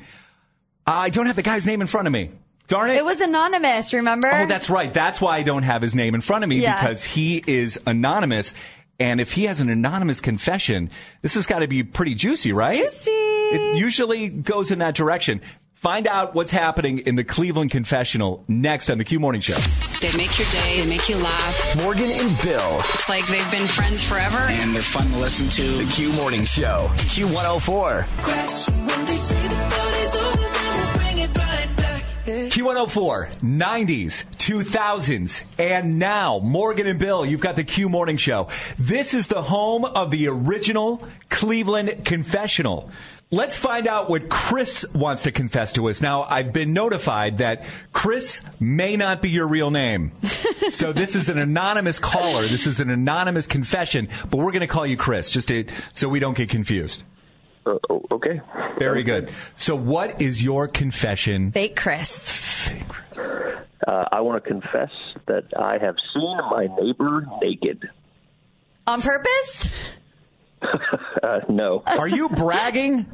I 0.87 1.09
don't 1.09 1.27
have 1.27 1.35
the 1.35 1.43
guy's 1.43 1.67
name 1.67 1.81
in 1.81 1.87
front 1.87 2.07
of 2.07 2.13
me. 2.13 2.31
Darn 2.67 2.89
it. 2.89 2.97
it 2.97 3.05
was 3.05 3.21
anonymous, 3.21 3.93
remember? 3.93 4.27
Oh, 4.31 4.45
that's 4.47 4.69
right. 4.69 4.91
That's 4.93 5.21
why 5.21 5.37
I 5.37 5.43
don't 5.43 5.63
have 5.63 5.81
his 5.81 5.93
name 5.93 6.15
in 6.15 6.21
front 6.21 6.43
of 6.43 6.49
me 6.49 6.57
Yeah. 6.57 6.79
because 6.81 7.03
he 7.03 7.43
is 7.45 7.79
anonymous. 7.85 8.53
And 8.99 9.19
if 9.21 9.33
he 9.33 9.43
has 9.43 9.59
an 9.59 9.69
anonymous 9.69 10.21
confession, 10.21 10.89
this 11.21 11.35
has 11.35 11.45
got 11.45 11.59
to 11.59 11.67
be 11.67 11.83
pretty 11.83 12.15
juicy, 12.15 12.53
right? 12.53 12.79
Juicy. 12.79 13.11
It 13.11 13.77
usually 13.77 14.29
goes 14.29 14.71
in 14.71 14.79
that 14.79 14.95
direction. 14.95 15.41
Find 15.73 16.07
out 16.07 16.33
what's 16.33 16.49
happening 16.49 16.99
in 16.99 17.15
the 17.15 17.23
Cleveland 17.23 17.69
confessional 17.69 18.43
next 18.47 18.89
on 18.89 18.97
the 18.97 19.03
Q 19.03 19.19
Morning 19.19 19.41
Show. 19.41 19.53
They 20.01 20.15
make 20.17 20.39
your 20.39 20.47
day, 20.47 20.79
they 20.81 20.87
make 20.87 21.07
you 21.07 21.17
laugh. 21.17 21.75
Morgan 21.77 22.09
and 22.09 22.41
Bill. 22.41 22.81
It's 22.93 23.07
like 23.09 23.27
they've 23.27 23.51
been 23.51 23.67
friends 23.67 24.01
forever. 24.01 24.37
And 24.37 24.73
they're 24.73 24.81
fun 24.81 25.07
to 25.11 25.17
listen 25.17 25.47
to. 25.49 25.61
The 25.85 25.85
Q 25.91 26.11
Morning 26.13 26.45
Show. 26.45 26.87
Q104. 27.13 28.05
Q104, 32.65 33.41
90s, 33.41 34.25
2000s, 34.37 35.43
and 35.59 35.99
now, 35.99 36.39
Morgan 36.39 36.87
and 36.87 36.97
Bill, 36.97 37.23
you've 37.23 37.39
got 37.39 37.55
the 37.55 37.63
Q 37.63 37.89
Morning 37.89 38.17
Show. 38.17 38.47
This 38.79 39.13
is 39.13 39.27
the 39.27 39.43
home 39.43 39.85
of 39.85 40.09
the 40.09 40.27
original 40.29 41.07
Cleveland 41.29 42.05
confessional. 42.05 42.89
Let's 43.29 43.55
find 43.55 43.87
out 43.87 44.09
what 44.09 44.29
Chris 44.29 44.83
wants 44.95 45.23
to 45.23 45.31
confess 45.31 45.73
to 45.73 45.89
us. 45.89 46.01
Now, 46.01 46.23
I've 46.23 46.53
been 46.53 46.73
notified 46.73 47.37
that 47.37 47.67
Chris 47.93 48.41
may 48.59 48.97
not 48.97 49.21
be 49.21 49.29
your 49.29 49.47
real 49.47 49.69
name. 49.69 50.13
so 50.71 50.91
this 50.91 51.15
is 51.15 51.29
an 51.29 51.37
anonymous 51.37 51.99
caller. 51.99 52.47
This 52.47 52.65
is 52.65 52.79
an 52.79 52.89
anonymous 52.89 53.45
confession, 53.45 54.09
but 54.31 54.37
we're 54.37 54.51
going 54.51 54.61
to 54.61 54.67
call 54.67 54.87
you 54.87 54.97
Chris 54.97 55.29
just 55.29 55.49
to, 55.49 55.65
so 55.91 56.09
we 56.09 56.19
don't 56.19 56.35
get 56.35 56.49
confused. 56.49 57.03
Uh, 57.65 57.77
okay. 58.11 58.41
Very 58.77 59.03
good. 59.03 59.31
So 59.55 59.75
what 59.75 60.21
is 60.21 60.43
your 60.43 60.67
confession? 60.67 61.51
Fake 61.51 61.75
Chris. 61.75 62.67
Fake 62.67 62.87
Chris. 62.87 63.57
Uh, 63.87 64.05
I 64.11 64.21
want 64.21 64.43
to 64.43 64.49
confess 64.49 64.91
that 65.27 65.45
I 65.57 65.77
have 65.77 65.95
seen 66.13 66.37
my 66.49 66.67
neighbor 66.79 67.25
naked. 67.41 67.89
On 68.87 69.01
purpose? 69.01 69.71
Uh, 71.21 71.39
no. 71.49 71.81
Are 71.85 72.07
you 72.07 72.29
bragging? 72.29 73.05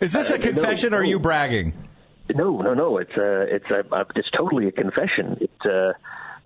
Is 0.00 0.12
this 0.12 0.30
a 0.30 0.34
Uh, 0.34 0.38
no, 0.38 0.42
confession 0.44 0.94
or 0.94 0.98
are 0.98 1.04
you 1.04 1.18
bragging? 1.20 1.72
No, 2.34 2.60
no, 2.60 2.74
no. 2.74 2.98
It's 2.98 3.10
uh, 3.16 3.46
it's 3.48 3.64
uh, 3.70 3.82
uh, 3.94 4.04
it's 4.16 4.30
totally 4.30 4.66
a 4.68 4.72
confession. 4.72 5.38
It 5.40 5.50
uh, 5.64 5.92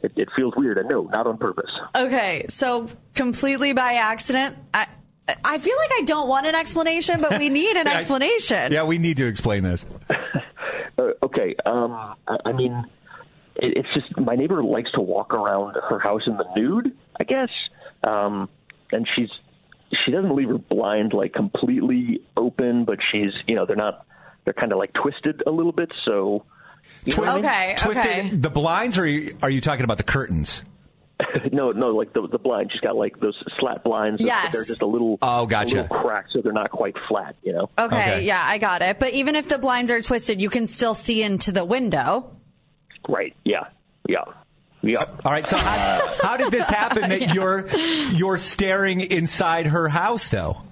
it, 0.02 0.12
it 0.16 0.28
feels 0.36 0.54
weird. 0.56 0.78
And 0.78 0.88
no, 0.88 1.02
not 1.04 1.26
on 1.26 1.36
purpose. 1.38 1.70
Okay, 1.94 2.46
so 2.48 2.88
completely 3.14 3.72
by 3.72 3.94
accident. 3.94 4.56
I, 4.74 4.86
I 5.44 5.58
feel 5.58 5.76
like 5.76 5.90
I 5.98 6.02
don't 6.04 6.28
want 6.28 6.46
an 6.46 6.54
explanation, 6.54 7.20
but 7.20 7.38
we 7.38 7.48
need 7.48 7.76
an 7.76 7.86
Yeah, 7.86 7.92
I- 7.92 7.96
explanation. 7.96 8.72
Yeah, 8.72 8.84
we 8.84 8.98
need 8.98 9.16
to 9.18 9.26
explain 9.26 9.62
this. 9.62 9.84
Uh, 10.98 11.10
okay. 11.22 11.54
Um, 11.66 11.92
I, 12.26 12.38
I 12.46 12.52
mean, 12.52 12.72
it, 13.56 13.76
it's 13.76 13.88
just 13.92 14.16
my 14.18 14.34
neighbor 14.34 14.62
likes 14.64 14.90
to 14.92 15.00
walk 15.02 15.34
around 15.34 15.74
her 15.90 15.98
house 15.98 16.22
in 16.26 16.38
the 16.38 16.46
nude. 16.56 16.96
I 17.20 17.24
guess. 17.24 17.50
Um, 18.02 18.48
and 18.92 19.06
she's 19.14 19.28
she 20.06 20.10
doesn't 20.10 20.34
leave 20.34 20.48
her 20.48 20.56
blind 20.56 21.12
like 21.12 21.34
completely 21.34 22.22
open, 22.34 22.86
but 22.86 22.98
she's 23.12 23.30
you 23.46 23.54
know 23.54 23.66
they're 23.66 23.76
not 23.76 24.06
they're 24.46 24.54
kind 24.54 24.72
of 24.72 24.78
like 24.78 24.94
twisted 24.94 25.42
a 25.46 25.50
little 25.50 25.72
bit. 25.72 25.92
So. 26.06 26.46
You 27.04 27.14
know 27.16 27.24
I 27.24 27.34
mean? 27.34 27.44
Okay, 27.44 27.74
Twisted 27.76 28.06
okay. 28.06 28.28
the 28.30 28.48
blinds, 28.50 28.96
or 28.96 29.02
are 29.02 29.06
you, 29.06 29.36
are 29.42 29.50
you 29.50 29.60
talking 29.60 29.84
about 29.84 29.98
the 29.98 30.02
curtains? 30.04 30.62
no, 31.52 31.72
no, 31.72 31.88
like 31.88 32.12
the 32.12 32.26
the 32.28 32.38
blind. 32.38 32.70
She's 32.72 32.80
got 32.80 32.94
like 32.96 33.18
those 33.20 33.36
slat 33.58 33.82
blinds. 33.84 34.18
but 34.20 34.26
Yes. 34.26 34.52
They're 34.52 34.64
just 34.64 34.82
a 34.82 34.86
little. 34.86 35.18
Oh, 35.22 35.46
gotcha. 35.46 35.80
A 35.80 35.82
little 35.82 35.96
cracked, 36.02 36.32
so 36.32 36.42
they're 36.42 36.52
not 36.52 36.70
quite 36.70 36.94
flat. 37.08 37.36
You 37.42 37.52
know. 37.54 37.70
Okay, 37.78 37.96
Okay. 37.96 38.22
yeah, 38.24 38.42
I 38.44 38.58
got 38.58 38.82
it. 38.82 38.98
But 38.98 39.14
even 39.14 39.34
if 39.34 39.48
the 39.48 39.58
blinds 39.58 39.90
are 39.90 40.00
twisted, 40.00 40.40
you 40.40 40.50
can 40.50 40.66
still 40.66 40.94
see 40.94 41.22
into 41.22 41.52
the 41.52 41.64
window. 41.64 42.36
Right. 43.08 43.34
Yeah. 43.44 43.68
Yeah. 44.08 44.24
Yeah. 44.82 45.02
All 45.24 45.32
right. 45.32 45.46
So 45.46 45.56
how, 45.56 46.16
how 46.22 46.36
did 46.36 46.52
this 46.52 46.68
happen 46.68 47.08
that 47.08 47.34
you're 47.34 47.66
you're 48.12 48.38
staring 48.38 49.00
inside 49.00 49.66
her 49.68 49.88
house 49.88 50.28
though? 50.28 50.62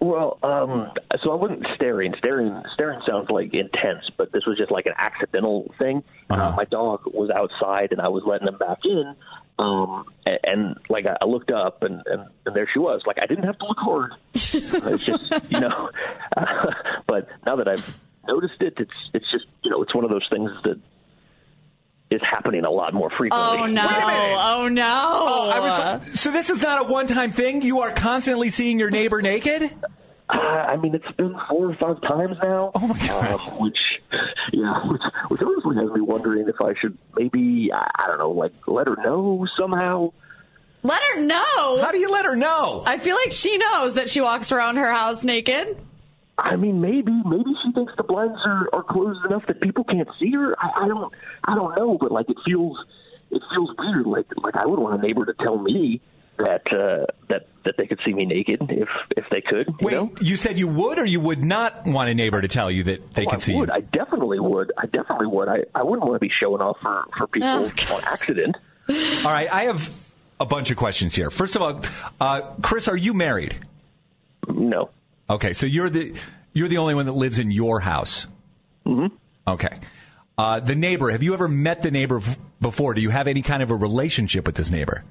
Well, 0.00 0.38
um, 0.44 0.92
so 1.22 1.32
I 1.32 1.34
wasn't 1.34 1.66
staring. 1.74 2.14
Staring, 2.18 2.62
staring 2.74 3.00
sounds 3.06 3.30
like 3.30 3.52
intense, 3.52 4.08
but 4.16 4.30
this 4.30 4.46
was 4.46 4.56
just 4.56 4.70
like 4.70 4.86
an 4.86 4.92
accidental 4.96 5.74
thing. 5.78 6.04
uh 6.30 6.54
my 6.56 6.64
dog 6.64 7.02
was 7.06 7.30
outside, 7.30 7.90
and 7.90 8.00
I 8.00 8.08
was 8.08 8.22
letting 8.24 8.46
him 8.46 8.58
back 8.58 8.78
in. 8.84 9.14
Um, 9.58 10.04
and, 10.24 10.38
and 10.44 10.76
like 10.88 11.06
I 11.06 11.16
I 11.20 11.24
looked 11.24 11.50
up, 11.50 11.82
and, 11.82 12.00
and 12.06 12.28
and 12.46 12.54
there 12.54 12.68
she 12.72 12.78
was. 12.78 13.02
Like 13.06 13.18
I 13.20 13.26
didn't 13.26 13.44
have 13.44 13.58
to 13.58 13.66
look 13.66 13.78
hard. 13.78 14.12
it's 14.34 15.04
just 15.04 15.32
you 15.50 15.60
know. 15.60 15.90
but 17.06 17.28
now 17.44 17.56
that 17.56 17.66
I've 17.66 17.96
noticed 18.28 18.60
it, 18.60 18.74
it's 18.78 18.90
it's 19.14 19.30
just 19.32 19.46
you 19.64 19.70
know 19.70 19.82
it's 19.82 19.94
one 19.94 20.04
of 20.04 20.10
those 20.10 20.26
things 20.30 20.50
that 20.62 20.80
is 22.10 22.20
happening 22.22 22.64
a 22.64 22.70
lot 22.70 22.94
more 22.94 23.10
frequently. 23.10 23.58
Oh 23.58 23.66
no! 23.66 23.86
Oh 23.86 24.68
no! 24.68 24.82
I 25.54 25.60
was, 26.00 26.20
so 26.20 26.30
this 26.30 26.48
is 26.50 26.62
not 26.62 26.86
a 26.86 26.88
one-time 26.88 27.32
thing. 27.32 27.62
You 27.62 27.80
are 27.80 27.92
constantly 27.92 28.50
seeing 28.50 28.78
your 28.78 28.90
neighbor 28.90 29.20
naked. 29.20 29.74
Uh, 30.30 30.36
I 30.36 30.76
mean, 30.76 30.94
it's 30.94 31.10
been 31.16 31.34
four 31.48 31.70
or 31.70 31.76
five 31.76 32.00
times 32.02 32.36
now. 32.42 32.70
Oh 32.74 32.86
my 32.86 32.98
god! 33.06 33.32
Um, 33.32 33.58
which, 33.60 33.78
yeah, 34.52 34.86
which, 34.86 35.02
which 35.28 35.42
honestly 35.42 35.76
has 35.76 35.90
me 35.90 36.00
wondering 36.00 36.48
if 36.48 36.60
I 36.60 36.74
should 36.80 36.96
maybe, 37.16 37.70
I, 37.72 37.90
I 37.94 38.06
don't 38.06 38.18
know, 38.18 38.30
like 38.30 38.52
let 38.66 38.86
her 38.86 38.96
know 38.96 39.46
somehow. 39.58 40.12
Let 40.82 41.02
her 41.14 41.22
know. 41.22 41.82
How 41.82 41.90
do 41.90 41.98
you 41.98 42.08
let 42.10 42.24
her 42.24 42.36
know? 42.36 42.84
I 42.86 42.98
feel 42.98 43.16
like 43.16 43.32
she 43.32 43.58
knows 43.58 43.94
that 43.96 44.08
she 44.08 44.20
walks 44.20 44.52
around 44.52 44.76
her 44.76 44.92
house 44.92 45.24
naked. 45.24 45.76
I 46.38 46.54
mean, 46.56 46.80
maybe, 46.80 47.10
maybe 47.26 47.50
she 47.64 47.72
thinks 47.72 47.92
the 47.96 48.04
blinds 48.04 48.38
are, 48.44 48.68
are 48.72 48.82
closed 48.84 49.24
enough 49.26 49.42
that 49.48 49.60
people 49.60 49.82
can't 49.84 50.08
see 50.20 50.30
her. 50.32 50.54
I, 50.58 50.84
I 50.84 50.88
don't, 50.88 51.12
I 51.44 51.54
don't 51.56 51.76
know, 51.76 51.98
but 52.00 52.12
like 52.12 52.30
it 52.30 52.36
feels, 52.46 52.78
it 53.30 53.42
feels 53.52 53.70
weird. 53.76 54.06
Like, 54.06 54.26
like 54.42 54.54
I 54.56 54.64
would 54.64 54.78
want 54.78 55.02
a 55.02 55.06
neighbor 55.06 55.26
to 55.26 55.34
tell 55.34 55.58
me 55.58 56.00
that 56.38 56.62
uh, 56.72 57.04
that 57.28 57.48
that 57.64 57.74
they 57.76 57.86
could 57.88 57.98
see 58.06 58.12
me 58.14 58.24
naked 58.24 58.62
if 58.70 58.88
if 59.16 59.24
they 59.32 59.40
could. 59.40 59.66
You 59.80 59.86
Wait, 59.86 59.92
know? 59.94 60.14
you 60.20 60.36
said 60.36 60.56
you 60.56 60.68
would 60.68 61.00
or 61.00 61.04
you 61.04 61.18
would 61.18 61.42
not 61.44 61.84
want 61.84 62.08
a 62.10 62.14
neighbor 62.14 62.40
to 62.40 62.46
tell 62.46 62.70
you 62.70 62.84
that 62.84 63.14
they 63.14 63.26
Oh, 63.26 63.30
could 63.30 63.34
I 63.34 63.42
see 63.42 63.56
would. 63.56 63.68
you? 63.70 63.74
I 63.74 63.80
definitely 63.80 64.38
would. 64.38 64.70
I 64.78 64.86
definitely 64.86 65.26
would. 65.26 65.48
I, 65.48 65.64
I 65.74 65.82
wouldn't 65.82 66.06
want 66.08 66.14
to 66.14 66.24
be 66.24 66.30
showing 66.40 66.62
off 66.62 66.76
for, 66.80 67.04
for 67.18 67.26
people 67.26 67.48
Oh, 67.48 67.94
on 67.96 68.04
accident. 68.04 68.56
All 68.88 69.32
right, 69.32 69.52
I 69.52 69.62
have 69.64 69.92
a 70.38 70.46
bunch 70.46 70.70
of 70.70 70.76
questions 70.76 71.16
here. 71.16 71.28
First 71.32 71.56
of 71.56 71.62
all, 71.62 71.80
uh, 72.20 72.42
Chris, 72.62 72.86
are 72.86 72.96
you 72.96 73.12
married? 73.14 73.56
No. 74.48 74.90
Okay, 75.30 75.52
so 75.52 75.66
you're 75.66 75.90
the 75.90 76.14
you're 76.52 76.68
the 76.68 76.78
only 76.78 76.94
one 76.94 77.06
that 77.06 77.12
lives 77.12 77.38
in 77.38 77.50
your 77.50 77.80
house. 77.80 78.26
Mm-hmm. 78.86 79.14
Okay. 79.46 79.78
Uh, 80.36 80.60
the 80.60 80.74
neighbor. 80.74 81.10
Have 81.10 81.22
you 81.22 81.34
ever 81.34 81.48
met 81.48 81.82
the 81.82 81.90
neighbor 81.90 82.18
f- 82.18 82.38
before? 82.60 82.94
Do 82.94 83.00
you 83.00 83.10
have 83.10 83.26
any 83.26 83.42
kind 83.42 83.62
of 83.62 83.70
a 83.70 83.74
relationship 83.76 84.46
with 84.46 84.54
this 84.54 84.70
neighbor? 84.70 85.04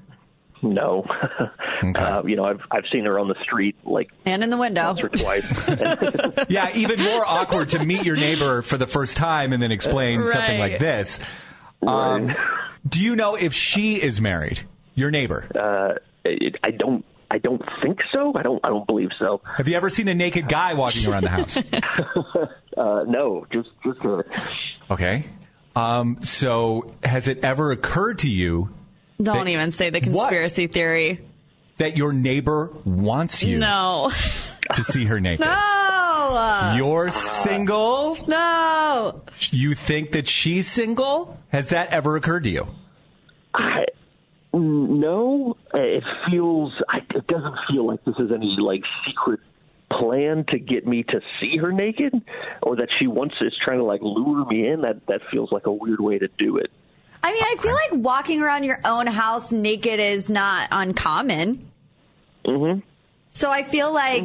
No. 0.62 1.04
uh, 1.94 2.22
you 2.24 2.34
know, 2.34 2.44
I've 2.44 2.60
I've 2.70 2.84
seen 2.90 3.04
her 3.04 3.18
on 3.18 3.28
the 3.28 3.36
street 3.42 3.76
like 3.84 4.10
And 4.24 4.42
in 4.42 4.50
the 4.50 4.56
window. 4.56 4.86
once 4.86 5.00
or 5.00 5.08
twice. 5.10 5.68
yeah, 6.48 6.70
even 6.74 7.00
more 7.00 7.24
awkward 7.24 7.68
to 7.70 7.84
meet 7.84 8.04
your 8.04 8.16
neighbor 8.16 8.62
for 8.62 8.76
the 8.76 8.86
first 8.86 9.16
time 9.16 9.52
and 9.52 9.62
then 9.62 9.70
explain 9.70 10.26
something 10.26 10.58
like 10.58 10.78
this. 10.78 11.20
Um, 11.86 12.34
do 12.88 13.00
you 13.04 13.14
know 13.14 13.36
if 13.36 13.52
she 13.54 14.02
is 14.02 14.20
married? 14.20 14.60
Your 14.96 15.12
neighbor. 15.12 15.46
uh, 15.54 15.98
it, 16.24 16.56
I 16.64 16.72
don't. 16.72 17.04
I 17.30 17.38
don't 17.38 17.62
think 17.82 17.98
so. 18.12 18.32
I 18.34 18.42
don't. 18.42 18.60
I 18.64 18.68
don't 18.68 18.86
believe 18.86 19.10
so. 19.18 19.40
Have 19.56 19.68
you 19.68 19.76
ever 19.76 19.90
seen 19.90 20.08
a 20.08 20.14
naked 20.14 20.48
guy 20.48 20.74
walking 20.74 21.06
around 21.10 21.24
the 21.24 21.28
house? 21.30 21.58
Uh, 22.76 23.02
no, 23.08 23.44
just 23.52 23.70
just 23.84 23.98
her. 24.02 24.24
Okay. 24.88 25.24
Um, 25.74 26.22
so 26.22 26.94
has 27.02 27.26
it 27.26 27.42
ever 27.42 27.72
occurred 27.72 28.20
to 28.20 28.28
you 28.30 28.70
Don't 29.20 29.46
They- 29.46 29.54
even 29.54 29.72
say 29.72 29.90
the 29.90 29.98
What? 29.98 30.28
conspiracy 30.28 30.68
theory. 30.68 31.20
that 31.78 31.96
your 31.96 32.12
neighbor 32.12 32.70
wants 32.84 33.42
you 33.42 33.58
No. 33.58 34.12
to 34.76 34.84
see 34.84 35.06
her 35.06 35.18
naked? 35.18 35.44
No. 36.28 36.74
You're 36.76 37.10
single? 37.10 38.16
No. 38.28 39.22
You 39.50 39.74
think 39.74 40.12
that 40.12 40.28
she's 40.28 40.68
single? 40.68 41.36
Has 41.48 41.70
that 41.70 41.92
ever 41.92 42.14
occurred 42.16 42.44
to 42.44 42.50
you? 42.50 42.66
I, 43.54 43.86
no, 45.08 45.56
it 45.74 46.04
feels. 46.28 46.72
It 47.14 47.26
doesn't 47.26 47.56
feel 47.70 47.86
like 47.86 48.04
this 48.04 48.16
is 48.18 48.30
any 48.32 48.56
like 48.58 48.82
secret 49.06 49.40
plan 49.90 50.44
to 50.48 50.58
get 50.58 50.86
me 50.86 51.02
to 51.02 51.20
see 51.40 51.56
her 51.56 51.72
naked, 51.72 52.12
or 52.62 52.76
that 52.76 52.88
she 52.98 53.06
wants 53.06 53.36
is 53.40 53.56
trying 53.64 53.78
to 53.78 53.84
like 53.84 54.02
lure 54.02 54.44
me 54.46 54.68
in. 54.68 54.82
That 54.82 55.06
that 55.06 55.22
feels 55.30 55.50
like 55.50 55.66
a 55.66 55.72
weird 55.72 56.00
way 56.00 56.18
to 56.18 56.28
do 56.38 56.58
it. 56.58 56.70
I 57.22 57.32
mean, 57.32 57.42
I 57.42 57.56
feel 57.60 57.72
like 57.72 58.04
walking 58.04 58.42
around 58.42 58.64
your 58.64 58.80
own 58.84 59.06
house 59.06 59.52
naked 59.52 59.98
is 59.98 60.30
not 60.30 60.68
uncommon. 60.70 61.70
Mm-hmm. 62.44 62.80
So 63.30 63.50
I 63.50 63.62
feel 63.64 63.92
like, 63.92 64.24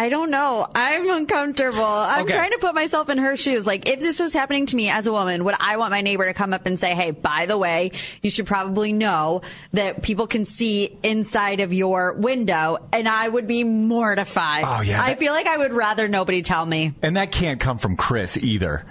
I 0.00 0.08
don't 0.08 0.30
know. 0.30 0.66
I'm 0.74 1.10
uncomfortable. 1.10 1.84
I'm 1.84 2.24
Okay. 2.24 2.32
trying 2.32 2.52
to 2.52 2.58
put 2.58 2.74
myself 2.74 3.10
in 3.10 3.18
her 3.18 3.36
shoes. 3.36 3.66
Like, 3.66 3.86
if 3.86 4.00
this 4.00 4.18
was 4.18 4.32
happening 4.32 4.64
to 4.64 4.76
me 4.76 4.88
as 4.88 5.06
a 5.06 5.12
woman, 5.12 5.44
would 5.44 5.54
I 5.60 5.76
want 5.76 5.90
my 5.90 6.00
neighbor 6.00 6.24
to 6.24 6.32
come 6.32 6.54
up 6.54 6.64
and 6.64 6.80
say, 6.80 6.94
hey, 6.94 7.10
by 7.10 7.44
the 7.44 7.58
way, 7.58 7.92
you 8.22 8.30
should 8.30 8.46
probably 8.46 8.92
know 8.94 9.42
that 9.74 10.02
people 10.02 10.26
can 10.26 10.46
see 10.46 10.96
inside 11.02 11.60
of 11.60 11.74
your 11.74 12.14
window? 12.14 12.78
And 12.94 13.06
I 13.06 13.28
would 13.28 13.46
be 13.46 13.62
mortified. 13.62 14.64
Oh, 14.66 14.80
yeah, 14.80 15.02
I 15.02 15.16
feel 15.16 15.34
like 15.34 15.46
I 15.46 15.58
would 15.58 15.72
rather 15.74 16.08
nobody 16.08 16.40
tell 16.40 16.64
me. 16.64 16.94
And 17.02 17.18
that 17.18 17.30
can't 17.30 17.60
come 17.60 17.76
from 17.76 17.96
Chris 17.98 18.38
either. 18.38 18.86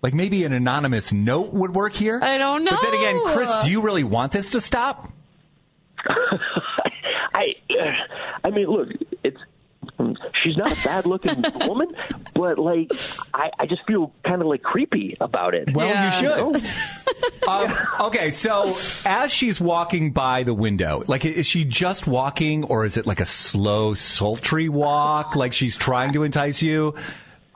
Like 0.00 0.14
maybe 0.14 0.44
an 0.44 0.54
anonymous 0.54 1.12
note 1.12 1.52
would 1.52 1.74
work 1.74 1.92
here. 1.92 2.20
I 2.22 2.38
don't 2.38 2.64
know. 2.64 2.70
But 2.70 2.80
then 2.80 2.94
again. 2.94 3.20
Chris, 3.26 3.54
do 3.64 3.70
you 3.70 3.82
really 3.82 4.04
want 4.04 4.32
this 4.32 4.52
to 4.52 4.62
stop? 4.62 5.12
I, 7.34 7.54
I 8.44 8.50
mean, 8.50 8.66
look, 8.66 8.88
it's 9.22 9.40
she's 10.44 10.56
not 10.56 10.72
a 10.72 10.84
bad 10.84 11.06
looking 11.06 11.42
woman, 11.66 11.88
but 12.34 12.58
like, 12.58 12.90
I, 13.34 13.50
I 13.58 13.66
just 13.66 13.82
feel 13.86 14.12
kind 14.24 14.40
of 14.40 14.48
like 14.48 14.62
creepy 14.62 15.16
about 15.20 15.54
it. 15.54 15.74
Well, 15.74 15.86
Yeah. 15.88 16.20
you 16.20 16.60
should. 16.62 17.48
um, 17.48 17.74
okay, 18.00 18.30
so 18.30 18.74
as 19.06 19.32
she's 19.32 19.60
walking 19.60 20.12
by 20.12 20.42
the 20.44 20.54
window, 20.54 21.02
like, 21.08 21.24
is 21.24 21.46
she 21.46 21.64
just 21.64 22.06
walking, 22.06 22.64
or 22.64 22.84
is 22.84 22.96
it 22.96 23.06
like 23.06 23.20
a 23.20 23.26
slow, 23.26 23.94
sultry 23.94 24.68
walk? 24.68 25.34
Like 25.36 25.52
she's 25.52 25.76
trying 25.76 26.12
to 26.14 26.22
entice 26.22 26.62
you? 26.62 26.94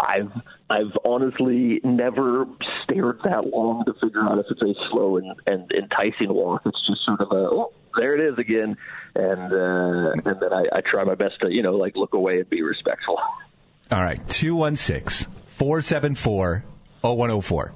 I've 0.00 0.32
I've 0.68 0.96
honestly 1.04 1.80
never 1.84 2.46
stared 2.82 3.20
that 3.24 3.46
long 3.48 3.84
to 3.84 3.92
figure 4.02 4.22
out 4.22 4.38
if 4.38 4.46
it's 4.50 4.62
a 4.62 4.74
slow 4.90 5.16
and, 5.18 5.32
and 5.46 5.70
enticing 5.70 6.32
walk. 6.32 6.62
It's 6.64 6.80
just 6.86 7.04
sort 7.04 7.20
of 7.20 7.30
a 7.30 7.34
oh, 7.50 7.72
there 7.96 8.14
it 8.18 8.32
is 8.32 8.38
again, 8.38 8.76
and 9.14 9.52
uh, 9.52 10.12
and 10.30 10.40
then 10.40 10.52
I, 10.52 10.64
I 10.72 10.80
try 10.80 11.04
my 11.04 11.14
best 11.14 11.40
to 11.40 11.52
you 11.52 11.62
know 11.62 11.76
like 11.76 11.96
look 11.96 12.14
away 12.14 12.40
and 12.40 12.50
be 12.50 12.62
respectful. 12.62 13.18
All 13.90 14.00
right, 14.00 14.26
216 14.28 15.30
474 15.48 16.64
0104. 17.02 17.72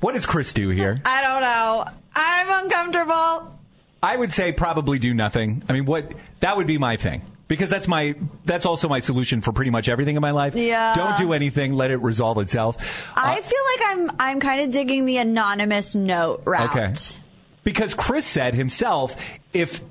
What 0.00 0.14
does 0.14 0.26
Chris 0.26 0.52
do 0.52 0.70
here? 0.70 1.00
I 1.04 1.22
don't 1.22 1.42
know. 1.42 1.84
I'm 2.14 2.64
uncomfortable. 2.64 3.58
I 4.02 4.16
would 4.16 4.32
say 4.32 4.52
probably 4.52 4.98
do 4.98 5.14
nothing. 5.14 5.62
I 5.68 5.74
mean, 5.74 5.84
what 5.84 6.12
that 6.40 6.56
would 6.56 6.66
be 6.66 6.76
my 6.78 6.96
thing 6.96 7.22
because 7.52 7.68
that's 7.68 7.86
my 7.86 8.14
that's 8.46 8.64
also 8.64 8.88
my 8.88 9.00
solution 9.00 9.42
for 9.42 9.52
pretty 9.52 9.70
much 9.70 9.88
everything 9.88 10.16
in 10.16 10.22
my 10.22 10.30
life. 10.30 10.54
Yeah. 10.54 10.94
Don't 10.94 11.18
do 11.18 11.32
anything. 11.34 11.74
Let 11.74 11.90
it 11.90 11.98
resolve 11.98 12.38
itself. 12.38 13.12
I 13.14 13.40
feel 13.40 13.60
like 13.76 13.90
I'm 13.90 14.16
I'm 14.18 14.40
kind 14.40 14.62
of 14.62 14.70
digging 14.70 15.04
the 15.04 15.18
anonymous 15.18 15.94
note 15.94 16.42
route. 16.46 16.70
Okay. 16.70 16.94
Because 17.62 17.94
Chris 17.94 18.26
said 18.26 18.54
himself, 18.54 19.14
if 19.52 19.82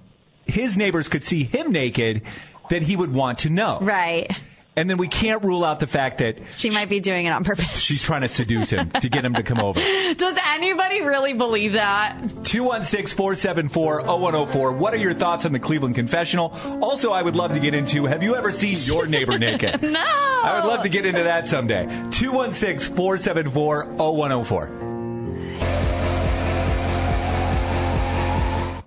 his 0.52 0.78
neighbors 0.78 1.08
could 1.08 1.24
see 1.24 1.44
him 1.44 1.72
naked, 1.72 2.22
then 2.70 2.84
he 2.84 2.96
would 2.96 3.12
want 3.14 3.40
to 3.40 3.50
know. 3.50 3.80
Right. 3.82 4.32
And 4.74 4.90
then 4.90 4.96
we 4.98 5.10
can't 5.10 5.44
rule 5.44 5.66
out 5.66 5.82
the 5.82 5.86
fact 5.88 6.20
that 6.20 6.38
She 6.56 6.70
might 6.70 6.88
be 6.88 7.02
doing 7.02 7.26
it 7.26 7.32
on 7.32 7.44
purpose. 7.44 7.78
she's 7.78 8.02
trying 8.02 8.22
to 8.22 8.30
seduce 8.30 8.70
him 8.70 8.90
to 8.92 9.10
get 9.10 9.26
him 9.26 9.34
to 9.34 9.44
come 9.44 9.60
over. 9.60 9.82
Does 10.16 10.38
anybody 10.54 11.02
really 11.02 11.34
believe 11.34 11.74
that? 11.74 12.18
216 12.46 13.18
474 13.18 14.04
0104. 14.04 14.72
What 14.72 14.94
are 14.94 14.98
your 14.98 15.14
thoughts 15.14 15.46
on 15.46 15.52
the 15.52 15.60
Cleveland 15.60 15.96
confessional? 15.96 16.58
Also, 16.82 17.12
I 17.12 17.22
would 17.22 17.36
love 17.36 17.52
to 17.52 17.60
get 17.60 17.74
into 17.74 18.06
have 18.06 18.24
you 18.24 18.38
ever 18.38 18.50
seen 18.54 18.76
your 18.86 19.08
neighbor 19.08 19.38
naked? 19.38 19.82
No. 19.84 20.00
I 20.00 20.62
would 20.62 20.68
love 20.70 20.84
to 20.84 20.90
get 20.90 21.06
into 21.06 21.24
that 21.24 21.48
someday. 21.48 21.84
216 22.12 22.96
474 22.96 23.88
0104. 23.98 24.81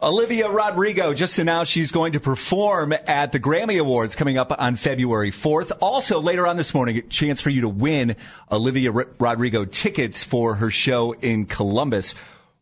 Olivia 0.05 0.51
Rodrigo 0.51 1.15
just 1.15 1.39
announced 1.39 1.73
she's 1.73 1.91
going 1.91 2.13
to 2.13 2.21
perform 2.21 2.93
at 3.07 3.33
the 3.33 3.41
Grammy 3.41 3.81
Awards 3.81 4.15
coming 4.15 4.37
up 4.37 4.53
on 4.59 4.77
February 4.77 5.31
4th. 5.31 5.73
Also, 5.81 6.21
later 6.21 6.47
on 6.47 6.59
this 6.59 6.75
morning, 6.75 6.99
a 6.99 7.01
chance 7.01 7.41
for 7.41 7.49
you 7.49 7.63
to 7.63 7.71
win 7.71 8.15
Olivia 8.53 8.93
R- 8.93 9.09
Rodrigo 9.19 9.65
tickets 9.65 10.23
for 10.23 10.57
her 10.57 10.71
show 10.71 11.13
in 11.13 11.47
Columbus. 11.47 12.15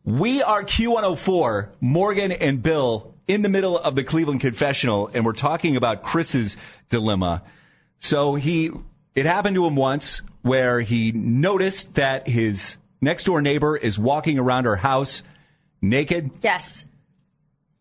We 0.05 0.41
are 0.41 0.63
Q104, 0.63 1.67
Morgan 1.81 2.31
and 2.31 2.63
Bill, 2.63 3.13
in 3.27 3.41
the 3.41 3.49
middle 3.49 3.77
of 3.77 3.95
the 3.95 4.05
Cleveland 4.05 4.39
confessional, 4.39 5.09
and 5.13 5.25
we're 5.25 5.33
talking 5.33 5.75
about 5.75 6.01
Chris's 6.01 6.55
dilemma. 6.87 7.43
So 7.99 8.35
he, 8.35 8.71
it 9.15 9.25
happened 9.25 9.57
to 9.57 9.65
him 9.65 9.75
once 9.75 10.21
where 10.43 10.79
he 10.79 11.11
noticed 11.11 11.95
that 11.95 12.25
his 12.25 12.77
next 13.01 13.25
door 13.25 13.41
neighbor 13.41 13.75
is 13.75 13.99
walking 13.99 14.39
around 14.39 14.63
her 14.63 14.77
house 14.77 15.23
naked. 15.81 16.31
Yes. 16.41 16.85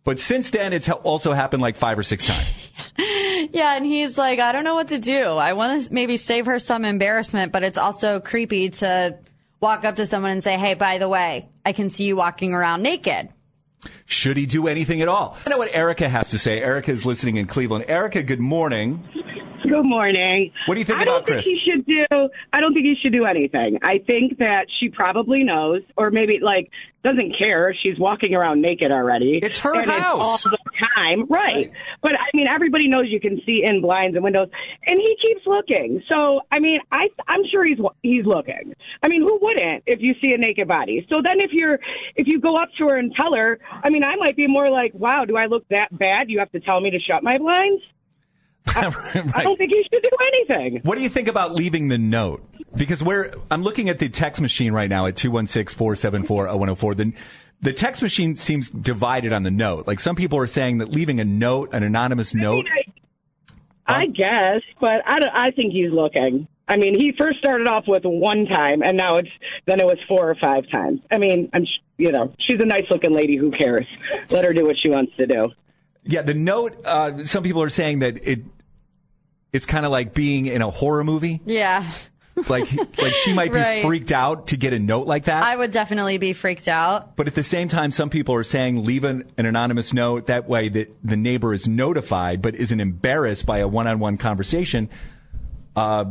But 0.05 0.19
since 0.19 0.51
then, 0.51 0.73
it's 0.73 0.89
also 0.89 1.33
happened 1.33 1.63
like 1.63 1.77
five 1.77 1.99
or 1.99 2.03
six 2.03 2.27
times. 2.27 2.71
Yeah, 3.53 3.75
and 3.77 3.85
he's 3.85 4.17
like, 4.17 4.39
I 4.39 4.53
don't 4.53 4.65
know 4.65 4.75
what 4.75 4.89
to 4.89 4.99
do. 4.99 5.21
I 5.21 5.53
want 5.55 5.83
to 5.83 5.93
maybe 5.93 6.17
save 6.17 6.47
her 6.47 6.59
some 6.59 6.85
embarrassment, 6.85 7.53
but 7.53 7.63
it's 7.63 7.77
also 7.77 8.21
creepy 8.21 8.71
to 8.71 9.19
walk 9.61 9.85
up 9.85 9.97
to 9.97 10.07
someone 10.07 10.31
and 10.31 10.43
say, 10.43 10.57
Hey, 10.57 10.75
by 10.75 10.99
the 10.99 11.09
way, 11.09 11.49
I 11.65 11.73
can 11.73 11.91
see 11.91 12.05
you 12.05 12.17
walking 12.17 12.55
around 12.55 12.83
naked. 12.83 13.29
Should 14.07 14.37
he 14.37 14.47
do 14.47 14.69
anything 14.69 15.03
at 15.03 15.09
all? 15.09 15.37
I 15.45 15.51
know 15.51 15.59
what 15.59 15.75
Erica 15.75 16.09
has 16.09 16.31
to 16.31 16.39
say. 16.39 16.61
Erica 16.61 16.93
is 16.93 17.05
listening 17.05 17.37
in 17.37 17.47
Cleveland. 17.47 17.87
Erica, 17.89 18.23
good 18.23 18.41
morning. 18.41 19.03
Good 19.73 19.87
morning. 19.87 20.53
What 20.66 20.75
do 20.75 20.81
you 20.81 20.85
think 20.85 20.99
I 20.99 21.05
about 21.05 21.25
don't 21.25 21.27
Chris? 21.27 21.47
think 21.47 21.59
he 21.64 21.70
should 21.70 21.87
do. 21.87 22.29
I 22.53 22.61
don't 22.61 22.75
think 22.75 22.85
he 22.85 22.95
should 23.03 23.14
do 23.14 23.25
anything. 23.25 23.79
I 23.83 23.97
think 24.07 24.37
that 24.39 24.66
she 24.79 24.91
probably 24.91 25.45
knows, 25.45 25.81
or 25.97 26.11
maybe 26.11 26.41
like 26.43 26.68
doesn't 27.03 27.33
care. 27.43 27.75
She's 27.83 27.99
walking 27.99 28.35
around 28.35 28.61
naked 28.61 28.93
already. 28.93 29.41
It's 29.43 29.61
her 29.61 29.75
and 29.75 29.91
house. 29.91 30.45
It's 30.45 30.47
all 30.47 30.53
the 30.53 30.59
time, 30.95 31.27
right? 31.27 31.73
But 32.03 32.12
I 32.12 32.29
mean, 32.35 32.49
everybody 32.51 32.89
knows 32.89 33.07
you 33.09 33.18
can 33.18 33.41
see 33.47 33.62
in 33.64 33.81
blinds 33.81 34.14
and 34.14 34.23
windows, 34.23 34.49
and 34.87 34.99
he 34.99 35.16
keeps 35.27 35.41
looking. 35.47 36.03
So 36.12 36.43
I 36.53 36.59
mean, 36.59 36.81
I 36.93 37.09
I'm 37.27 37.41
sure 37.51 37.64
he's 37.64 37.79
he's 38.03 38.27
looking. 38.27 38.75
I 39.03 39.09
mean, 39.09 39.23
who 39.23 39.39
wouldn't 39.41 39.85
if 39.87 40.01
you 40.03 40.12
see 40.20 40.35
a 40.35 40.39
naked 40.39 40.68
body? 40.68 41.07
So 41.09 41.23
then 41.25 41.37
if 41.39 41.51
you're 41.51 41.79
if 42.14 42.27
you 42.27 42.43
go 42.43 42.57
up 42.57 42.68
to 42.77 42.89
her 42.89 42.99
and 42.99 43.11
tell 43.18 43.35
her, 43.35 43.59
I 43.83 43.89
mean, 43.89 44.05
I 44.05 44.16
might 44.16 44.37
be 44.37 44.47
more 44.49 44.68
like, 44.68 44.93
wow, 44.93 45.25
do 45.25 45.39
I 45.39 45.47
look 45.47 45.66
that 45.70 45.89
bad? 45.97 46.29
You 46.29 46.41
have 46.41 46.53
to 46.53 46.61
tell 46.61 46.79
me 46.83 46.91
to 46.91 46.99
shut 47.01 47.23
my 47.23 47.39
blinds. 47.39 47.83
I 48.77 49.43
don't 49.43 49.57
think 49.57 49.73
he 49.73 49.85
should 49.93 50.03
do 50.03 50.11
anything. 50.29 50.81
What 50.85 50.97
do 50.97 51.03
you 51.03 51.09
think 51.09 51.29
about 51.29 51.55
leaving 51.55 51.89
the 51.89 51.99
note? 51.99 52.49
Because 52.77 53.03
we're, 53.03 53.35
I'm 53.51 53.63
looking 53.63 53.89
at 53.89 53.99
the 53.99 54.09
text 54.09 54.41
machine 54.41 54.73
right 54.73 54.89
now 54.89 55.07
at 55.07 55.15
216-474-0104. 55.17 56.97
The, 56.97 57.13
the 57.61 57.73
text 57.73 58.03
machine 58.03 58.37
seems 58.37 58.71
divided 58.71 59.33
on 59.33 59.43
the 59.43 59.51
note. 59.51 59.87
Like 59.87 60.01
some 60.01 60.17
people 60.17 60.39
are 60.39 60.47
saying 60.47 60.79
that 60.79 60.91
leaving 60.91 61.21
a 61.21 61.25
note, 61.25 61.71
an 61.73 61.83
anonymous 61.83 62.35
note. 62.35 62.67
I 63.87 64.07
guess, 64.07 64.63
but 64.81 65.03
I, 65.07 65.19
don't, 65.19 65.35
I 65.35 65.51
think 65.51 65.73
he's 65.73 65.93
looking. 65.93 66.47
I 66.69 66.77
mean, 66.77 66.99
he 66.99 67.13
first 67.19 67.39
started 67.39 67.69
off 67.69 67.85
with 67.87 68.05
one 68.05 68.47
time, 68.47 68.83
and 68.83 68.97
now 68.97 69.17
it's 69.17 69.29
then 69.67 69.81
it 69.81 69.87
was 69.87 69.99
four 70.09 70.31
or 70.31 70.37
five 70.37 70.65
times. 70.71 71.01
I 71.11 71.19
mean, 71.19 71.51
I'm 71.53 71.67
you 71.99 72.13
know 72.13 72.33
she's 72.49 72.61
a 72.63 72.65
nice 72.65 72.85
looking 72.91 73.13
lady. 73.13 73.37
Who 73.37 73.51
cares? 73.51 73.87
Let 74.31 74.45
her 74.45 74.53
do 74.53 74.65
what 74.65 74.77
she 74.83 74.89
wants 74.89 75.13
to 75.17 75.27
do. 75.27 75.51
Yeah, 76.05 76.23
the 76.23 76.35
note, 76.35 76.85
uh, 76.85 77.25
some 77.25 77.43
people 77.43 77.63
are 77.63 77.69
saying 77.69 78.01
that 78.01 78.27
it, 78.27 78.41
it's 79.53 79.67
kind 79.67 79.87
of 79.87 79.93
like 79.93 80.15
being 80.15 80.47
in 80.47 80.63
a 80.63 80.71
horror 80.71 81.05
movie. 81.05 81.41
Yeah. 81.45 81.89
Like, 82.49 82.73
like 82.99 83.13
she 83.13 83.35
might 83.35 83.53
be 83.53 83.59
Right. 83.59 83.85
freaked 83.85 84.11
out 84.11 84.49
to 84.49 84.57
get 84.57 84.73
a 84.73 84.79
note 84.79 85.07
like 85.07 85.25
that. 85.25 85.43
I 85.43 85.55
would 85.55 85.71
definitely 85.71 86.17
be 86.17 86.33
freaked 86.33 86.67
out. 86.67 87.15
But 87.15 87.27
at 87.27 87.35
the 87.35 87.43
same 87.43 87.69
time, 87.69 87.93
some 87.93 88.09
people 88.09 88.35
are 88.35 88.43
saying 88.43 88.85
leave 88.85 89.05
an, 89.05 89.31
an 89.37 89.45
anonymous 89.45 89.93
note. 89.93 90.27
That 90.29 90.49
way, 90.49 90.71
the, 90.71 90.89
the 91.05 91.17
neighbor 91.17 91.53
is 91.53 91.69
notified, 91.69 92.41
but 92.41 92.55
isn't 92.55 92.81
embarrassed 92.81 93.45
by 93.45 93.59
a 93.59 93.69
one-on-one 93.69 94.17
conversation 94.17 94.89
uh, 95.77 96.07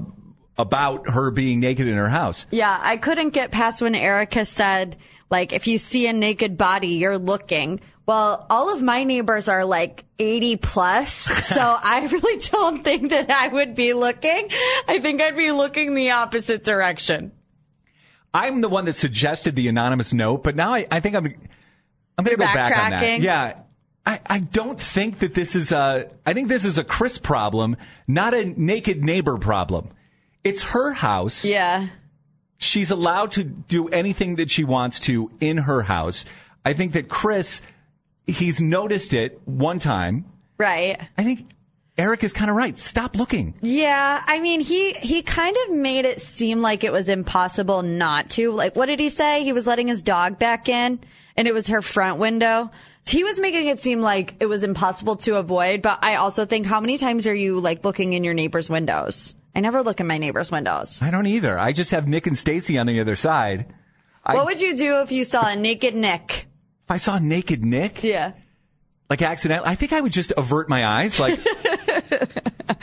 about 0.59 1.09
her 1.09 1.31
being 1.31 1.59
naked 1.59 1.87
in 1.87 1.97
her 1.97 2.09
house. 2.09 2.45
Yeah, 2.51 2.77
I 2.79 2.97
couldn't 2.97 3.29
get 3.31 3.49
past 3.49 3.81
when 3.81 3.95
Erica 3.95 4.45
said, 4.45 4.97
like, 5.31 5.53
if 5.53 5.65
you 5.65 5.79
see 5.79 6.05
a 6.07 6.13
naked 6.13 6.55
body, 6.55 6.89
you're 6.89 7.17
looking. 7.17 7.81
Well, 8.05 8.45
all 8.49 8.73
of 8.73 8.81
my 8.81 9.03
neighbors 9.03 9.47
are 9.47 9.63
like 9.63 10.03
80 10.19 10.57
plus, 10.57 11.13
so 11.45 11.61
I 11.61 12.07
really 12.07 12.41
don't 12.51 12.83
think 12.83 13.11
that 13.11 13.29
I 13.29 13.47
would 13.47 13.75
be 13.75 13.93
looking. 13.93 14.49
I 14.87 14.99
think 14.99 15.21
I'd 15.21 15.37
be 15.37 15.51
looking 15.51 15.93
the 15.93 16.11
opposite 16.11 16.63
direction. 16.63 17.31
I'm 18.33 18.61
the 18.61 18.69
one 18.69 18.85
that 18.85 18.93
suggested 18.93 19.55
the 19.55 19.67
anonymous 19.67 20.13
note, 20.13 20.43
but 20.43 20.55
now 20.55 20.73
I, 20.73 20.87
I 20.89 20.99
think 20.99 21.15
I'm 21.15 21.25
I'm 21.25 22.25
going 22.25 22.37
to 22.37 22.45
go 22.45 22.53
back 22.53 22.77
on 22.77 22.91
that. 22.91 23.21
Yeah. 23.21 23.59
I, 24.05 24.19
I 24.25 24.39
don't 24.39 24.79
think 24.79 25.19
that 25.19 25.33
this 25.33 25.55
is 25.55 25.71
a 25.71 26.09
I 26.25 26.33
think 26.33 26.47
this 26.47 26.65
is 26.65 26.77
a 26.77 26.83
Chris 26.83 27.17
problem, 27.17 27.77
not 28.07 28.33
a 28.33 28.45
naked 28.45 29.03
neighbor 29.03 29.37
problem. 29.37 29.89
It's 30.43 30.63
her 30.63 30.91
house. 30.93 31.45
Yeah. 31.45 31.87
She's 32.57 32.89
allowed 32.89 33.31
to 33.31 33.43
do 33.43 33.89
anything 33.89 34.35
that 34.35 34.49
she 34.49 34.63
wants 34.63 34.99
to 35.01 35.31
in 35.39 35.57
her 35.57 35.83
house. 35.83 36.25
I 36.63 36.73
think 36.73 36.93
that 36.93 37.09
Chris 37.09 37.61
he's 38.27 38.61
noticed 38.61 39.13
it 39.13 39.41
one 39.45 39.79
time. 39.79 40.25
Right. 40.57 40.99
I 41.17 41.23
think 41.23 41.49
Eric 41.97 42.23
is 42.23 42.33
kind 42.33 42.49
of 42.49 42.55
right. 42.55 42.77
Stop 42.77 43.15
looking. 43.15 43.55
Yeah, 43.61 44.23
I 44.25 44.39
mean, 44.39 44.61
he 44.61 44.93
he 44.93 45.21
kind 45.21 45.55
of 45.65 45.75
made 45.75 46.05
it 46.05 46.21
seem 46.21 46.61
like 46.61 46.83
it 46.83 46.91
was 46.91 47.09
impossible 47.09 47.83
not 47.83 48.29
to. 48.31 48.51
Like, 48.51 48.75
what 48.75 48.87
did 48.87 48.99
he 48.99 49.09
say? 49.09 49.43
He 49.43 49.53
was 49.53 49.67
letting 49.67 49.87
his 49.87 50.01
dog 50.01 50.39
back 50.39 50.69
in, 50.69 50.99
and 51.35 51.47
it 51.47 51.53
was 51.53 51.67
her 51.67 51.81
front 51.81 52.19
window. 52.19 52.71
He 53.05 53.23
was 53.23 53.39
making 53.39 53.67
it 53.67 53.79
seem 53.79 54.01
like 54.01 54.35
it 54.39 54.45
was 54.45 54.63
impossible 54.63 55.15
to 55.17 55.35
avoid, 55.35 55.81
but 55.81 56.03
I 56.03 56.15
also 56.15 56.45
think 56.45 56.65
how 56.65 56.79
many 56.79 56.97
times 56.97 57.27
are 57.27 57.33
you 57.33 57.59
like 57.59 57.83
looking 57.83 58.13
in 58.13 58.23
your 58.23 58.35
neighbor's 58.35 58.69
windows? 58.69 59.35
I 59.55 59.59
never 59.59 59.83
look 59.83 59.99
in 59.99 60.07
my 60.07 60.17
neighbor's 60.17 60.51
windows. 60.51 61.01
I 61.01 61.11
don't 61.11 61.25
either. 61.25 61.59
I 61.59 61.73
just 61.73 61.91
have 61.91 62.07
Nick 62.07 62.27
and 62.27 62.37
Stacy 62.37 62.77
on 62.77 62.87
the 62.87 63.01
other 63.01 63.15
side. 63.15 63.73
I, 64.23 64.35
what 64.35 64.45
would 64.45 64.61
you 64.61 64.75
do 64.75 65.01
if 65.01 65.11
you 65.11 65.25
saw 65.25 65.47
a 65.47 65.55
naked 65.55 65.95
Nick? 65.95 66.47
If 66.91 66.95
I 66.95 66.97
saw 66.97 67.19
naked 67.19 67.63
Nick, 67.63 68.03
Yeah. 68.03 68.33
like 69.09 69.21
accidentally, 69.21 69.69
I 69.69 69.75
think 69.75 69.93
I 69.93 70.01
would 70.01 70.11
just 70.11 70.33
avert 70.35 70.67
my 70.67 70.85
eyes. 70.85 71.19
Like, 71.21 71.39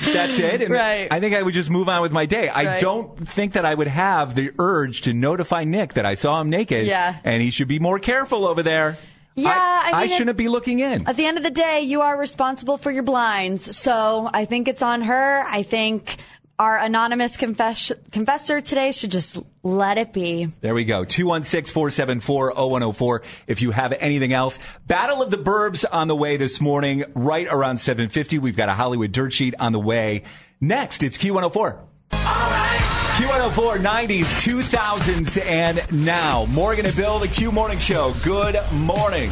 that's 0.01 0.39
it. 0.39 0.63
And 0.63 0.71
Right. 0.71 1.09
I 1.11 1.21
think 1.21 1.35
I 1.35 1.43
would 1.43 1.53
just 1.53 1.69
move 1.69 1.89
on 1.91 2.01
with 2.01 2.13
my 2.13 2.25
day. 2.25 2.49
I 2.49 2.65
Right. 2.65 2.81
don't 2.81 3.29
think 3.29 3.53
that 3.53 3.67
I 3.67 3.75
would 3.75 3.87
have 3.87 4.35
the 4.35 4.51
urge 4.59 5.03
to 5.03 5.13
notify 5.13 5.65
Nick 5.65 5.93
that 5.95 6.07
I 6.07 6.15
saw 6.15 6.41
him 6.41 6.49
naked. 6.49 6.87
Yeah. 6.87 7.17
And 7.23 7.43
he 7.43 7.51
should 7.51 7.69
be 7.69 7.79
more 7.79 7.99
careful 7.99 8.47
over 8.47 8.63
there. 8.63 8.97
Yeah, 9.35 9.51
I 9.53 9.91
I, 9.93 10.07
mean, 10.07 10.17
shouldn't 10.17 10.37
be 10.39 10.49
looking 10.49 10.81
in. 10.81 11.07
At 11.07 11.17
the 11.17 11.27
end 11.27 11.37
of 11.37 11.45
the 11.45 11.51
day, 11.51 11.83
you 11.83 12.01
are 12.01 12.19
responsible 12.19 12.77
for 12.77 12.91
your 12.91 13.05
blinds. 13.05 13.77
So 13.77 14.29
I 14.33 14.47
think 14.47 14.67
it's 14.69 14.83
on 14.83 15.03
her. 15.03 15.45
I 15.47 15.63
think 15.63 16.17
our 16.59 16.79
anonymous 16.79 17.37
confess- 17.37 17.93
confessor 18.11 18.61
today 18.61 18.91
should 18.93 19.11
just 19.11 19.39
let 19.63 19.99
it 19.99 20.13
be. 20.13 20.47
There 20.61 20.75
we 20.75 20.85
go. 20.85 21.05
216-474-0104 21.05 23.25
if 23.47 23.63
you 23.63 23.71
have 23.71 23.93
anything 23.93 24.33
else. 24.33 24.59
Battle 24.87 25.23
of 25.23 25.31
the 25.31 25.37
Burbs 25.37 25.85
on 25.91 26.09
the 26.09 26.17
way 26.17 26.37
this 26.37 26.61
morning, 26.61 27.05
right 27.15 27.47
around 27.49 27.77
750. 27.79 28.39
We've 28.39 28.57
got 28.57 28.69
a 28.69 28.75
Hollywood 28.75 29.13
dirt 29.13 29.33
sheet 29.33 29.55
on 29.61 29.71
the 29.73 29.79
way. 29.79 30.25
Next, 30.61 31.05
it's 31.05 31.17
Q104. 31.17 31.79
Q104, 32.11 33.79
90s, 33.79 34.25
2000s, 34.43 35.45
and 35.45 36.05
now. 36.07 36.47
Morgan 36.47 36.87
and 36.87 36.97
Bill, 36.97 37.19
the 37.19 37.29
Q 37.29 37.53
Morning 37.53 37.79
Show. 37.79 38.15
Good 38.25 38.57
morning. 38.73 39.31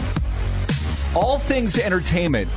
All 1.14 1.39
things 1.39 1.79
entertainment. 1.79 2.49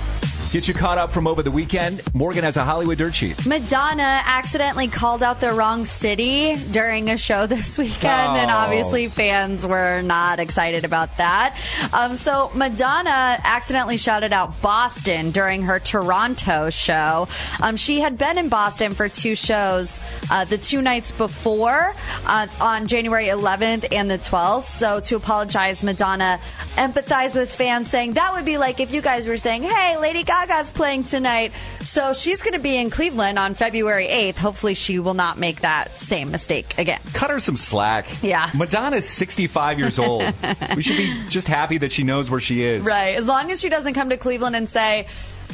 Get 0.52 0.68
you 0.68 0.74
caught 0.74 0.98
up 0.98 1.12
from 1.12 1.28
over 1.28 1.44
the 1.44 1.52
weekend. 1.52 2.02
Morgan 2.16 2.44
has 2.44 2.58
a 2.58 2.64
Hollywood 2.64 2.98
dirt 2.98 3.14
sheet. 3.14 3.46
Madonna 3.46 4.24
accidentally 4.26 4.88
called 4.88 5.22
out 5.22 5.40
the 5.40 5.52
wrong 5.54 5.86
city 5.86 6.56
during 6.72 7.12
a 7.12 7.18
show 7.18 7.46
this 7.46 7.78
weekend, 7.78 8.06
and 8.36 8.50
Oh. 8.50 8.56
obviously 8.56 9.10
fans 9.10 9.68
were 9.68 10.02
not 10.02 10.40
excited 10.40 10.86
about 10.86 11.18
that. 11.18 11.56
Um, 11.94 12.16
so 12.16 12.50
Madonna 12.56 13.38
accidentally 13.44 13.98
shouted 13.98 14.34
out 14.34 14.60
Boston 14.60 15.30
during 15.30 15.62
her 15.64 15.80
Toronto 15.80 16.72
show. 16.72 17.28
Um, 17.62 17.78
she 17.78 18.00
had 18.00 18.18
been 18.18 18.40
in 18.40 18.50
Boston 18.50 18.96
for 18.96 19.08
two 19.08 19.36
shows 19.36 20.02
uh, 20.32 20.46
the 20.46 20.58
two 20.58 20.82
nights 20.82 21.12
before 21.12 21.94
uh, 22.26 22.48
on 22.60 22.88
January 22.88 23.26
11th 23.28 23.86
and 23.92 24.10
the 24.10 24.18
12th. 24.18 24.64
So 24.64 25.00
to 25.00 25.16
apologize, 25.16 25.84
Madonna 25.84 26.40
empathized 26.76 27.36
with 27.36 27.54
fans, 27.54 27.88
saying 27.88 28.14
that 28.14 28.34
would 28.34 28.46
be 28.46 28.58
like 28.58 28.80
if 28.80 28.92
you 28.92 29.02
guys 29.02 29.28
were 29.28 29.38
saying, 29.38 29.62
"Hey, 29.62 29.96
Lady 29.98 30.24
Gaga's 30.48 30.72
playing 30.72 31.04
tonight," 31.04 31.52
so 31.82 32.14
she's 32.14 32.42
going 32.42 32.54
to 32.54 32.60
be 32.60 32.78
in 32.78 32.90
Cleveland 32.90 33.40
on 33.40 33.54
February 33.54 34.08
8th. 34.08 34.38
Hopefully, 34.38 34.74
she 34.74 35.00
will 35.00 35.14
not 35.14 35.38
make 35.38 35.62
that 35.62 36.00
same 36.00 36.32
mistake 36.32 36.78
again. 36.78 37.00
Cut 37.14 37.30
her 37.30 37.40
some 37.40 37.58
slack. 37.58 38.08
Yeah. 38.24 38.50
Madonna's 38.54 39.08
65 39.08 39.80
years 39.80 40.00
old. 40.00 40.24
we 40.76 40.82
should 40.82 40.98
be 40.98 41.14
just 41.30 41.48
happy 41.48 41.78
that 41.80 41.92
she 41.92 42.04
knows 42.04 42.30
where 42.30 42.40
she 42.40 42.64
is. 42.64 42.86
Right. 42.86 43.16
As 43.16 43.28
long 43.28 43.52
as 43.52 43.62
she 43.62 43.70
doesn't 43.70 43.94
come 43.94 44.10
to 44.10 44.18
Cleveland 44.18 44.56
and 44.56 44.68
say, 44.68 45.08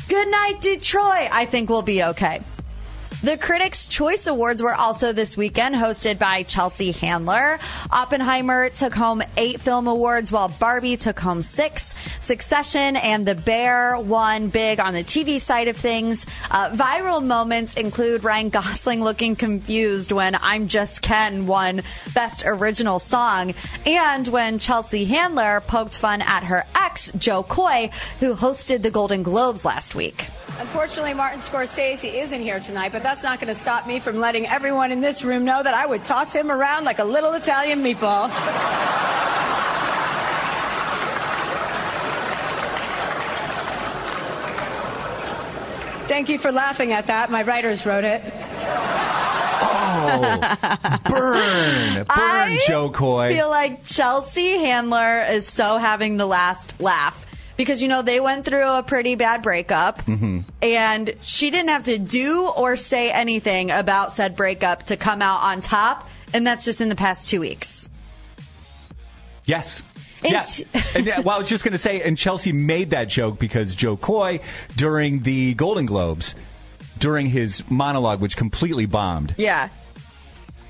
Good 0.07 0.27
night, 0.27 0.61
Detroit, 0.61 1.29
I 1.31 1.45
think 1.45 1.69
we'll 1.69 1.81
be 1.81 2.03
okay. 2.03 2.41
The 3.25 3.37
Critics' 3.37 3.87
Choice 3.87 4.27
Awards 4.27 4.61
were 4.61 4.75
also 4.75 5.11
this 5.11 5.35
weekend, 5.35 5.73
hosted 5.73 6.19
by 6.19 6.43
Chelsea 6.43 6.91
Handler. 6.91 7.57
Oppenheimer 7.89 8.69
took 8.69 8.93
home 8.93 9.23
eight 9.35 9.59
film 9.59 9.87
awards, 9.87 10.31
while 10.31 10.47
Barbie 10.47 10.95
took 10.95 11.19
home 11.19 11.41
six. 11.41 11.95
Succession 12.19 12.95
and 12.95 13.25
The 13.25 13.33
Bear 13.33 13.97
won 13.97 14.49
big 14.49 14.79
on 14.79 14.93
the 14.93 15.03
TV 15.03 15.39
side 15.39 15.67
of 15.69 15.75
things. 15.75 16.27
Uh, 16.51 16.69
viral 16.69 17.25
moments 17.25 17.73
include 17.73 18.23
Ryan 18.23 18.49
Gosling 18.49 19.03
looking 19.03 19.35
confused 19.35 20.11
when 20.11 20.35
I'm 20.35 20.67
Just 20.67 21.01
Ken 21.01 21.47
won 21.47 21.81
Best 22.13 22.43
Original 22.45 22.99
Song, 22.99 23.55
and 23.87 24.27
when 24.27 24.59
Chelsea 24.59 25.05
Handler 25.05 25.63
poked 25.65 25.97
fun 25.97 26.21
at 26.21 26.43
her 26.43 26.63
ex, 26.75 27.11
Jo 27.17 27.41
Koy, 27.41 27.89
who 28.19 28.35
hosted 28.35 28.83
the 28.83 28.91
Golden 28.91 29.23
Globes 29.23 29.65
last 29.65 29.95
week. 29.95 30.27
Unfortunately, 30.57 31.13
Martin 31.13 31.41
Scorsese 31.41 32.13
isn't 32.13 32.39
here 32.39 32.61
tonight, 32.61 32.93
but 32.93 33.03
that's 33.03 33.14
not 33.23 33.39
going 33.39 33.53
to 33.53 33.59
stop 33.59 33.87
me 33.87 33.99
from 33.99 34.17
letting 34.17 34.47
everyone 34.47 34.91
in 34.91 35.01
this 35.01 35.23
room 35.23 35.45
know 35.45 35.61
that 35.61 35.73
I 35.73 35.85
would 35.85 36.05
toss 36.05 36.33
him 36.33 36.51
around 36.51 36.85
like 36.85 36.99
a 36.99 37.03
little 37.03 37.33
Italian 37.33 37.83
meatball. 37.83 38.29
Thank 46.07 46.29
you 46.29 46.37
for 46.37 46.51
laughing 46.51 46.93
at 46.93 47.07
that. 47.07 47.31
My 47.31 47.43
writers 47.43 47.85
wrote 47.85 48.03
it. 48.03 48.21
Oh, 49.97 50.99
burn. 51.03 51.93
Burn, 51.95 52.05
I 52.09 52.59
Jo 52.67 52.89
Koy. 52.89 53.29
I 53.29 53.33
feel 53.33 53.49
like 53.49 53.85
Chelsea 53.85 54.57
Handler 54.57 55.25
is 55.29 55.47
so 55.47 55.77
having 55.77 56.17
the 56.17 56.25
last 56.25 56.79
laugh 56.79 57.24
because 57.57 57.81
you 57.81 57.87
know 57.87 58.01
they 58.01 58.19
went 58.19 58.45
through 58.45 58.67
a 58.67 58.83
pretty 58.83 59.15
bad 59.15 59.41
breakup 59.41 60.01
Mm-hmm. 60.03 60.41
and 60.61 61.13
she 61.21 61.49
didn't 61.51 61.69
have 61.69 61.83
to 61.85 61.97
do 61.97 62.47
or 62.47 62.75
say 62.75 63.11
anything 63.11 63.71
about 63.71 64.11
said 64.11 64.35
breakup 64.35 64.83
to 64.83 64.97
come 64.97 65.21
out 65.21 65.41
on 65.43 65.61
top 65.61 66.09
and 66.33 66.45
that's 66.45 66.65
just 66.65 66.81
in 66.81 66.89
the 66.89 66.95
past 66.95 67.29
2 67.29 67.39
weeks. 67.39 67.87
Yes. 69.45 69.81
Yes. 70.23 70.63
and, 70.95 71.05
well, 71.23 71.35
I 71.35 71.37
was 71.37 71.47
just 71.47 71.63
going 71.63 71.73
to 71.73 71.77
say, 71.77 72.01
and 72.01 72.17
Chelsea 72.17 72.51
made 72.51 72.89
that 72.91 73.09
joke 73.09 73.37
because 73.37 73.75
Jo 73.75 73.95
Koy, 73.95 74.39
during 74.75 75.21
the 75.21 75.53
Golden 75.53 75.85
Globes, 75.85 76.33
during 76.97 77.27
his 77.27 77.63
monologue, 77.69 78.21
which 78.21 78.35
completely 78.35 78.87
bombed, 78.87 79.35
Yeah. 79.37 79.69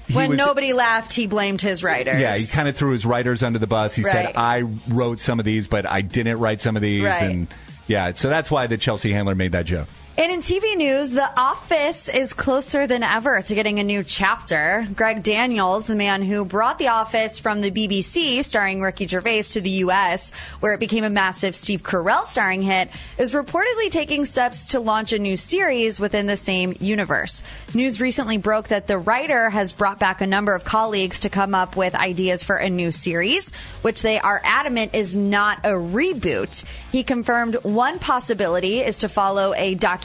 He 0.07 0.13
when 0.13 0.29
was- 0.29 0.37
nobody 0.37 0.73
laughed, 0.73 1.13
he 1.13 1.27
blamed 1.27 1.61
his 1.61 1.83
writers. 1.83 2.21
Yeah, 2.21 2.35
he 2.35 2.45
kind 2.45 2.67
of 2.67 2.75
threw 2.75 2.91
his 2.91 3.05
writers 3.05 3.41
under 3.43 3.59
the 3.59 3.67
bus. 3.67 3.95
He 3.95 4.03
said, 4.03 4.33
I 4.35 4.63
wrote 4.87 5.19
some 5.19 5.39
of 5.39 5.45
these, 5.45 5.67
but 5.67 5.89
I 5.89 6.01
didn't 6.01 6.39
write 6.39 6.61
some 6.61 6.75
of 6.75 6.81
these. 6.81 7.03
Right. 7.03 7.23
And 7.23 7.47
yeah, 7.87 8.13
so 8.13 8.29
that's 8.29 8.51
why 8.51 8.67
the 8.67 8.77
Chelsea 8.77 9.11
Handler 9.11 9.35
made 9.35 9.53
that 9.53 9.65
joke. 9.65 9.87
And 10.17 10.31
in 10.31 10.39
TV 10.39 10.77
news, 10.77 11.11
The 11.11 11.29
Office 11.37 12.07
is 12.07 12.31
closer 12.31 12.87
than 12.87 13.03
ever 13.03 13.41
to 13.41 13.53
getting 13.53 13.79
a 13.79 13.83
new 13.83 14.01
chapter. 14.01 14.87
Greg 14.95 15.23
Daniels, 15.23 15.87
the 15.87 15.95
man 15.95 16.21
who 16.21 16.45
brought 16.45 16.79
The 16.79 16.87
Office 16.87 17.37
from 17.37 17.59
the 17.59 17.69
BBC, 17.69 18.41
starring 18.45 18.81
Ricky 18.81 19.07
Gervais, 19.07 19.41
to 19.41 19.59
the 19.59 19.69
U.S., 19.71 20.31
where 20.61 20.73
it 20.73 20.79
became 20.79 21.03
a 21.03 21.09
massive 21.09 21.53
Steve 21.53 21.83
Carell 21.83 22.23
starring 22.23 22.61
hit, 22.61 22.91
is 23.17 23.33
reportedly 23.33 23.91
taking 23.91 24.23
steps 24.23 24.67
to 24.67 24.79
launch 24.79 25.11
a 25.11 25.19
new 25.19 25.35
series 25.35 25.99
within 25.99 26.27
the 26.27 26.37
same 26.37 26.73
universe. 26.79 27.43
News 27.73 27.99
recently 27.99 28.37
broke 28.37 28.69
that 28.69 28.87
the 28.87 28.97
writer 28.97 29.49
has 29.49 29.73
brought 29.73 29.99
back 29.99 30.21
a 30.21 30.27
number 30.27 30.55
of 30.55 30.63
colleagues 30.63 31.19
to 31.21 31.29
come 31.29 31.53
up 31.53 31.75
with 31.75 31.93
ideas 31.93 32.41
for 32.41 32.55
a 32.55 32.69
new 32.69 32.93
series, 32.93 33.53
which 33.81 34.01
they 34.01 34.17
are 34.17 34.41
adamant 34.45 34.95
is 34.95 35.17
not 35.17 35.59
a 35.65 35.71
reboot. 35.71 36.63
He 36.93 37.03
confirmed 37.03 37.55
one 37.63 37.99
possibility 37.99 38.79
is 38.79 38.99
to 38.99 39.09
follow 39.09 39.53
a 39.55 39.75
documentary 39.75 40.04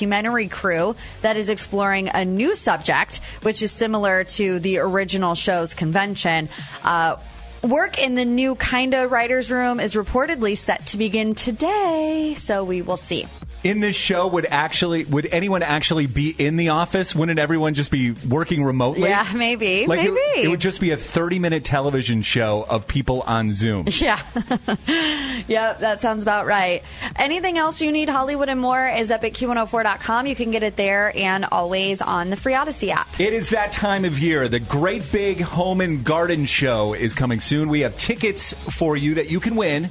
crew 0.51 0.97
that 1.23 1.37
is 1.37 1.49
exploring 1.49 2.09
a 2.09 2.25
new 2.25 2.55
subject, 2.55 3.21
which 3.43 3.63
is 3.63 3.73
similar 3.73 4.25
to 4.25 4.59
the 4.61 4.79
original 4.79 5.35
show's 5.35 5.75
convention. 5.75 6.49
Uh, 6.85 7.17
Work 7.63 8.03
in 8.03 8.15
the 8.15 8.25
new 8.25 8.57
Kinda 8.57 9.07
writer's 9.07 9.51
room 9.51 9.81
is 9.81 9.95
reportedly 9.95 10.57
set 10.57 10.87
to 10.87 10.97
begin 10.97 11.35
today, 11.35 12.33
so 12.35 12.65
we 12.65 12.81
will 12.81 12.97
see. 12.97 13.27
In 13.63 13.81
this 13.81 13.95
show, 13.95 14.27
would 14.27 14.47
actually 14.47 15.05
would 15.05 15.27
anyone 15.27 15.63
actually 15.63 16.07
be 16.07 16.35
in 16.39 16.57
the 16.57 16.71
office? 16.71 17.15
Wouldn't 17.15 17.39
everyone 17.39 17.75
just 17.75 17.91
be 17.91 18.13
working 18.29 18.65
remotely? 18.65 19.09
Yeah, 19.11 19.31
maybe, 19.35 19.87
Like 19.87 20.01
it- 20.01 20.15
maybe. 20.15 20.47
It, 20.47 20.49
would 20.49 20.61
just 20.61 20.81
be 20.81 20.93
a 20.93 20.97
thirty-minute 20.97 21.63
television 21.65 22.23
show 22.23 22.65
of 22.69 22.87
people 22.87 23.21
on 23.23 23.53
Zoom. 23.53 23.87
Yeah. 24.01 24.23
yep, 25.47 25.81
that 25.81 26.01
sounds 26.01 26.23
about 26.23 26.47
right. 26.47 26.83
Anything 27.17 27.59
else 27.59 27.83
you 27.83 27.93
need, 27.93 28.09
Hollywood 28.09 28.49
and 28.49 28.59
more, 28.61 28.89
is 28.89 29.11
up 29.11 29.25
at 29.25 29.33
Q104.com. 29.35 30.27
You 30.27 30.35
can 30.35 30.51
get 30.51 30.63
it 30.63 30.77
there 30.77 31.15
and 31.15 31.45
always 31.53 32.01
on 32.01 32.31
the 32.31 32.37
Free 32.37 32.55
Audacy 32.55 32.89
app. 32.89 33.09
It 33.21 33.33
is 33.35 33.51
that 33.51 33.73
time 33.73 34.05
of 34.07 34.19
year. 34.19 34.49
The 34.49 34.61
Great 34.61 35.11
Big 35.13 35.43
Home 35.43 35.81
and 35.83 36.03
Garden 36.03 36.47
Show 36.47 36.95
is 36.95 37.15
coming 37.15 37.41
soon. 37.41 37.69
We 37.69 37.81
have 37.81 37.97
tickets 37.99 38.55
for 38.71 38.97
you 38.97 39.15
that 39.17 39.31
you 39.31 39.39
can 39.41 39.55
win 39.55 39.91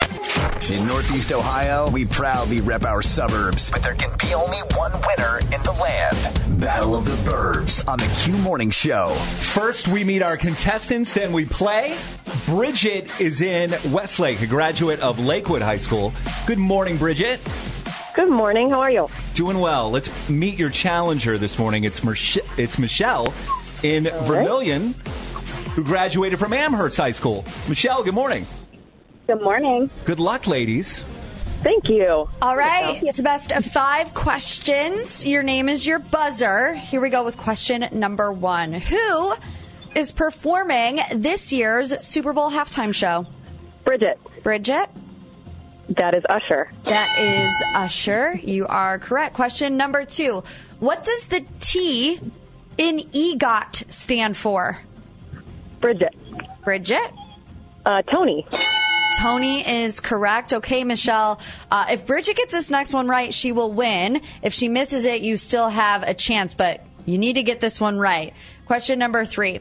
In 0.69 0.85
Northeast 0.87 1.33
Ohio, 1.33 1.89
we 1.89 2.05
proudly 2.05 2.61
rep 2.61 2.85
our 2.85 3.01
suburbs, 3.01 3.71
but 3.71 3.81
there 3.83 3.95
can 3.95 4.11
be 4.19 4.33
only 4.33 4.59
one 4.75 4.91
winner 4.91 5.39
in 5.39 5.61
the 5.63 5.71
land. 5.81 6.61
Battle 6.61 6.95
of 6.95 7.03
the 7.05 7.29
Burbs 7.29 7.85
on 7.89 7.97
the 7.97 8.05
Q 8.19 8.37
Morning 8.37 8.69
Show. 8.69 9.07
First, 9.39 9.87
we 9.87 10.03
meet 10.03 10.21
our 10.21 10.37
contestants, 10.37 11.13
then 11.13 11.33
we 11.33 11.45
play. 11.45 11.97
Bridget 12.45 13.19
is 13.19 13.41
in 13.41 13.73
Westlake, 13.91 14.41
a 14.41 14.47
graduate 14.47 14.99
of 15.01 15.19
Lakewood 15.19 15.61
High 15.61 15.77
School. 15.77 16.13
Good 16.45 16.59
morning, 16.59 16.97
Bridget. 16.97 17.41
Good 18.15 18.29
morning. 18.29 18.69
How 18.69 18.81
are 18.81 18.91
you? 18.91 19.07
Doing 19.33 19.57
well. 19.59 19.89
Let's 19.89 20.29
meet 20.29 20.57
your 20.59 20.69
challenger 20.69 21.37
this 21.37 21.57
morning. 21.57 21.83
It's, 21.85 22.03
Mich- 22.03 22.39
it's 22.57 22.77
Michelle 22.77 23.33
in 23.83 24.03
Vermilion, 24.03 24.93
who 25.73 25.83
graduated 25.83 26.39
from 26.39 26.53
Amherst 26.53 26.97
High 26.97 27.11
School. 27.11 27.43
Michelle, 27.67 28.03
good 28.03 28.13
morning. 28.13 28.45
Good 29.27 29.41
morning. 29.41 29.89
Good 30.05 30.19
luck, 30.19 30.47
ladies. 30.47 31.03
Thank 31.63 31.89
you. 31.89 32.27
All 32.41 32.57
right, 32.57 33.01
it's 33.03 33.19
a 33.19 33.23
best 33.23 33.51
of 33.51 33.63
five 33.63 34.13
questions. 34.15 35.23
Your 35.25 35.43
name 35.43 35.69
is 35.69 35.85
your 35.85 35.99
buzzer. 35.99 36.73
Here 36.73 36.99
we 36.99 37.09
go 37.09 37.23
with 37.23 37.37
question 37.37 37.87
number 37.91 38.31
one. 38.31 38.73
Who 38.73 39.33
is 39.95 40.11
performing 40.11 40.99
this 41.13 41.53
year's 41.53 42.03
Super 42.03 42.33
Bowl 42.33 42.49
halftime 42.49 42.95
show? 42.95 43.27
Bridget. 43.83 44.19
Bridget. 44.41 44.89
That 45.89 46.15
is 46.15 46.23
Usher. 46.29 46.71
That 46.85 47.19
is 47.19 47.51
Usher. 47.75 48.39
You 48.41 48.65
are 48.67 48.97
correct. 48.97 49.35
Question 49.35 49.77
number 49.77 50.03
two. 50.03 50.43
What 50.79 51.03
does 51.03 51.25
the 51.25 51.45
T 51.59 52.19
in 52.77 52.99
EGOT 53.13 53.91
stand 53.91 54.35
for? 54.35 54.79
Bridget. 55.79 56.15
Bridget. 56.63 57.11
Uh, 57.85 58.01
Tony. 58.03 58.47
Tony 59.17 59.67
is 59.67 59.99
correct. 59.99 60.53
Okay, 60.53 60.83
Michelle. 60.83 61.39
Uh, 61.69 61.87
if 61.91 62.05
Bridget 62.05 62.37
gets 62.37 62.53
this 62.53 62.71
next 62.71 62.93
one 62.93 63.07
right, 63.07 63.33
she 63.33 63.51
will 63.51 63.71
win. 63.71 64.21
If 64.41 64.53
she 64.53 64.69
misses 64.69 65.05
it, 65.05 65.21
you 65.21 65.37
still 65.37 65.69
have 65.69 66.03
a 66.03 66.13
chance, 66.13 66.53
but 66.53 66.81
you 67.05 67.17
need 67.17 67.33
to 67.33 67.43
get 67.43 67.59
this 67.59 67.81
one 67.81 67.97
right. 67.97 68.33
Question 68.65 68.99
number 68.99 69.25
three. 69.25 69.59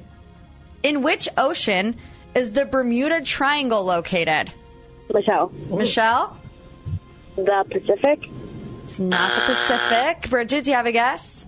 In 0.83 1.03
which 1.03 1.29
ocean 1.37 1.97
is 2.35 2.53
the 2.53 2.65
Bermuda 2.65 3.23
Triangle 3.23 3.85
located? 3.85 4.53
Michelle. 5.13 5.53
Michelle? 5.69 6.37
The 7.37 7.65
Pacific. 7.69 8.31
It's 8.85 9.01
not 9.01 9.35
the 9.35 9.55
Pacific. 9.55 10.31
Bridget, 10.31 10.65
do 10.65 10.71
you 10.71 10.77
have 10.77 10.87
a 10.87 10.93
guess? 10.93 11.47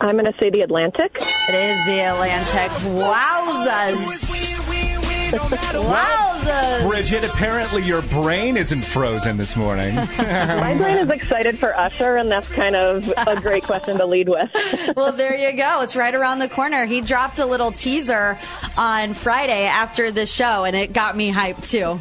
I'm 0.00 0.12
going 0.12 0.26
to 0.26 0.34
say 0.40 0.50
the 0.50 0.62
Atlantic. 0.62 1.12
It 1.48 1.54
is 1.54 1.84
the 1.86 2.00
Atlantic. 2.00 2.70
Wowzers. 2.96 5.05
Wowzers. 5.32 6.88
Bridget, 6.88 7.24
apparently 7.24 7.82
your 7.82 8.02
brain 8.02 8.56
isn't 8.56 8.82
frozen 8.82 9.36
this 9.36 9.56
morning. 9.56 9.94
My 10.18 10.74
brain 10.76 10.98
is 10.98 11.10
excited 11.10 11.58
for 11.58 11.76
Usher, 11.76 12.16
and 12.16 12.30
that's 12.30 12.48
kind 12.48 12.76
of 12.76 13.12
a 13.16 13.40
great 13.40 13.64
question 13.64 13.98
to 13.98 14.06
lead 14.06 14.28
with. 14.28 14.50
well, 14.96 15.12
there 15.12 15.36
you 15.36 15.56
go. 15.56 15.82
It's 15.82 15.96
right 15.96 16.14
around 16.14 16.38
the 16.38 16.48
corner. 16.48 16.86
He 16.86 17.00
dropped 17.00 17.38
a 17.38 17.46
little 17.46 17.72
teaser 17.72 18.38
on 18.76 19.14
Friday 19.14 19.64
after 19.64 20.10
the 20.10 20.26
show, 20.26 20.64
and 20.64 20.76
it 20.76 20.92
got 20.92 21.16
me 21.16 21.32
hyped 21.32 21.68
too. 21.70 22.00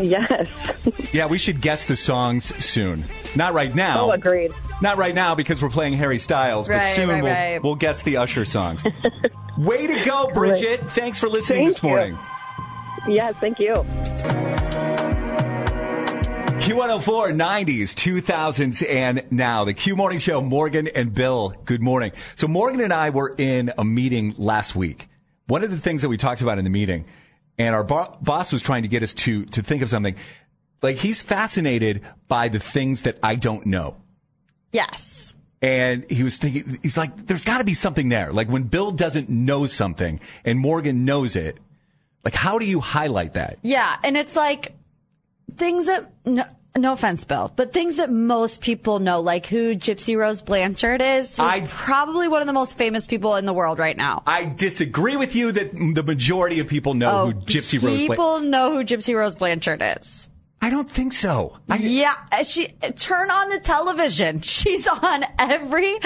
Yes. 0.00 0.48
yeah, 1.12 1.26
we 1.26 1.38
should 1.38 1.60
guess 1.60 1.86
the 1.86 1.96
songs 1.96 2.54
soon. 2.64 3.04
Not 3.34 3.52
right 3.52 3.74
now. 3.74 4.06
Oh, 4.06 4.10
agreed. 4.12 4.52
Not 4.80 4.96
right 4.96 5.14
now 5.14 5.34
because 5.34 5.60
we're 5.60 5.70
playing 5.70 5.94
Harry 5.94 6.18
Styles, 6.18 6.68
but 6.68 6.84
soon 6.94 7.08
right, 7.08 7.22
we'll, 7.22 7.32
right. 7.32 7.62
we'll 7.62 7.74
guess 7.74 8.04
the 8.04 8.18
Usher 8.18 8.44
songs. 8.44 8.84
Way 9.58 9.88
to 9.88 10.02
go, 10.04 10.30
Bridget. 10.32 10.80
Thanks 10.90 11.18
for 11.18 11.28
listening 11.28 11.62
Thank 11.62 11.74
this 11.74 11.82
morning. 11.82 12.16
Yes, 13.08 13.34
thank 13.36 13.58
you. 13.58 13.84
Q104 16.68 17.32
90s, 17.34 17.94
2000s, 17.94 18.86
and 18.86 19.24
now. 19.30 19.64
The 19.64 19.72
Q 19.72 19.96
Morning 19.96 20.18
Show, 20.18 20.42
Morgan 20.42 20.86
and 20.88 21.14
Bill. 21.14 21.54
Good 21.64 21.80
morning. 21.80 22.12
So, 22.36 22.46
Morgan 22.46 22.82
and 22.82 22.92
I 22.92 23.08
were 23.08 23.34
in 23.38 23.72
a 23.78 23.84
meeting 23.84 24.34
last 24.36 24.76
week. 24.76 25.08
One 25.46 25.64
of 25.64 25.70
the 25.70 25.78
things 25.78 26.02
that 26.02 26.10
we 26.10 26.18
talked 26.18 26.42
about 26.42 26.58
in 26.58 26.64
the 26.64 26.70
meeting, 26.70 27.06
and 27.56 27.74
our 27.74 27.84
bo- 27.84 28.18
boss 28.20 28.52
was 28.52 28.60
trying 28.60 28.82
to 28.82 28.88
get 28.88 29.02
us 29.02 29.14
to, 29.14 29.46
to 29.46 29.62
think 29.62 29.80
of 29.80 29.88
something. 29.88 30.16
Like, 30.82 30.96
he's 30.96 31.22
fascinated 31.22 32.02
by 32.28 32.48
the 32.48 32.58
things 32.58 33.02
that 33.02 33.18
I 33.22 33.36
don't 33.36 33.64
know. 33.64 33.96
Yes. 34.70 35.34
And 35.62 36.04
he 36.10 36.22
was 36.22 36.36
thinking, 36.36 36.78
he's 36.82 36.98
like, 36.98 37.26
there's 37.26 37.44
got 37.44 37.58
to 37.58 37.64
be 37.64 37.74
something 37.74 38.10
there. 38.10 38.30
Like, 38.30 38.48
when 38.48 38.64
Bill 38.64 38.90
doesn't 38.90 39.30
know 39.30 39.64
something 39.64 40.20
and 40.44 40.58
Morgan 40.58 41.06
knows 41.06 41.34
it, 41.34 41.58
like, 42.28 42.34
how 42.34 42.58
do 42.58 42.66
you 42.66 42.80
highlight 42.80 43.34
that? 43.34 43.58
Yeah, 43.62 43.96
and 44.02 44.16
it's 44.16 44.36
like 44.36 44.74
things 45.56 45.86
that 45.86 46.12
no, 46.26 46.44
no 46.76 46.92
offense, 46.92 47.24
Bill, 47.24 47.50
but 47.56 47.72
things 47.72 47.96
that 47.96 48.10
most 48.10 48.60
people 48.60 48.98
know, 48.98 49.20
like 49.20 49.46
who 49.46 49.74
Gypsy 49.74 50.14
Rose 50.14 50.42
Blanchard 50.42 51.00
is. 51.00 51.38
who's 51.38 51.40
I- 51.40 51.60
probably 51.66 52.28
one 52.28 52.42
of 52.42 52.46
the 52.46 52.52
most 52.52 52.76
famous 52.76 53.06
people 53.06 53.36
in 53.36 53.46
the 53.46 53.54
world 53.54 53.78
right 53.78 53.96
now. 53.96 54.22
I 54.26 54.44
disagree 54.44 55.16
with 55.16 55.34
you 55.34 55.52
that 55.52 55.72
the 55.72 56.02
majority 56.02 56.60
of 56.60 56.68
people 56.68 56.92
know 56.92 57.26
who 57.26 57.30
oh, 57.30 57.40
Gypsy 57.44 57.74
Rose 57.74 57.82
Blanchard 57.82 58.10
People 58.10 58.40
know 58.40 58.72
who 58.72 58.84
Gypsy 58.84 59.16
Rose 59.16 59.34
Blanchard 59.34 59.82
is. 59.82 60.28
I 60.60 60.70
don't 60.70 60.90
think 60.90 61.12
so. 61.12 61.56
yeah, 61.78 62.14
uh, 62.32 62.42
she 62.42 62.68
uh, 62.82 62.90
turn 62.90 63.30
on 63.30 63.48
the 63.48 63.60
television. 63.60 64.40
She's 64.58 64.88
on 64.88 65.24
every 65.38 65.98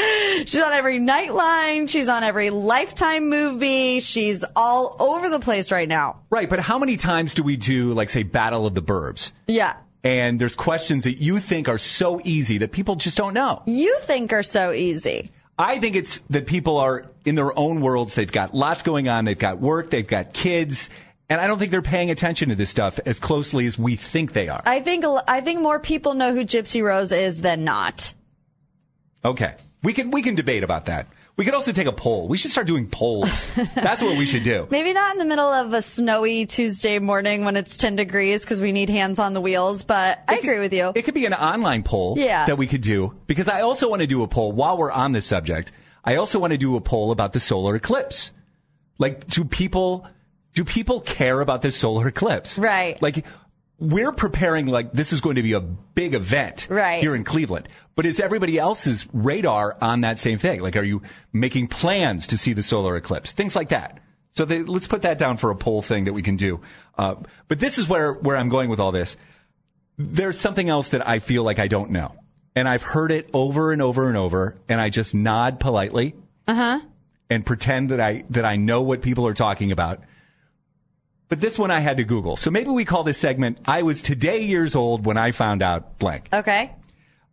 she's 0.44 0.60
on 0.60 0.72
every 0.72 0.98
Nightline, 0.98 1.88
she's 1.88 2.08
on 2.08 2.22
every 2.22 2.50
Lifetime 2.50 3.30
movie. 3.30 4.00
She's 4.00 4.44
all 4.54 4.96
over 5.00 5.30
the 5.30 5.40
place 5.40 5.72
right 5.72 5.88
now. 5.88 6.20
Right, 6.30 6.50
but 6.50 6.60
how 6.60 6.78
many 6.78 6.96
times 6.96 7.34
do 7.34 7.42
we 7.42 7.56
do, 7.56 7.92
like, 7.94 8.10
say, 8.10 8.22
Battle 8.24 8.66
of 8.66 8.74
the 8.74 8.82
Burbs? 8.82 9.32
Yeah. 9.46 9.76
And 10.04 10.40
there's 10.40 10.54
questions 10.56 11.04
that 11.04 11.14
you 11.14 11.38
think 11.38 11.68
are 11.68 11.78
so 11.78 12.20
easy 12.24 12.58
that 12.58 12.72
people 12.72 12.96
just 12.96 13.16
don't 13.16 13.34
know. 13.34 13.62
You 13.66 13.98
think 14.00 14.32
are 14.32 14.42
so 14.42 14.72
easy. 14.72 15.30
I 15.58 15.78
think 15.78 15.96
it's 15.96 16.18
that 16.30 16.46
people 16.46 16.78
are 16.78 17.06
in 17.24 17.36
their 17.36 17.56
own 17.56 17.80
worlds. 17.80 18.14
They've 18.14 18.30
got 18.30 18.54
lots 18.54 18.82
going 18.82 19.08
on. 19.08 19.24
They've 19.24 19.38
got 19.38 19.60
work. 19.60 19.90
They've 19.90 20.06
got 20.06 20.32
kids. 20.32 20.90
And 21.30 21.40
I 21.40 21.46
don't 21.46 21.58
think 21.58 21.70
they're 21.70 21.82
paying 21.82 22.10
attention 22.10 22.50
to 22.50 22.54
this 22.54 22.68
stuff 22.70 22.98
as 23.06 23.18
closely 23.18 23.66
as 23.66 23.78
we 23.78 23.96
think 23.96 24.32
they 24.32 24.48
are. 24.48 24.62
I 24.66 24.80
think 24.80 25.04
I 25.26 25.40
think 25.40 25.60
more 25.60 25.80
people 25.80 26.14
know 26.14 26.34
who 26.34 26.44
Gypsy 26.44 26.82
Rose 26.84 27.12
is 27.12 27.40
than 27.40 27.64
not. 27.64 28.12
Okay. 29.24 29.54
We 29.82 29.92
can, 29.92 30.10
we 30.10 30.22
can 30.22 30.34
debate 30.34 30.62
about 30.62 30.84
that. 30.86 31.08
We 31.36 31.44
could 31.46 31.54
also 31.54 31.72
take 31.72 31.86
a 31.86 31.92
poll. 31.92 32.28
We 32.28 32.36
should 32.36 32.50
start 32.50 32.66
doing 32.66 32.86
polls. 32.88 33.54
That's 33.74 34.02
what 34.02 34.18
we 34.18 34.26
should 34.26 34.44
do. 34.44 34.68
Maybe 34.70 34.92
not 34.92 35.12
in 35.14 35.18
the 35.18 35.24
middle 35.24 35.48
of 35.50 35.72
a 35.72 35.80
snowy 35.80 36.44
Tuesday 36.46 36.98
morning 36.98 37.44
when 37.44 37.56
it's 37.56 37.76
10 37.78 37.96
degrees 37.96 38.44
because 38.44 38.60
we 38.60 38.70
need 38.70 38.90
hands 38.90 39.18
on 39.18 39.32
the 39.32 39.40
wheels, 39.40 39.82
but 39.82 40.22
I 40.28 40.36
agree 40.36 40.58
with 40.58 40.72
you. 40.74 40.92
It 40.94 41.02
could 41.02 41.14
be 41.14 41.24
an 41.24 41.32
online 41.32 41.82
poll 41.84 42.16
Yeah. 42.18 42.44
that 42.46 42.58
we 42.58 42.66
could 42.66 42.82
do 42.82 43.14
because 43.26 43.48
I 43.48 43.62
also 43.62 43.88
want 43.88 44.02
to 44.02 44.06
do 44.06 44.22
a 44.22 44.28
poll 44.28 44.52
while 44.52 44.76
we're 44.76 44.92
on 44.92 45.12
this 45.12 45.24
subject. 45.26 45.72
I 46.04 46.16
also 46.16 46.38
want 46.38 46.52
to 46.52 46.58
do 46.58 46.76
a 46.76 46.80
poll 46.80 47.10
about 47.10 47.32
the 47.32 47.40
solar 47.40 47.74
eclipse. 47.76 48.30
Like, 48.98 49.26
do 49.26 49.44
people, 49.44 50.06
do 50.54 50.64
people 50.64 51.00
care 51.00 51.40
about 51.40 51.62
this 51.62 51.76
solar 51.76 52.08
eclipse? 52.08 52.58
Right. 52.58 53.00
Like, 53.02 53.24
we're 53.78 54.12
preparing 54.12 54.66
like 54.66 54.92
this 54.92 55.12
is 55.12 55.20
going 55.20 55.36
to 55.36 55.42
be 55.42 55.54
a 55.54 55.60
big 55.60 56.14
event 56.14 56.68
Right. 56.70 57.00
here 57.02 57.16
in 57.16 57.24
Cleveland. 57.24 57.68
But 57.96 58.06
is 58.06 58.20
everybody 58.20 58.58
else's 58.58 59.08
radar 59.12 59.76
on 59.80 60.02
that 60.02 60.18
same 60.18 60.38
thing? 60.38 60.60
Like, 60.60 60.76
are 60.76 60.82
you 60.84 61.02
making 61.32 61.66
plans 61.68 62.28
to 62.28 62.38
see 62.38 62.52
the 62.52 62.62
solar 62.62 62.96
eclipse? 62.96 63.32
Things 63.32 63.56
like 63.56 63.70
that. 63.70 63.98
So 64.30 64.44
they, 64.44 64.62
let's 64.62 64.86
put 64.86 65.02
that 65.02 65.18
down 65.18 65.36
for 65.36 65.50
a 65.50 65.56
poll 65.56 65.82
thing 65.82 66.04
that 66.04 66.12
we 66.12 66.22
can 66.22 66.36
do. 66.36 66.60
Uh, 66.96 67.16
but 67.48 67.58
this 67.58 67.76
is 67.78 67.88
where, 67.88 68.12
where 68.12 68.36
I'm 68.36 68.48
going 68.48 68.68
with 68.70 68.78
all 68.80 68.92
this 68.92 69.16
there's 69.98 70.38
something 70.40 70.68
else 70.70 70.88
that 70.90 71.06
I 71.06 71.18
feel 71.18 71.42
like 71.44 71.58
I 71.58 71.68
don't 71.68 71.90
know. 71.90 72.14
And 72.56 72.66
I've 72.68 72.82
heard 72.82 73.12
it 73.12 73.28
over 73.34 73.72
and 73.72 73.82
over 73.82 74.08
and 74.08 74.16
over, 74.16 74.56
and 74.68 74.80
I 74.80 74.88
just 74.88 75.14
nod 75.14 75.60
politely 75.60 76.14
Uh 76.48 76.54
huh. 76.54 76.80
and 77.30 77.44
pretend 77.44 77.90
that 77.90 78.00
I 78.00 78.24
that 78.30 78.44
I 78.44 78.56
know 78.56 78.82
what 78.82 79.02
people 79.02 79.26
are 79.26 79.34
talking 79.34 79.70
about. 79.70 80.00
But 81.32 81.40
this 81.40 81.58
one 81.58 81.70
I 81.70 81.80
had 81.80 81.96
to 81.96 82.04
Google. 82.04 82.36
So 82.36 82.50
maybe 82.50 82.68
we 82.68 82.84
call 82.84 83.04
this 83.04 83.16
segment 83.16 83.56
I 83.64 83.84
was 83.84 84.02
today 84.02 84.42
years 84.42 84.76
old 84.76 85.06
when 85.06 85.16
I 85.16 85.32
found 85.32 85.62
out 85.62 85.98
blank. 85.98 86.28
Okay. 86.30 86.72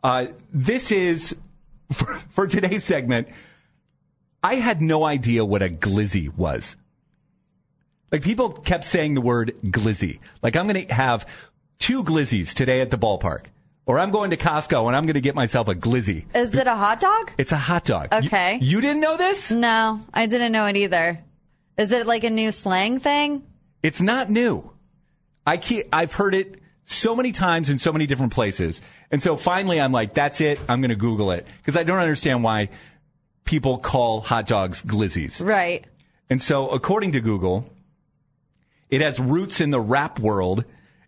Uh, 0.02 0.28
this 0.54 0.94
is 0.94 1.36
for, 1.92 2.06
for 2.30 2.48
today's 2.48 2.86
segment. 2.86 3.28
I 4.42 4.56
had 4.56 4.82
no 4.82 5.04
idea 5.04 5.44
what 5.44 5.62
a 5.62 5.68
glizzy 5.68 6.34
was. 6.34 6.78
Like 8.10 8.22
people 8.22 8.52
kept 8.52 8.86
saying 8.86 9.16
the 9.16 9.22
word 9.22 9.54
glizzy. 9.66 10.20
Like 10.42 10.56
I'm 10.56 10.66
going 10.66 10.88
to 10.88 10.94
have 10.94 11.28
two 11.78 12.02
glizzies 12.06 12.54
today 12.54 12.80
at 12.80 12.92
the 12.92 12.98
ballpark, 12.98 13.48
or 13.86 14.00
I'm 14.00 14.12
going 14.12 14.32
to 14.32 14.38
Costco 14.38 14.88
and 14.88 14.96
I'm 14.96 15.08
going 15.08 15.16
to 15.16 15.20
get 15.20 15.36
myself 15.36 15.68
a 15.68 15.76
glizzy. 15.76 16.24
Is 16.34 16.56
it 16.56 16.68
a 16.68 16.76
hot 16.78 17.02
dog? 17.02 17.32
It's 17.38 17.52
a 17.52 17.58
hot 17.58 17.84
dog. 17.84 18.14
You- 18.14 18.28
Okay. 18.28 18.60
You, 18.62 18.80
didn't 18.80 19.02
know 19.02 19.18
this? 19.18 19.52
No, 19.52 20.00
I 20.14 20.26
didn't 20.28 20.54
know 20.54 20.68
it 20.68 20.78
either. 20.78 21.20
Is 21.78 21.92
it 21.92 22.08
like 22.08 22.24
a 22.24 22.30
new 22.30 22.54
slang 22.54 23.00
thing? 23.00 23.44
It's 23.82 24.02
not 24.02 24.30
new. 24.30 24.72
I 25.46 25.58
keep, 25.58 25.88
I've 25.94 26.14
heard 26.14 26.36
it 26.36 26.62
so 26.86 27.16
many 27.16 27.32
times 27.32 27.70
in 27.70 27.80
so 27.80 27.94
many 27.94 28.08
different 28.08 28.34
places. 28.34 28.82
And 29.12 29.22
so 29.22 29.38
finally 29.38 29.80
I'm 29.80 29.92
like, 29.92 30.14
that's 30.14 30.42
it. 30.42 30.60
I'm 30.68 30.82
going 30.82 30.90
to 30.90 30.96
Google 30.96 31.32
it 31.32 31.46
because 31.58 31.78
I 31.78 31.84
don't 31.84 32.00
understand 32.00 32.44
why 32.44 32.70
people 33.46 33.78
call 33.78 34.22
hot 34.22 34.48
dogs 34.48 34.82
glizzies. 34.82 35.44
Right. 35.46 35.86
And 36.30 36.42
so 36.42 36.70
according 36.70 37.14
to 37.14 37.22
Google, 37.22 37.72
it 38.90 39.02
has 39.02 39.20
roots 39.20 39.62
in 39.62 39.70
the 39.70 39.80
rap 39.80 40.20
world. 40.20 40.66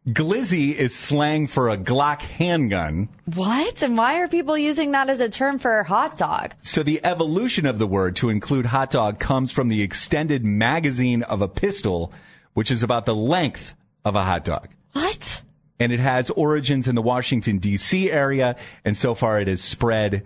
Glizzy 0.07 0.73
is 0.73 0.95
slang 0.95 1.45
for 1.45 1.69
a 1.69 1.77
Glock 1.77 2.21
handgun. 2.21 3.09
What? 3.35 3.83
And 3.83 3.97
why 3.97 4.19
are 4.19 4.27
people 4.27 4.57
using 4.57 4.91
that 4.91 5.09
as 5.09 5.19
a 5.19 5.29
term 5.29 5.59
for 5.59 5.79
a 5.79 5.83
hot 5.83 6.17
dog? 6.17 6.55
So 6.63 6.81
the 6.81 7.03
evolution 7.05 7.67
of 7.67 7.77
the 7.77 7.85
word 7.85 8.15
to 8.17 8.29
include 8.29 8.67
hot 8.67 8.89
dog 8.89 9.19
comes 9.19 9.51
from 9.51 9.67
the 9.67 9.83
extended 9.83 10.43
magazine 10.43 11.21
of 11.21 11.43
a 11.43 11.47
pistol, 11.47 12.11
which 12.53 12.71
is 12.71 12.83
about 12.83 13.05
the 13.05 13.15
length 13.15 13.75
of 14.05 14.15
a 14.15 14.23
hot 14.23 14.45
dog. 14.45 14.69
What? 14.93 15.41
And 15.79 15.91
it 15.91 15.99
has 15.99 16.29
origins 16.29 16.87
in 16.87 16.95
the 16.95 17.01
Washington 17.01 17.59
DC 17.59 18.11
area, 18.11 18.55
and 18.85 18.95
so 18.95 19.15
far 19.15 19.39
it 19.39 19.47
has 19.47 19.61
spread 19.61 20.23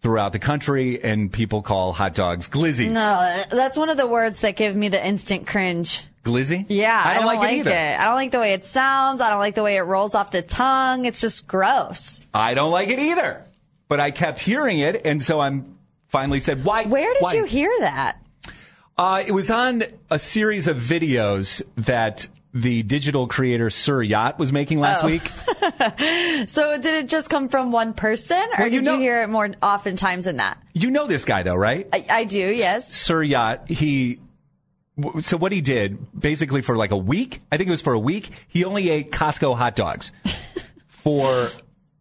throughout 0.00 0.32
the 0.32 0.38
country, 0.38 1.02
and 1.02 1.32
people 1.32 1.62
call 1.62 1.92
hot 1.92 2.14
dogs 2.14 2.48
glizzies. 2.48 2.90
No, 2.90 3.42
that's 3.50 3.76
one 3.76 3.88
of 3.88 3.96
the 3.96 4.06
words 4.06 4.42
that 4.42 4.56
give 4.56 4.76
me 4.76 4.88
the 4.88 5.04
instant 5.04 5.46
cringe. 5.46 6.04
Glizzy? 6.24 6.66
Yeah, 6.68 7.02
I 7.04 7.14
don't, 7.14 7.24
like, 7.24 7.50
it 7.50 7.58
either. 7.58 7.74
I 7.74 8.04
don't 8.04 8.14
like 8.14 8.32
the 8.32 8.40
way 8.40 8.52
it 8.52 8.62
sounds. 8.62 9.20
I 9.20 9.30
don't 9.30 9.38
like 9.38 9.54
the 9.54 9.62
way 9.62 9.76
it 9.76 9.82
rolls 9.82 10.14
off 10.14 10.30
the 10.30 10.42
tongue. 10.42 11.04
It's 11.06 11.20
just 11.20 11.46
gross. 11.46 12.20
I 12.34 12.54
don't 12.54 12.70
like 12.70 12.90
it 12.90 12.98
either. 12.98 13.44
But 13.88 14.00
I 14.00 14.10
kept 14.10 14.40
hearing 14.40 14.78
it, 14.80 15.06
and 15.06 15.22
so 15.22 15.40
I'm 15.40 15.78
finally 16.08 16.40
said, 16.40 16.64
"Why?" 16.64 16.84
Where 16.84 17.12
did 17.14 17.22
why? 17.22 17.32
you 17.34 17.44
hear 17.44 17.72
that? 17.80 18.20
Uh, 18.98 19.22
it 19.26 19.32
was 19.32 19.50
on 19.50 19.84
a 20.10 20.18
series 20.18 20.66
of 20.66 20.76
videos 20.76 21.62
that 21.76 22.26
the 22.52 22.82
digital 22.82 23.28
creator 23.28 23.70
Sir 23.70 24.02
Yacht 24.02 24.38
was 24.38 24.52
making 24.52 24.80
last 24.80 25.04
Oh. 25.04 25.06
week. 25.06 25.22
So 26.48 26.78
did 26.80 26.94
it 26.94 27.08
just 27.08 27.28
come 27.30 27.48
from 27.48 27.72
one 27.72 27.92
person, 27.94 28.38
or 28.38 28.48
Well, 28.60 28.68
you 28.68 28.80
did 28.80 28.84
know- 28.86 28.94
you 28.94 29.00
hear 29.00 29.22
it 29.22 29.28
more 29.28 29.48
oftentimes 29.62 30.24
than 30.24 30.36
that? 30.38 30.58
You 30.72 30.90
know 30.90 31.06
this 31.06 31.24
guy 31.24 31.42
though, 31.42 31.54
right? 31.56 31.86
I, 31.92 32.06
I 32.10 32.24
do, 32.24 32.38
yes. 32.38 32.90
Sir 32.92 33.22
Yacht, 33.22 33.68
he, 33.68 34.18
so 35.20 35.36
what 35.36 35.52
he 35.52 35.60
did 35.60 35.98
basically 36.18 36.62
for 36.62 36.76
like 36.76 36.90
a 36.90 36.96
week, 36.96 37.40
I 37.52 37.56
think 37.56 37.68
it 37.68 37.70
was 37.72 37.82
for 37.82 37.92
a 37.92 37.98
week, 37.98 38.30
he 38.48 38.64
only 38.64 38.88
ate 38.88 39.10
Costco 39.12 39.56
hot 39.56 39.76
dogs 39.76 40.10
for, 40.88 41.48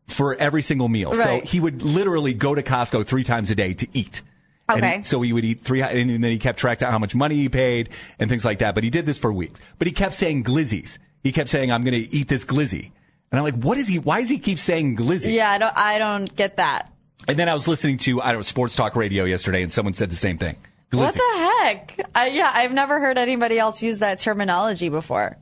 for 0.08 0.36
every 0.36 0.62
single 0.62 0.88
meal. 0.88 1.12
Right. 1.12 1.42
So 1.44 1.48
he 1.48 1.60
would 1.60 1.82
literally 1.82 2.34
go 2.34 2.56
to 2.56 2.64
Costco 2.64 3.06
three 3.06 3.24
times 3.24 3.52
a 3.52 3.56
day 3.56 3.74
to 3.74 3.88
eat. 3.94 4.22
And 4.70 4.84
Okay. 4.84 4.98
he- 4.98 5.04
so 5.04 5.22
he 5.22 5.32
would 5.34 5.46
eat 5.46 5.62
three, 5.62 5.82
and 5.82 6.10
then 6.10 6.24
he 6.32 6.38
kept 6.40 6.60
track 6.60 6.82
of 6.82 6.90
how 6.90 7.00
much 7.00 7.16
money 7.16 7.36
he 7.36 7.50
paid 7.50 7.90
and 8.20 8.30
things 8.30 8.44
like 8.44 8.60
that. 8.60 8.76
But 8.76 8.84
he 8.84 8.90
did 8.90 9.06
this 9.06 9.18
for 9.18 9.32
weeks. 9.32 9.60
But 9.80 9.88
he 9.88 9.94
kept 9.94 10.14
saying 10.16 10.44
glizzies. 10.44 10.98
He 11.24 11.32
kept 11.32 11.50
saying, 11.50 11.72
I'm 11.72 11.84
going 11.84 11.94
to 11.94 12.14
eat 12.14 12.28
this 12.28 12.46
glizzy. 12.46 12.92
And 13.32 13.40
I'm 13.40 13.44
like, 13.44 13.56
what 13.62 13.78
is 13.78 13.88
he, 13.88 14.00
why 14.00 14.20
does 14.22 14.30
he 14.30 14.40
keep 14.40 14.60
saying 14.60 14.96
glizzy? 14.98 15.34
Yeah, 15.34 15.50
I 15.52 15.58
don't. 15.58 15.78
I 15.78 15.98
don't 16.00 16.34
get 16.36 16.58
that. 16.58 16.92
And 17.28 17.38
then 17.38 17.50
I 17.50 17.54
was 17.54 17.68
listening 17.68 17.98
to, 18.00 18.22
I 18.22 18.28
don't 18.28 18.40
know, 18.40 18.42
sports 18.44 18.76
talk 18.76 18.96
radio 18.96 19.26
yesterday 19.26 19.62
and 19.64 19.72
someone 19.72 19.94
said 19.94 20.10
the 20.12 20.16
same 20.16 20.38
thing. 20.38 20.56
Glizzy. 20.92 21.00
What 21.00 21.14
the 21.16 21.40
heck? 21.66 22.10
I, 22.16 22.28
yeah, 22.28 22.50
I've 22.54 22.72
never 22.72 23.00
heard 23.02 23.18
anybody 23.18 23.60
else 23.60 23.84
use 23.84 24.00
that 24.00 24.20
terminology 24.20 24.88
before. 24.88 25.38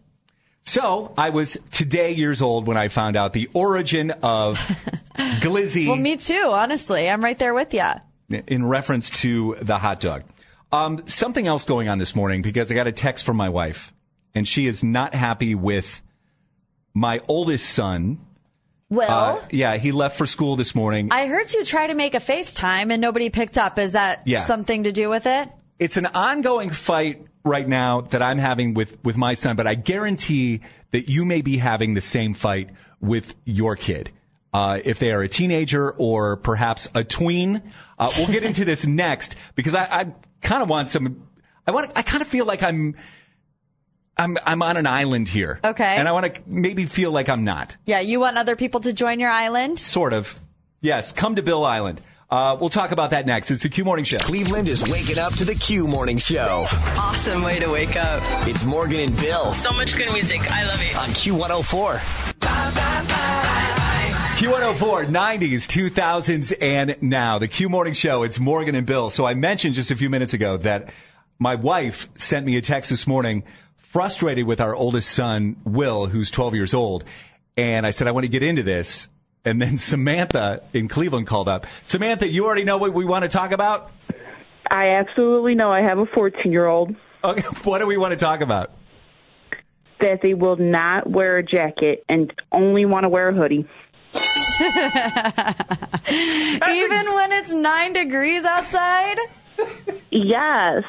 So 0.63 1.13
I 1.15 1.29
was 1.29 1.57
today 1.71 2.13
years 2.13 2.41
old 2.41 2.65
when 2.65 2.77
I 2.77 2.87
found 2.87 3.15
out 3.15 3.33
the 3.33 3.47
origin 3.53 4.09
of 4.23 4.57
glizzy 5.17 5.85
Well, 5.87 5.95
me 5.97 6.17
too. 6.17 6.43
Honestly, 6.47 7.07
I'm 7.07 7.23
right 7.23 7.37
there 7.37 7.53
with 7.53 7.73
you. 7.75 7.83
In 8.29 8.65
reference 8.65 9.09
to 9.21 9.55
the 9.61 9.77
hot 9.77 9.99
dog. 9.99 10.23
Um, 10.71 11.07
something 11.07 11.45
else 11.47 11.65
going 11.65 11.87
on 11.89 11.97
this 11.99 12.15
morning 12.15 12.41
because 12.41 12.71
I 12.71 12.75
got 12.75 12.87
a 12.87 12.91
text 12.91 13.25
from 13.25 13.37
my 13.37 13.49
wife 13.49 13.93
and 14.33 14.47
she 14.47 14.65
is 14.67 14.83
not 14.83 15.13
happy 15.13 15.55
with 15.55 16.01
my 16.93 17.21
oldest 17.27 17.69
son. 17.69 18.19
Well, 18.89 19.37
Uh, 19.41 19.47
yeah, 19.51 19.77
he 19.77 19.91
left 19.91 20.17
for 20.17 20.25
school 20.25 20.55
this 20.55 20.75
morning. 20.75 21.09
I 21.11 21.27
heard 21.27 21.53
you 21.53 21.63
try 21.65 21.87
to 21.87 21.93
make 21.93 22.13
a 22.15 22.19
FaceTime 22.19 22.91
and 22.91 23.01
nobody 23.01 23.29
picked 23.29 23.57
up. 23.57 23.79
Is 23.79 23.93
that 23.93 24.21
Yeah. 24.25 24.43
something 24.43 24.83
to 24.83 24.91
do 24.91 25.09
with 25.09 25.25
it? 25.25 25.49
it's 25.77 25.97
an 25.97 26.05
ongoing 26.05 26.69
fight 26.69 27.25
right 27.43 27.67
now 27.67 27.99
that 27.99 28.21
I'm 28.21 28.37
having 28.37 28.73
with, 28.75 28.97
with 29.03 29.17
my 29.17 29.33
son, 29.33 29.57
but 29.57 29.67
I 29.67 29.75
guarantee 29.75 30.61
that 30.91 31.09
you 31.09 31.25
may 31.25 31.41
be 31.41 31.57
having 31.57 31.95
the 31.95 32.01
same 32.01 32.33
fight 32.33 32.69
with 33.01 33.35
your 33.43 33.75
kid. 33.75 34.09
Uh, 34.55 34.79
if 34.85 34.99
they 34.99 35.11
are 35.11 35.21
a 35.21 35.27
teenager 35.27 35.91
or 35.91 36.37
perhaps 36.37 36.87
a 36.95 37.03
tween, 37.03 37.61
uh, 37.99 38.09
we'll 38.17 38.27
get 38.27 38.43
into 38.43 38.63
this 38.63 38.85
next 39.05 39.35
because 39.55 39.75
I, 39.75 39.83
I 39.83 40.13
kind 40.41 40.63
of 40.63 40.69
want 40.69 40.87
some. 40.87 41.27
I 41.67 41.71
want. 41.71 41.91
I 41.93 42.03
kind 42.03 42.21
of 42.21 42.29
feel 42.29 42.45
like 42.45 42.63
I'm. 42.63 42.95
I'm 44.15 44.37
I'm 44.45 44.61
on 44.61 44.77
an 44.77 44.87
island 44.87 45.27
here. 45.27 45.59
Okay. 45.61 45.95
And 45.97 46.07
I 46.07 46.13
want 46.13 46.33
to 46.33 46.41
maybe 46.47 46.85
feel 46.85 47.11
like 47.11 47.27
I'm 47.27 47.43
not. 47.43 47.75
Yeah, 47.85 47.99
you 47.99 48.21
want 48.21 48.37
other 48.37 48.55
people 48.55 48.79
to 48.79 48.93
join 48.93 49.19
your 49.19 49.29
island? 49.29 49.77
Sort 49.77 50.13
of. 50.13 50.39
Yes. 50.79 51.11
Come 51.11 51.35
to 51.35 51.43
Bill 51.43 51.65
Island. 51.65 51.99
Uh, 52.29 52.55
we'll 52.57 52.69
talk 52.69 52.91
about 52.91 53.09
that 53.09 53.25
next. 53.25 53.51
It's 53.51 53.63
the 53.63 53.69
Q 53.69 53.83
Morning 53.83 54.05
Show. 54.05 54.19
Cleveland 54.19 54.69
is 54.69 54.89
waking 54.89 55.17
up 55.17 55.33
to 55.33 55.43
the 55.43 55.55
Q 55.55 55.85
Morning 55.85 56.17
Show. 56.17 56.65
Awesome 56.97 57.43
way 57.43 57.59
to 57.59 57.69
wake 57.69 57.97
up. 57.97 58.21
It's 58.47 58.63
Morgan 58.63 59.01
and 59.01 59.19
Bill 59.19 59.53
So 59.53 59.73
much 59.73 59.97
good 59.97 60.13
music. 60.13 60.49
I 60.49 60.65
love 60.65 60.79
it. 60.81 60.95
on 60.95 61.09
Q104. 61.09 63.44
Q104, 64.35 65.05
90s, 65.05 65.65
2000s, 65.65 66.53
and 66.59 66.97
now. 67.01 67.39
The 67.39 67.47
Q 67.47 67.69
Morning 67.69 67.93
Show. 67.93 68.23
It's 68.23 68.37
Morgan 68.37 68.75
and 68.75 68.85
Bill. 68.85 69.09
So 69.09 69.25
I 69.25 69.33
mentioned 69.33 69.75
just 69.75 69.91
a 69.91 69.95
few 69.95 70.09
minutes 70.09 70.33
ago 70.33 70.57
that 70.57 70.93
my 71.39 71.55
wife 71.55 72.09
sent 72.17 72.45
me 72.45 72.57
a 72.57 72.61
text 72.61 72.89
this 72.89 73.07
morning 73.07 73.43
frustrated 73.77 74.45
with 74.45 74.59
our 74.59 74.75
oldest 74.75 75.09
son, 75.09 75.55
Will, 75.63 76.07
who's 76.07 76.29
12 76.31 76.53
years 76.53 76.73
old. 76.73 77.05
And 77.55 77.85
I 77.85 77.91
said, 77.91 78.07
I 78.09 78.11
want 78.11 78.25
to 78.25 78.29
get 78.29 78.43
into 78.43 78.61
this. 78.61 79.07
And 79.45 79.61
then 79.61 79.77
Samantha 79.77 80.63
in 80.73 80.89
Cleveland 80.89 81.27
called 81.27 81.47
up. 81.47 81.65
Samantha, 81.85 82.27
you 82.27 82.45
already 82.45 82.65
know 82.65 82.77
what 82.77 82.93
we 82.93 83.05
want 83.05 83.23
to 83.23 83.29
talk 83.29 83.53
about? 83.53 83.89
I 84.69 84.97
absolutely 84.97 85.55
know. 85.55 85.71
I 85.71 85.81
have 85.81 85.97
a 85.97 86.07
14 86.07 86.51
year 86.51 86.67
old 86.67 86.93
Okay. 87.23 87.41
What 87.63 87.79
do 87.79 87.87
we 87.87 87.95
want 87.95 88.11
to 88.11 88.17
talk 88.17 88.41
about? 88.41 88.71
that 90.01 90.19
they 90.21 90.33
will 90.33 90.57
not 90.57 91.09
wear 91.09 91.37
a 91.37 91.43
jacket 91.43 92.03
and 92.09 92.33
only 92.51 92.85
want 92.85 93.03
to 93.03 93.09
wear 93.09 93.29
a 93.29 93.33
hoodie. 93.33 93.67
Even 96.69 97.13
when 97.13 97.31
it's 97.31 97.53
nine 97.53 97.93
degrees 97.93 98.45
outside? 98.45 99.17
Yes. 100.11 100.83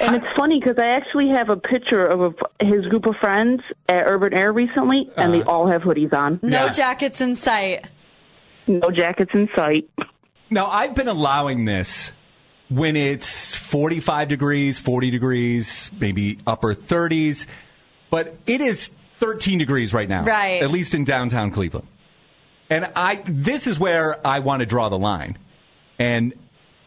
And 0.00 0.16
it's 0.16 0.26
funny 0.36 0.60
because 0.60 0.76
I 0.78 0.88
actually 0.96 1.30
have 1.34 1.48
a 1.50 1.56
picture 1.56 2.02
of 2.02 2.20
a, 2.20 2.64
his 2.64 2.86
group 2.86 3.06
of 3.06 3.16
friends 3.16 3.62
at 3.88 4.04
Urban 4.06 4.34
Air 4.34 4.52
recently, 4.52 5.10
and 5.16 5.34
they 5.34 5.42
uh-huh. 5.42 5.50
all 5.50 5.68
have 5.68 5.82
hoodies 5.82 6.12
on. 6.12 6.40
No 6.42 6.68
jackets 6.68 7.20
in 7.20 7.36
sight. 7.36 7.88
No 8.66 8.90
jackets 8.90 9.30
in 9.34 9.48
sight. 9.56 9.88
Now, 10.50 10.66
I've 10.66 10.94
been 10.94 11.08
allowing 11.08 11.64
this 11.64 12.12
when 12.68 12.96
it's 12.96 13.54
45 13.54 14.28
degrees, 14.28 14.78
40 14.78 15.10
degrees, 15.10 15.90
maybe 15.98 16.38
upper 16.46 16.74
30s, 16.74 17.46
but 18.10 18.36
it 18.46 18.60
is 18.60 18.88
13 19.14 19.58
degrees 19.58 19.92
right 19.92 20.08
now. 20.08 20.24
Right. 20.24 20.62
At 20.62 20.70
least 20.70 20.94
in 20.94 21.04
downtown 21.04 21.50
Cleveland. 21.50 21.88
And 22.70 22.90
I, 22.94 23.22
this 23.24 23.66
is 23.66 23.78
where 23.78 24.24
I 24.26 24.40
want 24.40 24.60
to 24.60 24.66
draw 24.66 24.88
the 24.88 24.98
line 24.98 25.38
and 25.98 26.34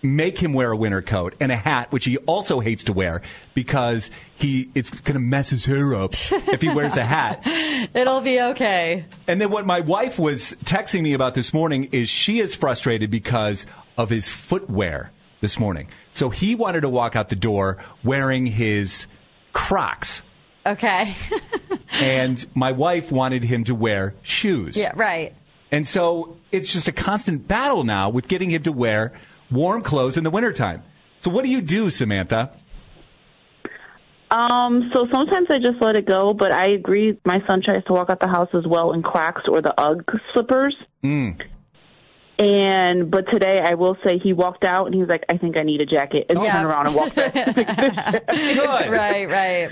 make 0.03 0.37
him 0.37 0.53
wear 0.53 0.71
a 0.71 0.77
winter 0.77 1.01
coat 1.01 1.35
and 1.39 1.51
a 1.51 1.55
hat, 1.55 1.91
which 1.91 2.05
he 2.05 2.17
also 2.17 2.59
hates 2.59 2.85
to 2.85 2.93
wear 2.93 3.21
because 3.53 4.09
he, 4.35 4.69
it's 4.73 4.89
going 4.89 5.13
to 5.13 5.19
mess 5.19 5.49
his 5.49 5.65
hair 5.65 5.93
up 5.93 6.11
if 6.13 6.61
he 6.61 6.69
wears 6.69 6.97
a 6.97 7.03
hat. 7.03 7.41
It'll 7.93 8.21
be 8.21 8.41
okay. 8.41 9.05
And 9.27 9.39
then 9.39 9.51
what 9.51 9.65
my 9.65 9.81
wife 9.81 10.17
was 10.17 10.55
texting 10.65 11.03
me 11.03 11.13
about 11.13 11.35
this 11.35 11.53
morning 11.53 11.89
is 11.91 12.09
she 12.09 12.39
is 12.39 12.55
frustrated 12.55 13.11
because 13.11 13.65
of 13.97 14.09
his 14.09 14.29
footwear 14.29 15.11
this 15.41 15.59
morning. 15.59 15.87
So 16.11 16.29
he 16.29 16.55
wanted 16.55 16.81
to 16.81 16.89
walk 16.89 17.15
out 17.15 17.29
the 17.29 17.35
door 17.35 17.77
wearing 18.03 18.45
his 18.45 19.07
Crocs. 19.53 20.21
Okay. 20.65 21.13
And 21.93 22.45
my 22.55 22.71
wife 22.71 23.11
wanted 23.11 23.43
him 23.43 23.63
to 23.65 23.75
wear 23.75 24.13
shoes. 24.21 24.77
yeah, 24.77 24.93
right. 24.95 25.33
And 25.71 25.87
so 25.87 26.37
it's 26.51 26.71
just 26.71 26.87
a 26.87 26.91
constant 26.91 27.47
battle 27.47 27.83
now 27.83 28.09
with 28.09 28.27
getting 28.27 28.49
him 28.51 28.63
to 28.63 28.71
wear 28.71 29.13
warm 29.49 29.81
clothes 29.81 30.17
in 30.17 30.23
the 30.23 30.29
wintertime. 30.29 30.83
So 31.19 31.29
what 31.29 31.45
do 31.45 31.51
you 31.51 31.61
do, 31.61 31.89
Samantha? 31.91 32.51
Um, 34.31 34.91
so 34.93 35.07
sometimes 35.11 35.47
I 35.49 35.59
just 35.59 35.81
let 35.81 35.95
it 35.97 36.05
go, 36.05 36.33
but 36.33 36.53
I 36.53 36.69
agree. 36.69 37.17
My 37.25 37.39
son 37.47 37.61
tries 37.63 37.83
to 37.85 37.93
walk 37.93 38.09
out 38.09 38.21
the 38.21 38.29
house 38.29 38.47
as 38.53 38.65
well 38.65 38.93
in 38.93 39.03
Crocs 39.03 39.41
or 39.47 39.61
the 39.61 39.73
UGG 39.79 40.09
slippers. 40.33 40.75
Mm. 41.03 41.41
And 42.39 43.11
but 43.11 43.25
today 43.29 43.59
I 43.63 43.73
will 43.75 43.97
say 44.05 44.17
he 44.17 44.31
walked 44.33 44.63
out 44.63 44.85
and 44.85 44.95
he 44.95 45.01
was 45.01 45.09
like, 45.09 45.23
"I 45.29 45.37
think 45.37 45.57
I 45.57 45.63
need 45.63 45.81
a 45.81 45.85
jacket," 45.85 46.25
and 46.29 46.41
Yeah. 46.41 46.53
turned 46.53 46.65
around 46.65 46.87
and 46.87 46.95
walked 46.95 47.15
back. 47.15 47.33
Good. 47.35 48.25
Right, 48.27 49.29
right. 49.29 49.69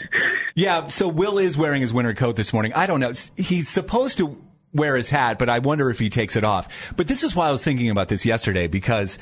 Yeah, 0.56 0.88
so 0.88 1.08
Will 1.08 1.40
is 1.40 1.58
wearing 1.58 1.82
his 1.82 1.94
winter 1.94 2.14
coat 2.14 2.36
this 2.36 2.52
morning. 2.54 2.74
I 2.74 2.86
don't 2.86 3.00
know. 3.00 3.14
He's 3.38 3.70
supposed 3.70 4.18
to 4.20 4.38
wear 4.74 4.96
his 4.96 5.10
hat, 5.10 5.40
but 5.40 5.50
I 5.50 5.60
wonder 5.60 5.90
if 5.90 6.00
he 6.00 6.10
takes 6.10 6.36
it 6.36 6.44
off. 6.44 6.94
But 6.96 7.08
this 7.08 7.24
is 7.24 7.36
why 7.36 7.48
I 7.48 7.52
was 7.52 7.64
thinking 7.64 7.90
about 7.90 8.08
this 8.08 8.26
yesterday 8.26 8.68
because 8.68 9.18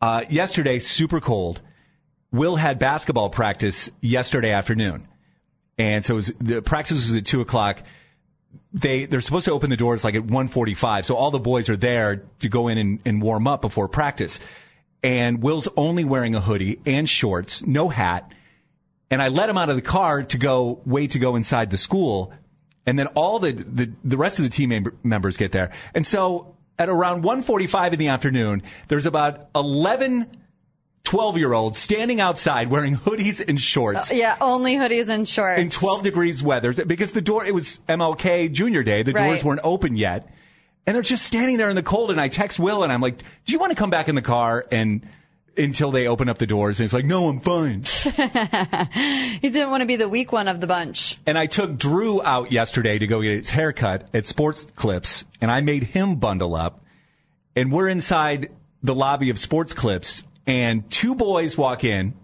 uh, 0.00 0.24
yesterday, 0.28 0.78
super 0.78 1.20
cold. 1.20 1.60
Will 2.30 2.56
had 2.56 2.78
basketball 2.78 3.30
practice 3.30 3.90
yesterday 4.00 4.52
afternoon. 4.52 5.08
And 5.78 6.04
so 6.04 6.16
was, 6.16 6.32
the 6.38 6.60
practice 6.60 7.06
was 7.06 7.14
at 7.14 7.24
two 7.24 7.40
o'clock. 7.40 7.82
they 8.72 9.06
they're 9.06 9.20
supposed 9.20 9.46
to 9.46 9.52
open 9.52 9.70
the 9.70 9.76
doors 9.76 10.04
like 10.04 10.14
at 10.14 10.24
1:45, 10.24 11.04
so 11.04 11.16
all 11.16 11.30
the 11.30 11.38
boys 11.38 11.68
are 11.68 11.76
there 11.76 12.24
to 12.40 12.48
go 12.48 12.68
in 12.68 12.76
and, 12.76 13.00
and 13.04 13.22
warm 13.22 13.46
up 13.46 13.62
before 13.62 13.88
practice. 13.88 14.40
And 15.02 15.42
Will's 15.42 15.68
only 15.76 16.04
wearing 16.04 16.34
a 16.34 16.40
hoodie 16.40 16.80
and 16.84 17.08
shorts, 17.08 17.64
no 17.64 17.88
hat. 17.88 18.30
And 19.10 19.22
I 19.22 19.28
let 19.28 19.48
him 19.48 19.56
out 19.56 19.70
of 19.70 19.76
the 19.76 19.82
car 19.82 20.22
to 20.24 20.38
go 20.38 20.82
wait 20.84 21.12
to 21.12 21.18
go 21.18 21.36
inside 21.36 21.70
the 21.70 21.78
school. 21.78 22.32
And 22.88 22.98
then 22.98 23.06
all 23.08 23.38
the, 23.38 23.52
the, 23.52 23.92
the 24.02 24.16
rest 24.16 24.38
of 24.38 24.44
the 24.44 24.48
team 24.48 24.98
members 25.02 25.36
get 25.36 25.52
there. 25.52 25.70
And 25.94 26.06
so 26.06 26.56
at 26.78 26.88
around 26.88 27.22
1.45 27.22 27.92
in 27.92 27.98
the 27.98 28.08
afternoon, 28.08 28.62
there's 28.88 29.04
about 29.04 29.50
11, 29.54 30.26
12 31.04 31.36
year 31.36 31.52
olds 31.52 31.76
standing 31.76 32.18
outside 32.18 32.70
wearing 32.70 32.96
hoodies 32.96 33.46
and 33.46 33.60
shorts. 33.60 34.10
Uh, 34.10 34.14
yeah, 34.14 34.36
only 34.40 34.76
hoodies 34.76 35.10
and 35.10 35.28
shorts. 35.28 35.60
in 35.60 35.68
12 35.68 36.02
degrees 36.02 36.42
weather 36.42 36.72
because 36.86 37.12
the 37.12 37.20
door, 37.20 37.44
it 37.44 37.52
was 37.52 37.78
MLK 37.90 38.50
Junior 38.52 38.82
Day. 38.82 39.02
The 39.02 39.12
doors 39.12 39.44
weren't 39.44 39.60
open 39.62 39.94
yet. 39.94 40.26
And 40.86 40.94
they're 40.94 41.02
just 41.02 41.26
standing 41.26 41.58
there 41.58 41.68
in 41.68 41.76
the 41.76 41.82
cold. 41.82 42.10
And 42.10 42.18
I 42.18 42.28
text 42.28 42.58
Will 42.58 42.82
and 42.82 42.90
I'm 42.90 43.02
like, 43.02 43.18
do 43.18 43.52
you 43.52 43.58
want 43.58 43.70
to 43.72 43.76
come 43.76 43.90
back 43.90 44.08
in 44.08 44.14
the 44.14 44.22
car 44.22 44.64
and 44.72 45.06
until 45.58 45.90
they 45.90 46.06
open 46.06 46.28
up 46.28 46.38
the 46.38 46.46
doors? 46.46 46.80
And 46.80 46.84
it's 46.84 46.94
like, 46.94 47.04
no, 47.04 47.28
I'm 47.28 47.40
fine. 47.40 47.82
he 49.40 49.50
didn't 49.50 49.70
want 49.70 49.82
to 49.82 49.86
be 49.86 49.96
the 49.96 50.08
weak 50.08 50.32
one 50.32 50.48
of 50.48 50.60
the 50.60 50.66
bunch. 50.66 51.18
And 51.26 51.36
I 51.36 51.46
took 51.46 51.76
Drew 51.76 52.22
out 52.22 52.52
yesterday 52.52 52.98
to 52.98 53.06
go 53.06 53.20
get 53.20 53.38
his 53.38 53.50
haircut 53.50 54.08
at 54.14 54.26
Sports 54.26 54.66
Clips, 54.76 55.24
and 55.40 55.50
I 55.50 55.60
made 55.60 55.82
him 55.84 56.16
bundle 56.16 56.54
up. 56.54 56.84
And 57.56 57.72
we're 57.72 57.88
inside 57.88 58.50
the 58.82 58.94
lobby 58.94 59.30
of 59.30 59.38
Sports 59.38 59.74
Clips, 59.74 60.24
and 60.46 60.88
two 60.90 61.14
boys 61.14 61.58
walk 61.58 61.84
in 61.84 62.14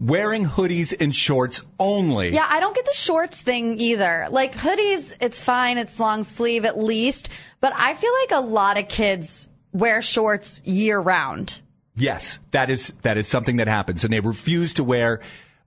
wearing 0.00 0.46
hoodies 0.46 0.94
and 0.98 1.14
shorts 1.14 1.64
only. 1.78 2.30
Yeah, 2.30 2.46
I 2.48 2.60
don't 2.60 2.74
get 2.74 2.84
the 2.84 2.94
shorts 2.94 3.42
thing 3.42 3.80
either. 3.80 4.28
Like 4.30 4.54
hoodies, 4.54 5.14
it's 5.20 5.42
fine. 5.42 5.78
It's 5.78 5.98
long 5.98 6.24
sleeve 6.24 6.64
at 6.64 6.78
least. 6.78 7.28
But 7.60 7.72
I 7.74 7.94
feel 7.94 8.12
like 8.22 8.42
a 8.42 8.46
lot 8.46 8.78
of 8.78 8.88
kids 8.88 9.48
wear 9.72 10.00
shorts 10.00 10.62
year 10.64 10.98
round. 10.98 11.60
Yes, 11.98 12.38
that 12.52 12.70
is 12.70 12.94
that 13.02 13.16
is 13.16 13.26
something 13.26 13.56
that 13.56 13.68
happens, 13.68 14.04
and 14.04 14.12
they 14.12 14.20
refuse 14.20 14.74
to 14.74 14.84
wear. 14.84 15.20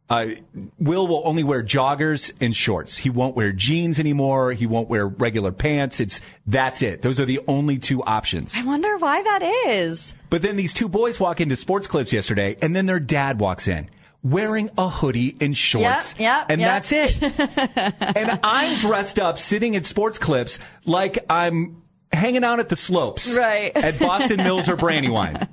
Uh, 0.10 0.36
Will 0.78 1.08
will 1.08 1.22
only 1.24 1.44
wear 1.44 1.64
joggers 1.64 2.34
and 2.42 2.54
shorts. 2.54 2.98
He 2.98 3.10
won't 3.10 3.34
wear 3.34 3.54
jeans 3.54 3.98
anymore. 3.98 4.52
He 4.52 4.68
won't 4.68 4.90
wear 4.90 5.08
regular 5.08 5.54
pants. 5.54 6.02
It's 6.02 6.20
that's 6.46 6.82
it. 6.82 7.02
Those 7.02 7.20
are 7.22 7.26
the 7.26 7.40
only 7.48 7.80
two 7.80 8.04
options. 8.04 8.54
I 8.56 8.66
wonder 8.66 8.98
why 8.98 9.24
that 9.24 9.42
is. 9.68 10.14
But 10.30 10.42
then 10.42 10.58
these 10.58 10.74
two 10.74 10.90
boys 10.90 11.18
walk 11.18 11.40
into 11.40 11.56
Sports 11.56 11.88
Clips 11.88 12.12
yesterday, 12.12 12.58
and 12.62 12.76
then 12.76 12.88
their 12.88 13.00
dad 13.00 13.40
walks 13.40 13.70
in 13.70 13.90
wearing 14.24 14.70
a 14.78 14.88
hoodie 14.90 15.36
and 15.40 15.56
shorts. 15.56 16.14
Yep, 16.18 16.20
yep, 16.20 16.46
and 16.50 16.62
yep. 16.62 16.70
that's 16.70 16.92
it. 16.92 17.22
and 18.18 18.40
I'm 18.44 18.80
dressed 18.80 19.20
up 19.20 19.40
sitting 19.40 19.74
in 19.74 19.84
Sports 19.84 20.18
Clips 20.18 20.60
like 20.86 21.20
I'm 21.30 21.82
hanging 22.14 22.44
out 22.44 22.60
at 22.60 22.70
the 22.70 22.76
slopes. 22.76 23.36
Right. 23.36 23.72
At 23.76 24.00
Boston 24.00 24.38
Mills 24.38 24.68
or 24.70 24.76
Brandywine. 24.76 25.36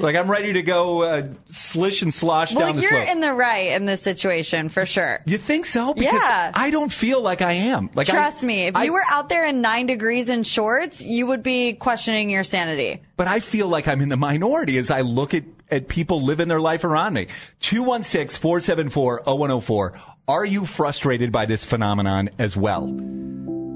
like 0.00 0.16
I'm 0.16 0.30
ready 0.30 0.54
to 0.54 0.62
go 0.62 1.02
uh, 1.02 1.28
slish 1.46 2.02
and 2.02 2.12
slosh 2.12 2.52
Well, 2.54 2.66
down 2.66 2.76
the 2.76 2.82
street. 2.82 2.96
you're 2.98 3.06
in 3.06 3.20
the 3.20 3.32
right 3.32 3.72
in 3.72 3.84
this 3.84 4.00
situation 4.02 4.68
for 4.68 4.86
sure. 4.86 5.20
you 5.26 5.38
think 5.38 5.66
so? 5.66 5.92
Because 5.94 6.14
Yeah. 6.14 6.52
I 6.54 6.70
don't 6.70 6.92
feel 6.92 7.20
like 7.20 7.42
I 7.42 7.52
am. 7.52 7.90
Like 7.94 8.08
I- 8.08 8.12
Trust 8.12 8.44
me, 8.44 8.66
if 8.66 8.76
I- 8.76 8.84
you 8.84 8.92
were 8.92 9.04
out 9.08 9.28
there 9.28 9.44
in 9.46 9.60
nine 9.60 9.86
degrees 9.86 10.28
in 10.30 10.42
shorts, 10.44 11.02
you 11.04 11.26
would 11.26 11.42
be 11.42 11.72
questioning 11.74 12.30
your 12.30 12.44
sanity. 12.44 13.02
but 13.16 13.26
I 13.28 13.40
feel 13.40 13.68
like 13.68 13.88
I'm 13.88 14.00
in 14.00 14.08
the 14.08 14.16
minority 14.16 14.78
as 14.78 14.90
I 14.90 15.00
look 15.02 15.34
at, 15.34 15.44
at 15.70 15.88
people 15.88 16.20
living 16.22 16.48
their 16.48 16.60
life 16.60 16.84
around 16.84 17.14
me. 17.14 17.26
216 17.60 18.40
474 18.40 19.22
0104. 19.26 19.94
Are 20.28 20.44
you 20.44 20.64
frustrated 20.64 21.32
by 21.32 21.46
this 21.46 21.64
phenomenon 21.64 22.30
as 22.38 22.56
well? 22.56 22.86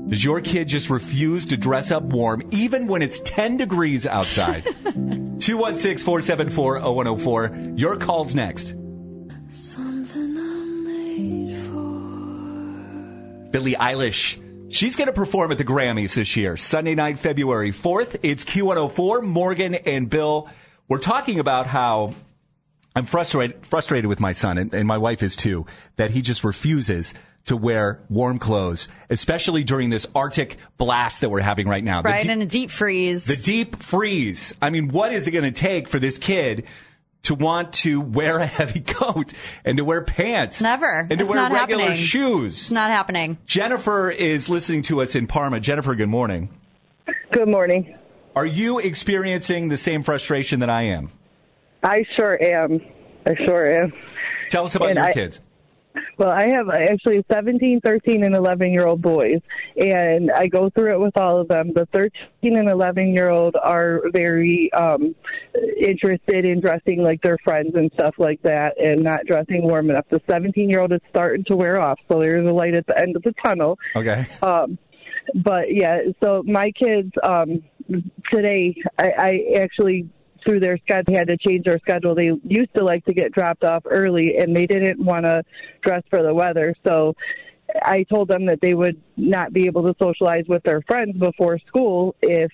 Does 0.08 0.24
your 0.24 0.40
kid 0.40 0.68
just 0.68 0.88
refuse 0.88 1.44
to 1.46 1.56
dress 1.58 1.90
up 1.90 2.02
warm 2.02 2.42
even 2.50 2.86
when 2.86 3.02
it's 3.02 3.20
10 3.20 3.58
degrees 3.58 4.06
outside? 4.06 4.64
216 4.84 5.98
474 5.98 6.80
0104. 6.80 7.74
Your 7.76 7.96
call's 7.96 8.34
next. 8.34 8.74
Something 9.50 10.38
I 10.38 10.64
made 10.64 11.56
for. 11.58 13.50
Billie 13.50 13.74
Eilish. 13.74 14.42
She's 14.70 14.96
going 14.96 15.08
to 15.08 15.12
perform 15.12 15.52
at 15.52 15.58
the 15.58 15.64
Grammys 15.64 16.14
this 16.14 16.36
year, 16.36 16.56
Sunday 16.56 16.94
night, 16.94 17.18
February 17.18 17.72
4th. 17.72 18.18
It's 18.22 18.44
Q104. 18.44 19.22
Morgan 19.22 19.74
and 19.74 20.08
Bill. 20.08 20.48
We're 20.88 20.98
talking 20.98 21.38
about 21.38 21.66
how 21.66 22.14
I'm 22.96 23.04
frustrated, 23.04 23.66
frustrated 23.66 24.08
with 24.08 24.20
my 24.20 24.32
son, 24.32 24.56
and, 24.56 24.72
and 24.72 24.88
my 24.88 24.96
wife 24.98 25.22
is 25.22 25.36
too, 25.36 25.66
that 25.96 26.12
he 26.12 26.22
just 26.22 26.44
refuses 26.44 27.12
to 27.48 27.56
wear 27.56 28.00
warm 28.08 28.38
clothes, 28.38 28.88
especially 29.10 29.64
during 29.64 29.90
this 29.90 30.06
Arctic 30.14 30.56
blast 30.78 31.20
that 31.20 31.28
we're 31.30 31.40
having 31.40 31.68
right 31.68 31.84
now. 31.84 32.02
Right, 32.02 32.24
de- 32.24 32.32
in 32.32 32.40
a 32.42 32.46
deep 32.46 32.70
freeze. 32.70 33.26
the 33.26 33.36
deep 33.36 33.76
freeze. 33.82 34.54
I 34.62 34.70
mean, 34.70 34.88
what 34.88 35.12
is 35.12 35.26
it 35.26 35.32
going 35.32 35.44
to 35.44 35.50
take 35.52 35.88
for 35.88 35.98
this 35.98 36.16
kid 36.18 36.64
to 37.24 37.34
want 37.34 37.72
to 37.74 38.00
wear 38.00 38.38
a 38.38 38.46
heavy 38.46 38.80
coat 38.86 39.32
and 39.64 39.76
to 39.78 39.84
wear 39.84 40.02
pants? 40.02 40.62
Never. 40.62 41.00
And 41.00 41.10
to 41.10 41.16
It's 41.16 41.24
wear 41.24 41.36
not 41.42 41.52
regular 41.52 41.82
happening. 41.84 42.02
shoes. 42.04 42.60
It's 42.62 42.72
not 42.72 42.90
happening. 42.90 43.38
Jennifer 43.46 44.10
is 44.10 44.48
listening 44.48 44.82
to 44.82 45.00
us 45.02 45.14
in 45.14 45.26
Parma. 45.26 45.60
Jennifer, 45.60 45.94
good 45.94 46.08
morning. 46.08 46.48
Good 47.32 47.48
morning. 47.48 47.96
Are 48.36 48.46
you 48.46 48.78
experiencing 48.78 49.68
the 49.68 49.76
same 49.76 50.02
frustration 50.02 50.60
that 50.60 50.70
I 50.70 50.82
am? 50.82 51.10
I 51.82 52.04
sure 52.16 52.40
am. 52.42 52.80
I 53.26 53.34
sure 53.34 53.72
am. 53.84 53.92
Tell 54.50 54.64
us 54.64 54.74
about 54.74 54.90
And 54.90 54.96
your 54.96 55.06
I- 55.06 55.12
kids. 55.12 55.40
Well, 56.18 56.30
I 56.30 56.48
have 56.50 56.68
actually 56.68 57.24
17, 57.30 57.80
13, 57.80 58.24
and 58.24 58.34
11 58.34 58.72
year 58.72 58.86
old 58.86 59.00
boys, 59.00 59.40
and 59.76 60.30
I 60.32 60.48
go 60.48 60.70
through 60.70 60.94
it 60.94 61.00
with 61.00 61.16
all 61.16 61.40
of 61.40 61.48
them. 61.48 61.72
The 61.74 61.86
13 61.92 62.56
and 62.56 62.68
11 62.68 63.14
year 63.14 63.30
old 63.30 63.56
are 63.56 64.02
very 64.12 64.70
um, 64.72 65.14
interested 65.80 66.44
in 66.44 66.60
dressing 66.60 67.02
like 67.02 67.22
their 67.22 67.38
friends 67.44 67.74
and 67.74 67.90
stuff 67.94 68.16
like 68.18 68.42
that, 68.42 68.74
and 68.82 69.02
not 69.02 69.20
dressing 69.26 69.62
warm 69.62 69.90
enough. 69.90 70.06
The 70.10 70.20
17 70.28 70.68
year 70.68 70.80
old 70.80 70.92
is 70.92 71.00
starting 71.10 71.44
to 71.44 71.56
wear 71.56 71.80
off, 71.80 71.98
so 72.10 72.20
there's 72.20 72.48
a 72.48 72.52
light 72.52 72.74
at 72.74 72.86
the 72.86 72.98
end 73.00 73.16
of 73.16 73.22
the 73.22 73.34
tunnel. 73.42 73.78
Okay. 73.94 74.26
Um, 74.42 74.78
but 75.34 75.72
yeah, 75.72 75.98
so 76.22 76.42
my 76.44 76.72
kids 76.72 77.12
um, 77.22 77.62
today, 78.32 78.74
I, 78.98 79.10
I 79.18 79.58
actually 79.58 80.08
through 80.48 80.60
their 80.60 80.78
schedule 80.78 81.04
they 81.06 81.14
had 81.14 81.28
to 81.28 81.36
change 81.36 81.64
their 81.64 81.78
schedule. 81.78 82.14
They 82.14 82.32
used 82.44 82.74
to 82.74 82.82
like 82.84 83.04
to 83.04 83.12
get 83.12 83.32
dropped 83.32 83.64
off 83.64 83.82
early, 83.84 84.38
and 84.38 84.56
they 84.56 84.66
didn't 84.66 84.98
want 84.98 85.24
to 85.24 85.42
dress 85.82 86.02
for 86.08 86.22
the 86.22 86.32
weather. 86.32 86.74
So 86.86 87.14
I 87.82 88.04
told 88.04 88.28
them 88.28 88.46
that 88.46 88.60
they 88.62 88.74
would 88.74 89.00
not 89.16 89.52
be 89.52 89.66
able 89.66 89.82
to 89.82 89.94
socialize 90.00 90.44
with 90.48 90.62
their 90.62 90.80
friends 90.82 91.18
before 91.18 91.58
school 91.66 92.14
if 92.22 92.50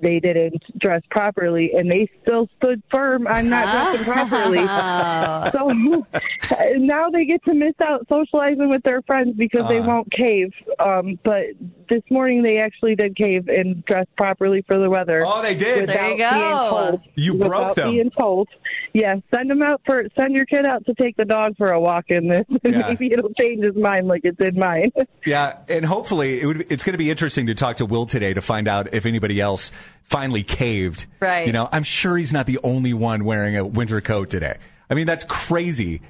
they 0.00 0.20
didn't 0.20 0.62
dress 0.78 1.02
properly, 1.10 1.72
and 1.76 1.90
they 1.90 2.08
still 2.22 2.48
stood 2.56 2.82
firm 2.90 3.26
on 3.26 3.48
not 3.48 3.94
dressing 3.94 4.12
properly. 4.12 4.66
so 5.52 5.68
now 6.78 7.10
they 7.10 7.24
get 7.24 7.44
to 7.44 7.54
miss 7.54 7.74
out 7.86 8.06
socializing 8.10 8.68
with 8.68 8.82
their 8.82 9.02
friends 9.02 9.34
because 9.36 9.68
they 9.68 9.78
Uh. 9.78 9.86
won't 9.86 10.10
cave. 10.10 10.52
Um, 10.78 11.18
but 11.24 11.44
this 11.88 12.02
morning 12.10 12.42
they 12.42 12.58
actually 12.58 12.94
did 12.96 13.16
cave 13.16 13.48
and 13.48 13.84
dress 13.84 14.06
properly 14.16 14.62
for 14.66 14.78
the 14.78 14.90
weather. 14.90 15.24
Oh, 15.26 15.42
they 15.42 15.54
did. 15.54 15.88
There 15.88 16.10
you 16.10 16.18
go. 16.18 16.68
told. 16.70 17.00
You 17.14 17.34
broke 17.34 17.42
without 17.52 17.76
them. 17.76 17.90
Being 17.92 18.10
told. 18.18 18.48
Yeah, 18.96 19.16
send 19.34 19.50
him 19.50 19.60
out 19.62 19.82
for 19.84 20.04
send 20.18 20.32
your 20.32 20.46
kid 20.46 20.64
out 20.64 20.86
to 20.86 20.94
take 20.94 21.18
the 21.18 21.26
dog 21.26 21.58
for 21.58 21.70
a 21.70 21.78
walk 21.78 22.06
in 22.08 22.28
this. 22.28 22.46
Yeah. 22.64 22.88
Maybe 22.88 23.12
it'll 23.12 23.34
change 23.38 23.62
his 23.62 23.76
mind 23.76 24.08
like 24.08 24.22
it 24.24 24.38
did 24.38 24.56
mine. 24.56 24.90
Yeah, 25.26 25.58
and 25.68 25.84
hopefully 25.84 26.40
it 26.40 26.46
would, 26.46 26.72
it's 26.72 26.84
going 26.84 26.94
to 26.94 26.98
be 26.98 27.10
interesting 27.10 27.48
to 27.48 27.54
talk 27.54 27.76
to 27.78 27.84
Will 27.86 28.06
today 28.06 28.32
to 28.32 28.40
find 28.40 28.68
out 28.68 28.94
if 28.94 29.04
anybody 29.04 29.40
else 29.40 29.70
finally 30.04 30.44
caved. 30.44 31.04
Right. 31.20 31.46
You 31.46 31.52
know, 31.52 31.68
I'm 31.70 31.82
sure 31.82 32.16
he's 32.16 32.32
not 32.32 32.46
the 32.46 32.60
only 32.62 32.94
one 32.94 33.24
wearing 33.24 33.56
a 33.56 33.66
winter 33.66 34.00
coat 34.00 34.30
today. 34.30 34.56
I 34.88 34.94
mean, 34.94 35.06
that's 35.06 35.24
crazy. 35.24 36.00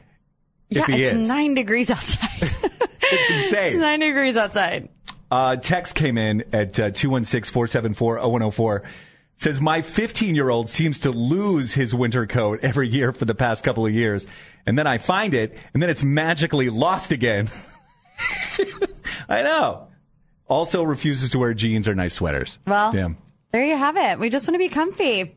Yeah, 0.69 0.83
if 0.83 0.87
he 0.87 1.05
it's 1.05 1.15
is. 1.15 1.27
nine 1.27 1.55
degrees 1.55 1.91
outside. 1.91 2.31
It's 2.41 2.63
it's 3.03 3.53
insane. 3.53 3.81
nine 3.81 4.01
degrees 4.01 4.37
outside. 4.37 4.91
Uh, 5.31 5.57
text 5.57 5.95
came 5.97 6.19
in 6.19 6.45
at 6.53 6.79
uh, 6.79 6.91
216-474-0104. 6.91 8.85
Says 9.37 9.61
my 9.61 9.83
15 9.83 10.35
year 10.35 10.49
old 10.49 10.69
seems 10.69 10.99
to 11.01 11.11
lose 11.11 11.75
his 11.75 11.95
winter 11.95 12.27
coat 12.27 12.61
every 12.63 12.89
year 12.89 13.13
for 13.13 13.27
the 13.27 13.35
past 13.35 13.63
couple 13.65 13.85
of 13.85 13.93
years. 13.93 14.27
And 14.65 14.79
then 14.79 14.87
I 14.87 14.99
find 14.99 15.35
it 15.35 15.57
and 15.75 15.83
then 15.83 15.91
it's 15.91 16.03
magically 16.03 16.71
lost 16.71 17.13
again. 17.13 17.51
I 19.29 19.43
know. 19.43 19.89
Also 20.49 20.83
refuses 20.83 21.31
to 21.31 21.39
wear 21.39 21.53
jeans 21.55 21.87
or 21.87 21.95
nice 21.95 22.15
sweaters. 22.15 22.59
Well, 22.67 22.93
Damn. 22.93 23.19
there 23.53 23.65
you 23.65 23.77
have 23.77 23.97
it. 23.97 24.19
We 24.19 24.31
just 24.31 24.49
want 24.49 24.55
to 24.55 24.59
be 24.59 24.69
comfy. 24.69 25.37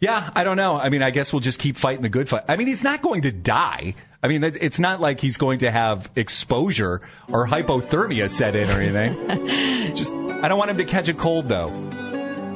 Yeah, 0.00 0.30
I 0.34 0.42
don't 0.42 0.56
know. 0.56 0.76
I 0.76 0.88
mean, 0.88 1.02
I 1.02 1.10
guess 1.10 1.32
we'll 1.32 1.40
just 1.40 1.60
keep 1.60 1.76
fighting 1.76 2.02
the 2.02 2.08
good 2.08 2.28
fight. 2.28 2.42
I 2.48 2.56
mean, 2.56 2.66
he's 2.66 2.82
not 2.82 3.02
going 3.02 3.22
to 3.22 3.30
die. 3.30 3.94
I 4.20 4.28
mean, 4.28 4.42
it's 4.42 4.80
not 4.80 5.00
like 5.00 5.20
he's 5.20 5.36
going 5.36 5.60
to 5.60 5.70
have 5.70 6.10
exposure 6.16 7.00
or 7.28 7.46
hypothermia 7.46 8.28
set 8.28 8.56
in 8.56 8.68
or 8.68 8.80
anything. 8.80 9.94
just, 9.94 10.12
I 10.12 10.48
don't 10.48 10.58
want 10.58 10.72
him 10.72 10.78
to 10.78 10.84
catch 10.84 11.06
a 11.08 11.14
cold 11.14 11.48
though. 11.48 11.70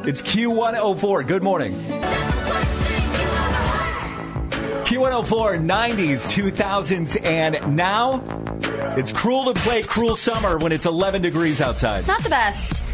It's 0.06 0.22
Q104. 0.22 1.26
Good 1.26 1.42
morning. 1.42 1.74
Q104, 4.84 5.58
90s, 5.66 6.28
2000s, 6.30 7.24
and 7.24 7.74
now 7.76 8.22
It's 8.96 9.10
cruel 9.10 9.52
to 9.52 9.60
play 9.60 9.82
cruel 9.82 10.14
summer 10.14 10.58
when 10.58 10.70
it's 10.70 10.86
11 10.86 11.22
degrees 11.22 11.60
outside. 11.60 12.06
Not 12.06 12.22
the 12.22 12.30
best. 12.30 12.84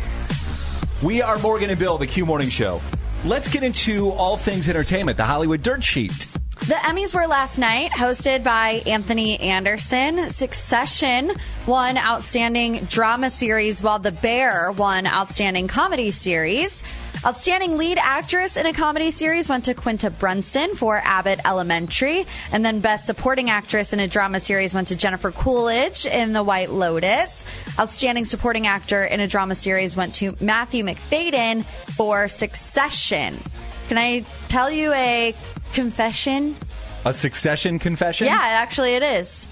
We 1.03 1.21
are 1.21 1.39
Morgan 1.41 1.69
and 1.69 1.79
Bill, 1.79 1.99
the 1.99 2.07
Q 2.07 2.25
Morning 2.25 2.49
Show. 2.49 2.81
Let's 3.27 3.49
get 3.53 3.63
into 3.63 4.11
all 4.13 4.39
things 4.39 4.71
entertainment, 4.71 5.19
the 5.19 5.27
Hollywood 5.27 5.63
Dirt 5.63 5.85
Sheet. 5.85 6.27
The 6.61 6.75
Emmys 6.75 7.13
were 7.13 7.27
last 7.27 7.59
night, 7.59 7.91
hosted 7.91 8.45
by 8.45 8.83
Anthony 8.87 9.39
Anderson. 9.39 10.29
Succession 10.29 11.33
won 11.67 11.99
Outstanding 11.99 12.85
Drama 12.85 13.31
Series, 13.31 13.83
while 13.83 13.99
The 13.99 14.13
Bear 14.13 14.71
won 14.71 15.07
Outstanding 15.09 15.67
Comedy 15.67 16.13
Series. 16.13 16.85
Outstanding 17.25 17.79
Lead 17.79 17.99
Actress 17.99 18.57
in 18.57 18.67
a 18.67 18.73
Comedy 18.73 19.13
Series 19.13 19.49
went 19.49 19.67
to 19.67 19.75
Quinta 19.75 20.11
Brunson 20.11 20.75
for 20.75 20.99
Abbott 20.99 21.39
Elementary. 21.45 22.27
And 22.51 22.65
then 22.65 22.81
Best 22.81 23.07
Supporting 23.07 23.49
Actress 23.49 23.93
in 23.93 24.01
a 24.01 24.09
Drama 24.09 24.41
Series 24.41 24.75
went 24.75 24.89
to 24.89 24.97
Jennifer 24.97 25.31
Coolidge 25.31 26.05
in 26.05 26.33
The 26.33 26.43
White 26.43 26.71
Lotus. 26.71 27.47
Outstanding 27.79 28.25
Supporting 28.25 28.67
Actor 28.67 29.05
in 29.05 29.21
a 29.21 29.29
Drama 29.29 29.55
Series 29.55 29.97
went 29.97 30.17
to 30.17 30.37
Matthew 30.41 30.85
Macfadyen 30.85 31.65
for 31.97 32.27
Succession. 32.27 33.39
Can 33.87 33.99
I 33.99 34.25
tell 34.49 34.71
you 34.71 34.93
a 34.93 35.35
confession? 35.75 36.57
A 37.05 37.13
succession 37.13 37.79
confession? 37.79 38.27
Yeah, 38.27 38.41
actually 38.41 38.95
it 38.95 39.03
is. 39.03 39.47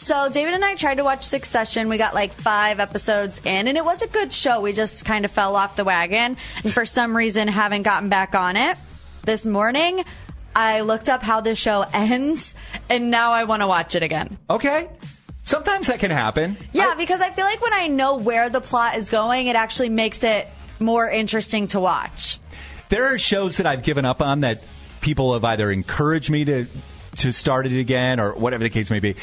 So 0.00 0.30
David 0.30 0.54
and 0.54 0.64
I 0.64 0.76
tried 0.76 0.94
to 0.94 1.04
watch 1.04 1.24
Succession. 1.24 1.90
We 1.90 1.98
got 1.98 2.14
like 2.14 2.32
five 2.32 2.80
episodes 2.80 3.38
in, 3.44 3.68
and 3.68 3.76
it 3.76 3.84
was 3.84 4.00
a 4.00 4.08
good 4.08 4.32
show. 4.32 4.62
We 4.62 4.72
just 4.72 5.04
kind 5.04 5.26
of 5.26 5.30
fell 5.30 5.56
off 5.56 5.76
the 5.76 5.84
wagon, 5.84 6.38
and 6.64 6.72
for 6.72 6.86
some 6.86 7.14
reason 7.14 7.48
haven't 7.48 7.82
gotten 7.82 8.08
back 8.08 8.34
on 8.34 8.56
it. 8.56 8.78
This 9.24 9.46
morning, 9.46 10.02
I 10.56 10.80
looked 10.80 11.10
up 11.10 11.22
how 11.22 11.42
the 11.42 11.54
show 11.54 11.84
ends, 11.92 12.54
and 12.88 13.10
now 13.10 13.32
I 13.32 13.44
want 13.44 13.60
to 13.60 13.66
watch 13.66 13.94
it 13.94 14.02
again. 14.02 14.38
Okay. 14.48 14.88
Sometimes 15.42 15.88
that 15.88 16.00
can 16.00 16.10
happen. 16.10 16.56
Yeah, 16.72 16.94
because 16.94 17.20
I 17.20 17.30
feel 17.30 17.44
like 17.44 17.60
when 17.60 17.74
I 17.74 17.88
know 17.88 18.16
where 18.16 18.48
the 18.48 18.62
plot 18.62 18.96
is 18.96 19.10
going, 19.10 19.48
it 19.48 19.56
actually 19.56 19.90
makes 19.90 20.24
it 20.24 20.48
more 20.78 21.10
interesting 21.10 21.66
to 21.68 21.80
watch. 21.80 22.38
There 22.88 23.12
are 23.12 23.18
shows 23.18 23.58
that 23.58 23.66
I've 23.66 23.82
given 23.82 24.06
up 24.06 24.22
on 24.22 24.40
that 24.40 24.62
people 25.02 25.34
have 25.34 25.44
either 25.44 25.70
encouraged 25.70 26.30
me 26.30 26.46
to 26.46 26.66
to 27.16 27.32
start 27.32 27.66
it 27.66 27.78
again 27.78 28.18
or 28.18 28.32
whatever 28.32 28.62
the 28.62 28.70
case 28.70 28.90
may 28.90 29.00
be. 29.00 29.14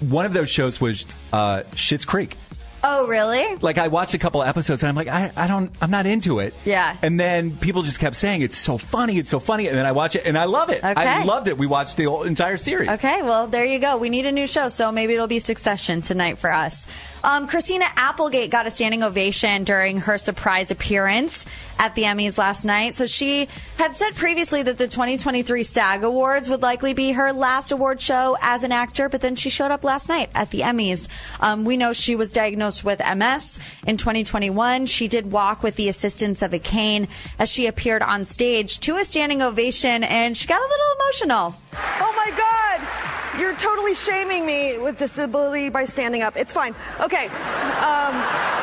One 0.00 0.26
of 0.26 0.32
those 0.32 0.50
shows 0.50 0.80
was 0.80 1.06
uh, 1.32 1.62
Schitt's 1.74 2.04
Creek. 2.04 2.36
Oh, 2.84 3.06
really? 3.06 3.56
Like 3.56 3.78
I 3.78 3.88
watched 3.88 4.14
a 4.14 4.18
couple 4.18 4.42
episodes 4.42 4.82
and 4.82 4.88
I'm 4.88 4.96
like, 4.96 5.06
I, 5.06 5.30
I 5.36 5.46
don't, 5.46 5.70
I'm 5.80 5.92
not 5.92 6.04
into 6.04 6.40
it. 6.40 6.52
Yeah. 6.64 6.96
And 7.00 7.18
then 7.18 7.56
people 7.56 7.82
just 7.82 8.00
kept 8.00 8.16
saying 8.16 8.42
it's 8.42 8.56
so 8.56 8.76
funny, 8.76 9.18
it's 9.18 9.30
so 9.30 9.38
funny, 9.38 9.68
and 9.68 9.76
then 9.76 9.86
I 9.86 9.92
watch 9.92 10.16
it 10.16 10.26
and 10.26 10.36
I 10.36 10.44
love 10.44 10.68
it. 10.68 10.82
I 10.82 11.22
loved 11.22 11.46
it. 11.46 11.56
We 11.56 11.66
watched 11.66 11.96
the 11.96 12.04
whole 12.04 12.24
entire 12.24 12.56
series. 12.56 12.88
Okay, 12.88 13.22
well, 13.22 13.46
there 13.46 13.64
you 13.64 13.78
go. 13.78 13.98
We 13.98 14.10
need 14.10 14.26
a 14.26 14.32
new 14.32 14.48
show, 14.48 14.68
so 14.68 14.90
maybe 14.90 15.14
it'll 15.14 15.28
be 15.28 15.38
Succession 15.38 16.00
tonight 16.00 16.38
for 16.38 16.52
us. 16.52 16.88
Um, 17.22 17.46
Christina 17.46 17.84
Applegate 17.94 18.50
got 18.50 18.66
a 18.66 18.70
standing 18.70 19.04
ovation 19.04 19.62
during 19.62 19.98
her 19.98 20.18
surprise 20.18 20.72
appearance 20.72 21.46
at 21.78 21.94
the 21.94 22.02
Emmys 22.02 22.38
last 22.38 22.64
night. 22.64 22.94
So 22.94 23.06
she 23.06 23.48
had 23.78 23.96
said 23.96 24.14
previously 24.14 24.62
that 24.62 24.78
the 24.78 24.88
2023 24.88 25.62
SAG 25.62 26.04
Awards 26.04 26.48
would 26.48 26.62
likely 26.62 26.94
be 26.94 27.12
her 27.12 27.32
last 27.32 27.72
award 27.72 28.00
show 28.00 28.36
as 28.40 28.62
an 28.62 28.72
actor, 28.72 29.08
but 29.08 29.20
then 29.20 29.36
she 29.36 29.50
showed 29.50 29.70
up 29.70 29.84
last 29.84 30.08
night 30.08 30.30
at 30.34 30.50
the 30.50 30.60
Emmys. 30.60 31.08
Um, 31.40 31.64
we 31.64 31.76
know 31.76 31.92
she 31.92 32.16
was 32.16 32.32
diagnosed 32.32 32.84
with 32.84 33.00
MS 33.00 33.58
in 33.86 33.96
2021. 33.96 34.86
She 34.86 35.08
did 35.08 35.32
walk 35.32 35.62
with 35.62 35.76
the 35.76 35.88
assistance 35.88 36.42
of 36.42 36.54
a 36.54 36.58
cane 36.58 37.08
as 37.38 37.50
she 37.50 37.66
appeared 37.66 38.02
on 38.02 38.24
stage 38.24 38.78
to 38.80 38.96
a 38.96 39.04
standing 39.04 39.42
ovation, 39.42 40.04
and 40.04 40.36
she 40.36 40.46
got 40.46 40.60
a 40.60 40.68
little 40.68 40.86
emotional. 41.00 41.54
Oh 41.74 42.14
my 42.16 42.30
God! 42.36 43.40
You're 43.40 43.54
totally 43.56 43.94
shaming 43.94 44.44
me 44.44 44.78
with 44.78 44.98
disability 44.98 45.70
by 45.70 45.86
standing 45.86 46.22
up. 46.22 46.36
It's 46.36 46.52
fine. 46.52 46.74
Okay. 47.00 47.26
Um, 47.26 48.61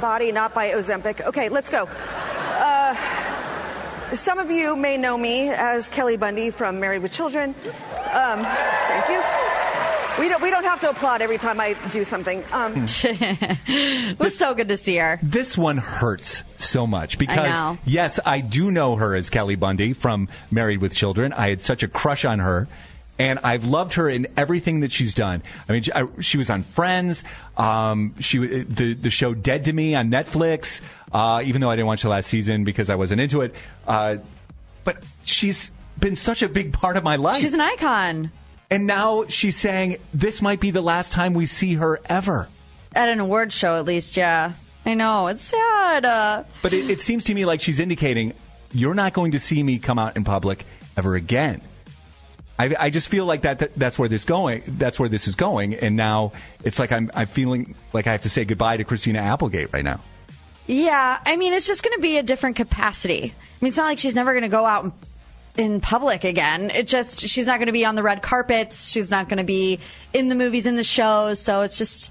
body, 0.00 0.32
not 0.32 0.54
by 0.54 0.70
Ozempic. 0.70 1.26
Okay, 1.26 1.48
let's 1.48 1.70
go. 1.70 1.88
Uh, 1.88 2.94
some 4.14 4.38
of 4.38 4.50
you 4.50 4.76
may 4.76 4.96
know 4.96 5.16
me 5.16 5.50
as 5.50 5.88
Kelly 5.88 6.16
Bundy 6.16 6.50
from 6.50 6.80
Married 6.80 7.02
with 7.02 7.12
Children. 7.12 7.54
Um, 8.12 8.44
thank 8.44 9.08
you. 9.08 9.22
We 10.20 10.28
don't, 10.28 10.40
we 10.40 10.50
don't 10.50 10.64
have 10.64 10.80
to 10.82 10.90
applaud 10.90 11.22
every 11.22 11.38
time 11.38 11.60
I 11.60 11.74
do 11.90 12.04
something. 12.04 12.44
Um, 12.52 12.74
it 12.86 14.18
was 14.18 14.38
so 14.38 14.54
good 14.54 14.68
to 14.68 14.76
see 14.76 14.96
her. 14.96 15.18
This 15.22 15.58
one 15.58 15.76
hurts 15.78 16.44
so 16.56 16.86
much 16.86 17.18
because 17.18 17.48
know. 17.48 17.78
yes, 17.84 18.20
I 18.24 18.40
do 18.40 18.70
know 18.70 18.94
her 18.94 19.16
as 19.16 19.28
Kelly 19.28 19.56
Bundy 19.56 19.92
from 19.92 20.28
Married 20.52 20.80
with 20.80 20.94
Children. 20.94 21.32
I 21.32 21.48
had 21.48 21.60
such 21.60 21.82
a 21.82 21.88
crush 21.88 22.24
on 22.24 22.38
her. 22.38 22.68
And 23.18 23.38
I've 23.40 23.64
loved 23.64 23.94
her 23.94 24.08
in 24.08 24.26
everything 24.36 24.80
that 24.80 24.90
she's 24.90 25.14
done. 25.14 25.42
I 25.68 25.72
mean, 25.72 25.82
she, 25.82 25.92
I, 25.92 26.06
she 26.20 26.36
was 26.36 26.50
on 26.50 26.64
Friends. 26.64 27.22
Um, 27.56 28.14
she 28.18 28.38
the 28.38 28.94
the 28.94 29.10
show 29.10 29.34
Dead 29.34 29.64
to 29.66 29.72
Me 29.72 29.94
on 29.94 30.10
Netflix. 30.10 30.80
Uh, 31.12 31.40
even 31.44 31.60
though 31.60 31.70
I 31.70 31.76
didn't 31.76 31.86
watch 31.86 32.02
the 32.02 32.08
last 32.08 32.26
season 32.26 32.64
because 32.64 32.90
I 32.90 32.96
wasn't 32.96 33.20
into 33.20 33.42
it, 33.42 33.54
uh, 33.86 34.16
but 34.82 34.96
she's 35.22 35.70
been 35.98 36.16
such 36.16 36.42
a 36.42 36.48
big 36.48 36.72
part 36.72 36.96
of 36.96 37.04
my 37.04 37.14
life. 37.14 37.40
She's 37.40 37.54
an 37.54 37.60
icon. 37.60 38.32
And 38.68 38.86
now 38.88 39.26
she's 39.26 39.56
saying 39.56 39.98
this 40.12 40.42
might 40.42 40.58
be 40.58 40.72
the 40.72 40.82
last 40.82 41.12
time 41.12 41.34
we 41.34 41.46
see 41.46 41.74
her 41.74 42.00
ever. 42.06 42.48
At 42.96 43.08
an 43.08 43.20
award 43.20 43.52
show, 43.52 43.76
at 43.76 43.84
least, 43.84 44.16
yeah. 44.16 44.54
I 44.84 44.94
know. 44.94 45.28
It's 45.28 45.42
sad. 45.42 46.04
Uh, 46.04 46.44
But 46.62 46.72
it, 46.72 46.90
it 46.90 47.00
seems 47.00 47.24
to 47.24 47.34
me 47.34 47.44
like 47.44 47.60
she's 47.60 47.78
indicating 47.78 48.34
you're 48.72 48.94
not 48.94 49.12
going 49.12 49.32
to 49.32 49.38
see 49.38 49.62
me 49.62 49.78
come 49.78 49.98
out 50.00 50.16
in 50.16 50.24
public 50.24 50.64
ever 50.96 51.14
again. 51.14 51.60
I, 52.58 52.74
I 52.78 52.90
just 52.90 53.08
feel 53.08 53.26
like 53.26 53.42
that, 53.42 53.58
that 53.58 53.74
that's 53.74 53.98
where 53.98 54.08
this 54.08 54.24
going. 54.24 54.62
That's 54.66 55.00
where 55.00 55.08
this 55.08 55.26
is 55.26 55.34
going, 55.34 55.74
and 55.74 55.96
now 55.96 56.32
it's 56.62 56.78
like 56.78 56.92
I'm 56.92 57.10
I'm 57.14 57.26
feeling 57.26 57.74
like 57.92 58.06
I 58.06 58.12
have 58.12 58.22
to 58.22 58.28
say 58.28 58.44
goodbye 58.44 58.76
to 58.76 58.84
Christina 58.84 59.18
Applegate 59.18 59.72
right 59.72 59.84
now. 59.84 60.00
yeah, 60.66 61.18
I 61.24 61.36
mean, 61.36 61.52
it's 61.52 61.66
just 61.66 61.82
going 61.82 61.96
to 61.96 62.00
be 62.02 62.16
a 62.16 62.22
different 62.22 62.56
capacity. 62.56 63.22
I 63.24 63.64
mean, 63.64 63.68
it's 63.68 63.76
not 63.76 63.84
like 63.84 63.98
she's 63.98 64.14
never 64.14 64.32
going 64.32 64.42
to 64.42 64.48
go 64.48 64.64
out 64.64 64.92
in, 65.56 65.80
public 65.80 66.24
again. 66.24 66.70
It 66.70 66.86
just, 66.86 67.20
she's 67.20 67.46
not 67.46 67.58
going 67.58 67.66
to 67.66 67.72
be 67.72 67.84
on 67.84 67.94
the 67.96 68.02
red 68.02 68.22
carpets. 68.22 68.88
She's 68.90 69.10
not 69.10 69.28
going 69.28 69.38
to 69.38 69.44
be 69.44 69.78
in 70.12 70.28
the 70.28 70.34
movies, 70.34 70.66
in 70.66 70.76
the 70.76 70.84
shows. 70.84 71.40
So 71.40 71.60
it's 71.62 71.76
just 71.78 72.10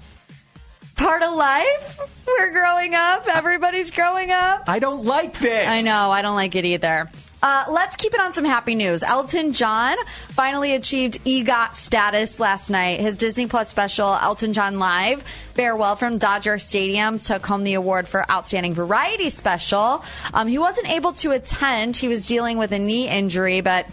part 0.96 1.22
of 1.22 1.34
life. 1.34 2.00
We're 2.26 2.52
growing 2.52 2.94
up. 2.94 3.26
Everybody's 3.28 3.90
growing 3.90 4.30
up. 4.30 4.64
I 4.68 4.78
don't 4.78 5.04
like 5.04 5.38
this. 5.38 5.68
I 5.68 5.82
know. 5.82 6.10
I 6.10 6.22
don't 6.22 6.36
like 6.36 6.54
it 6.54 6.64
either. 6.64 7.10
Uh, 7.42 7.64
let's 7.70 7.96
keep 7.96 8.14
it 8.14 8.20
on 8.20 8.32
some 8.32 8.46
happy 8.46 8.74
news. 8.74 9.02
Elton 9.02 9.52
John 9.52 9.98
finally 10.28 10.74
achieved 10.74 11.22
EGOT 11.26 11.74
status 11.74 12.40
last 12.40 12.70
night. 12.70 13.00
His 13.00 13.16
Disney 13.16 13.46
Plus 13.46 13.68
special, 13.68 14.14
Elton 14.14 14.54
John 14.54 14.78
Live, 14.78 15.22
Farewell 15.52 15.96
from 15.96 16.16
Dodger 16.16 16.56
Stadium, 16.56 17.18
took 17.18 17.44
home 17.44 17.62
the 17.62 17.74
award 17.74 18.08
for 18.08 18.24
Outstanding 18.32 18.72
Variety 18.72 19.28
Special. 19.28 20.02
Um, 20.32 20.48
he 20.48 20.56
wasn't 20.56 20.88
able 20.88 21.12
to 21.12 21.32
attend. 21.32 21.98
He 21.98 22.08
was 22.08 22.26
dealing 22.26 22.56
with 22.56 22.72
a 22.72 22.78
knee 22.78 23.10
injury, 23.10 23.60
but 23.60 23.86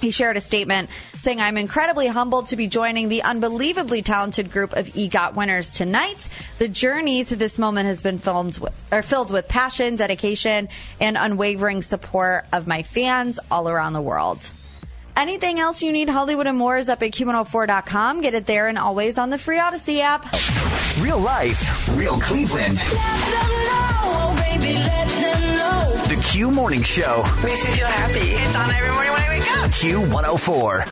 he 0.00 0.12
shared 0.12 0.36
a 0.36 0.40
statement 0.40 0.88
saying, 1.22 1.40
I'm 1.40 1.56
incredibly 1.56 2.08
humbled 2.08 2.48
to 2.48 2.56
be 2.56 2.66
joining 2.66 3.08
the 3.08 3.22
unbelievably 3.22 4.02
talented 4.02 4.50
group 4.50 4.72
of 4.72 4.88
EGOT 4.88 5.34
winners 5.34 5.70
tonight. 5.70 6.28
The 6.58 6.68
journey 6.68 7.22
to 7.24 7.36
this 7.36 7.58
moment 7.58 7.86
has 7.86 8.02
been 8.02 8.18
filmed 8.18 8.58
with, 8.58 8.74
or 8.92 9.02
filled 9.02 9.30
with 9.30 9.46
passion, 9.46 9.94
dedication, 9.94 10.68
and 11.00 11.16
unwavering 11.16 11.82
support 11.82 12.46
of 12.52 12.66
my 12.66 12.82
fans 12.82 13.38
all 13.50 13.68
around 13.68 13.92
the 13.92 14.02
world. 14.02 14.52
Anything 15.14 15.60
else 15.60 15.82
you 15.82 15.92
need, 15.92 16.08
Hollywood 16.08 16.46
and 16.46 16.58
more 16.58 16.76
is 16.76 16.88
up 16.88 17.02
at 17.02 17.12
Q104.com. 17.12 18.22
Get 18.22 18.34
it 18.34 18.46
there 18.46 18.66
and 18.66 18.78
always 18.78 19.18
on 19.18 19.30
the 19.30 19.38
free 19.38 19.58
Audacy 19.58 20.00
app. 20.00 20.26
Real 21.00 21.20
life, 21.20 21.96
real 21.96 22.18
Cleveland. 22.18 22.78
The 26.08 26.20
Q 26.24 26.50
Morning 26.50 26.82
Show. 26.82 27.22
Makes 27.44 27.66
me 27.66 27.72
feel 27.72 27.86
happy. 27.86 28.30
It's 28.30 28.56
on 28.56 28.70
every 28.70 28.90
morning 28.90 29.12
when 29.12 29.22
I 29.22 29.28
wake 29.28 29.50
up. 29.58 29.70
Q104. 29.70 30.91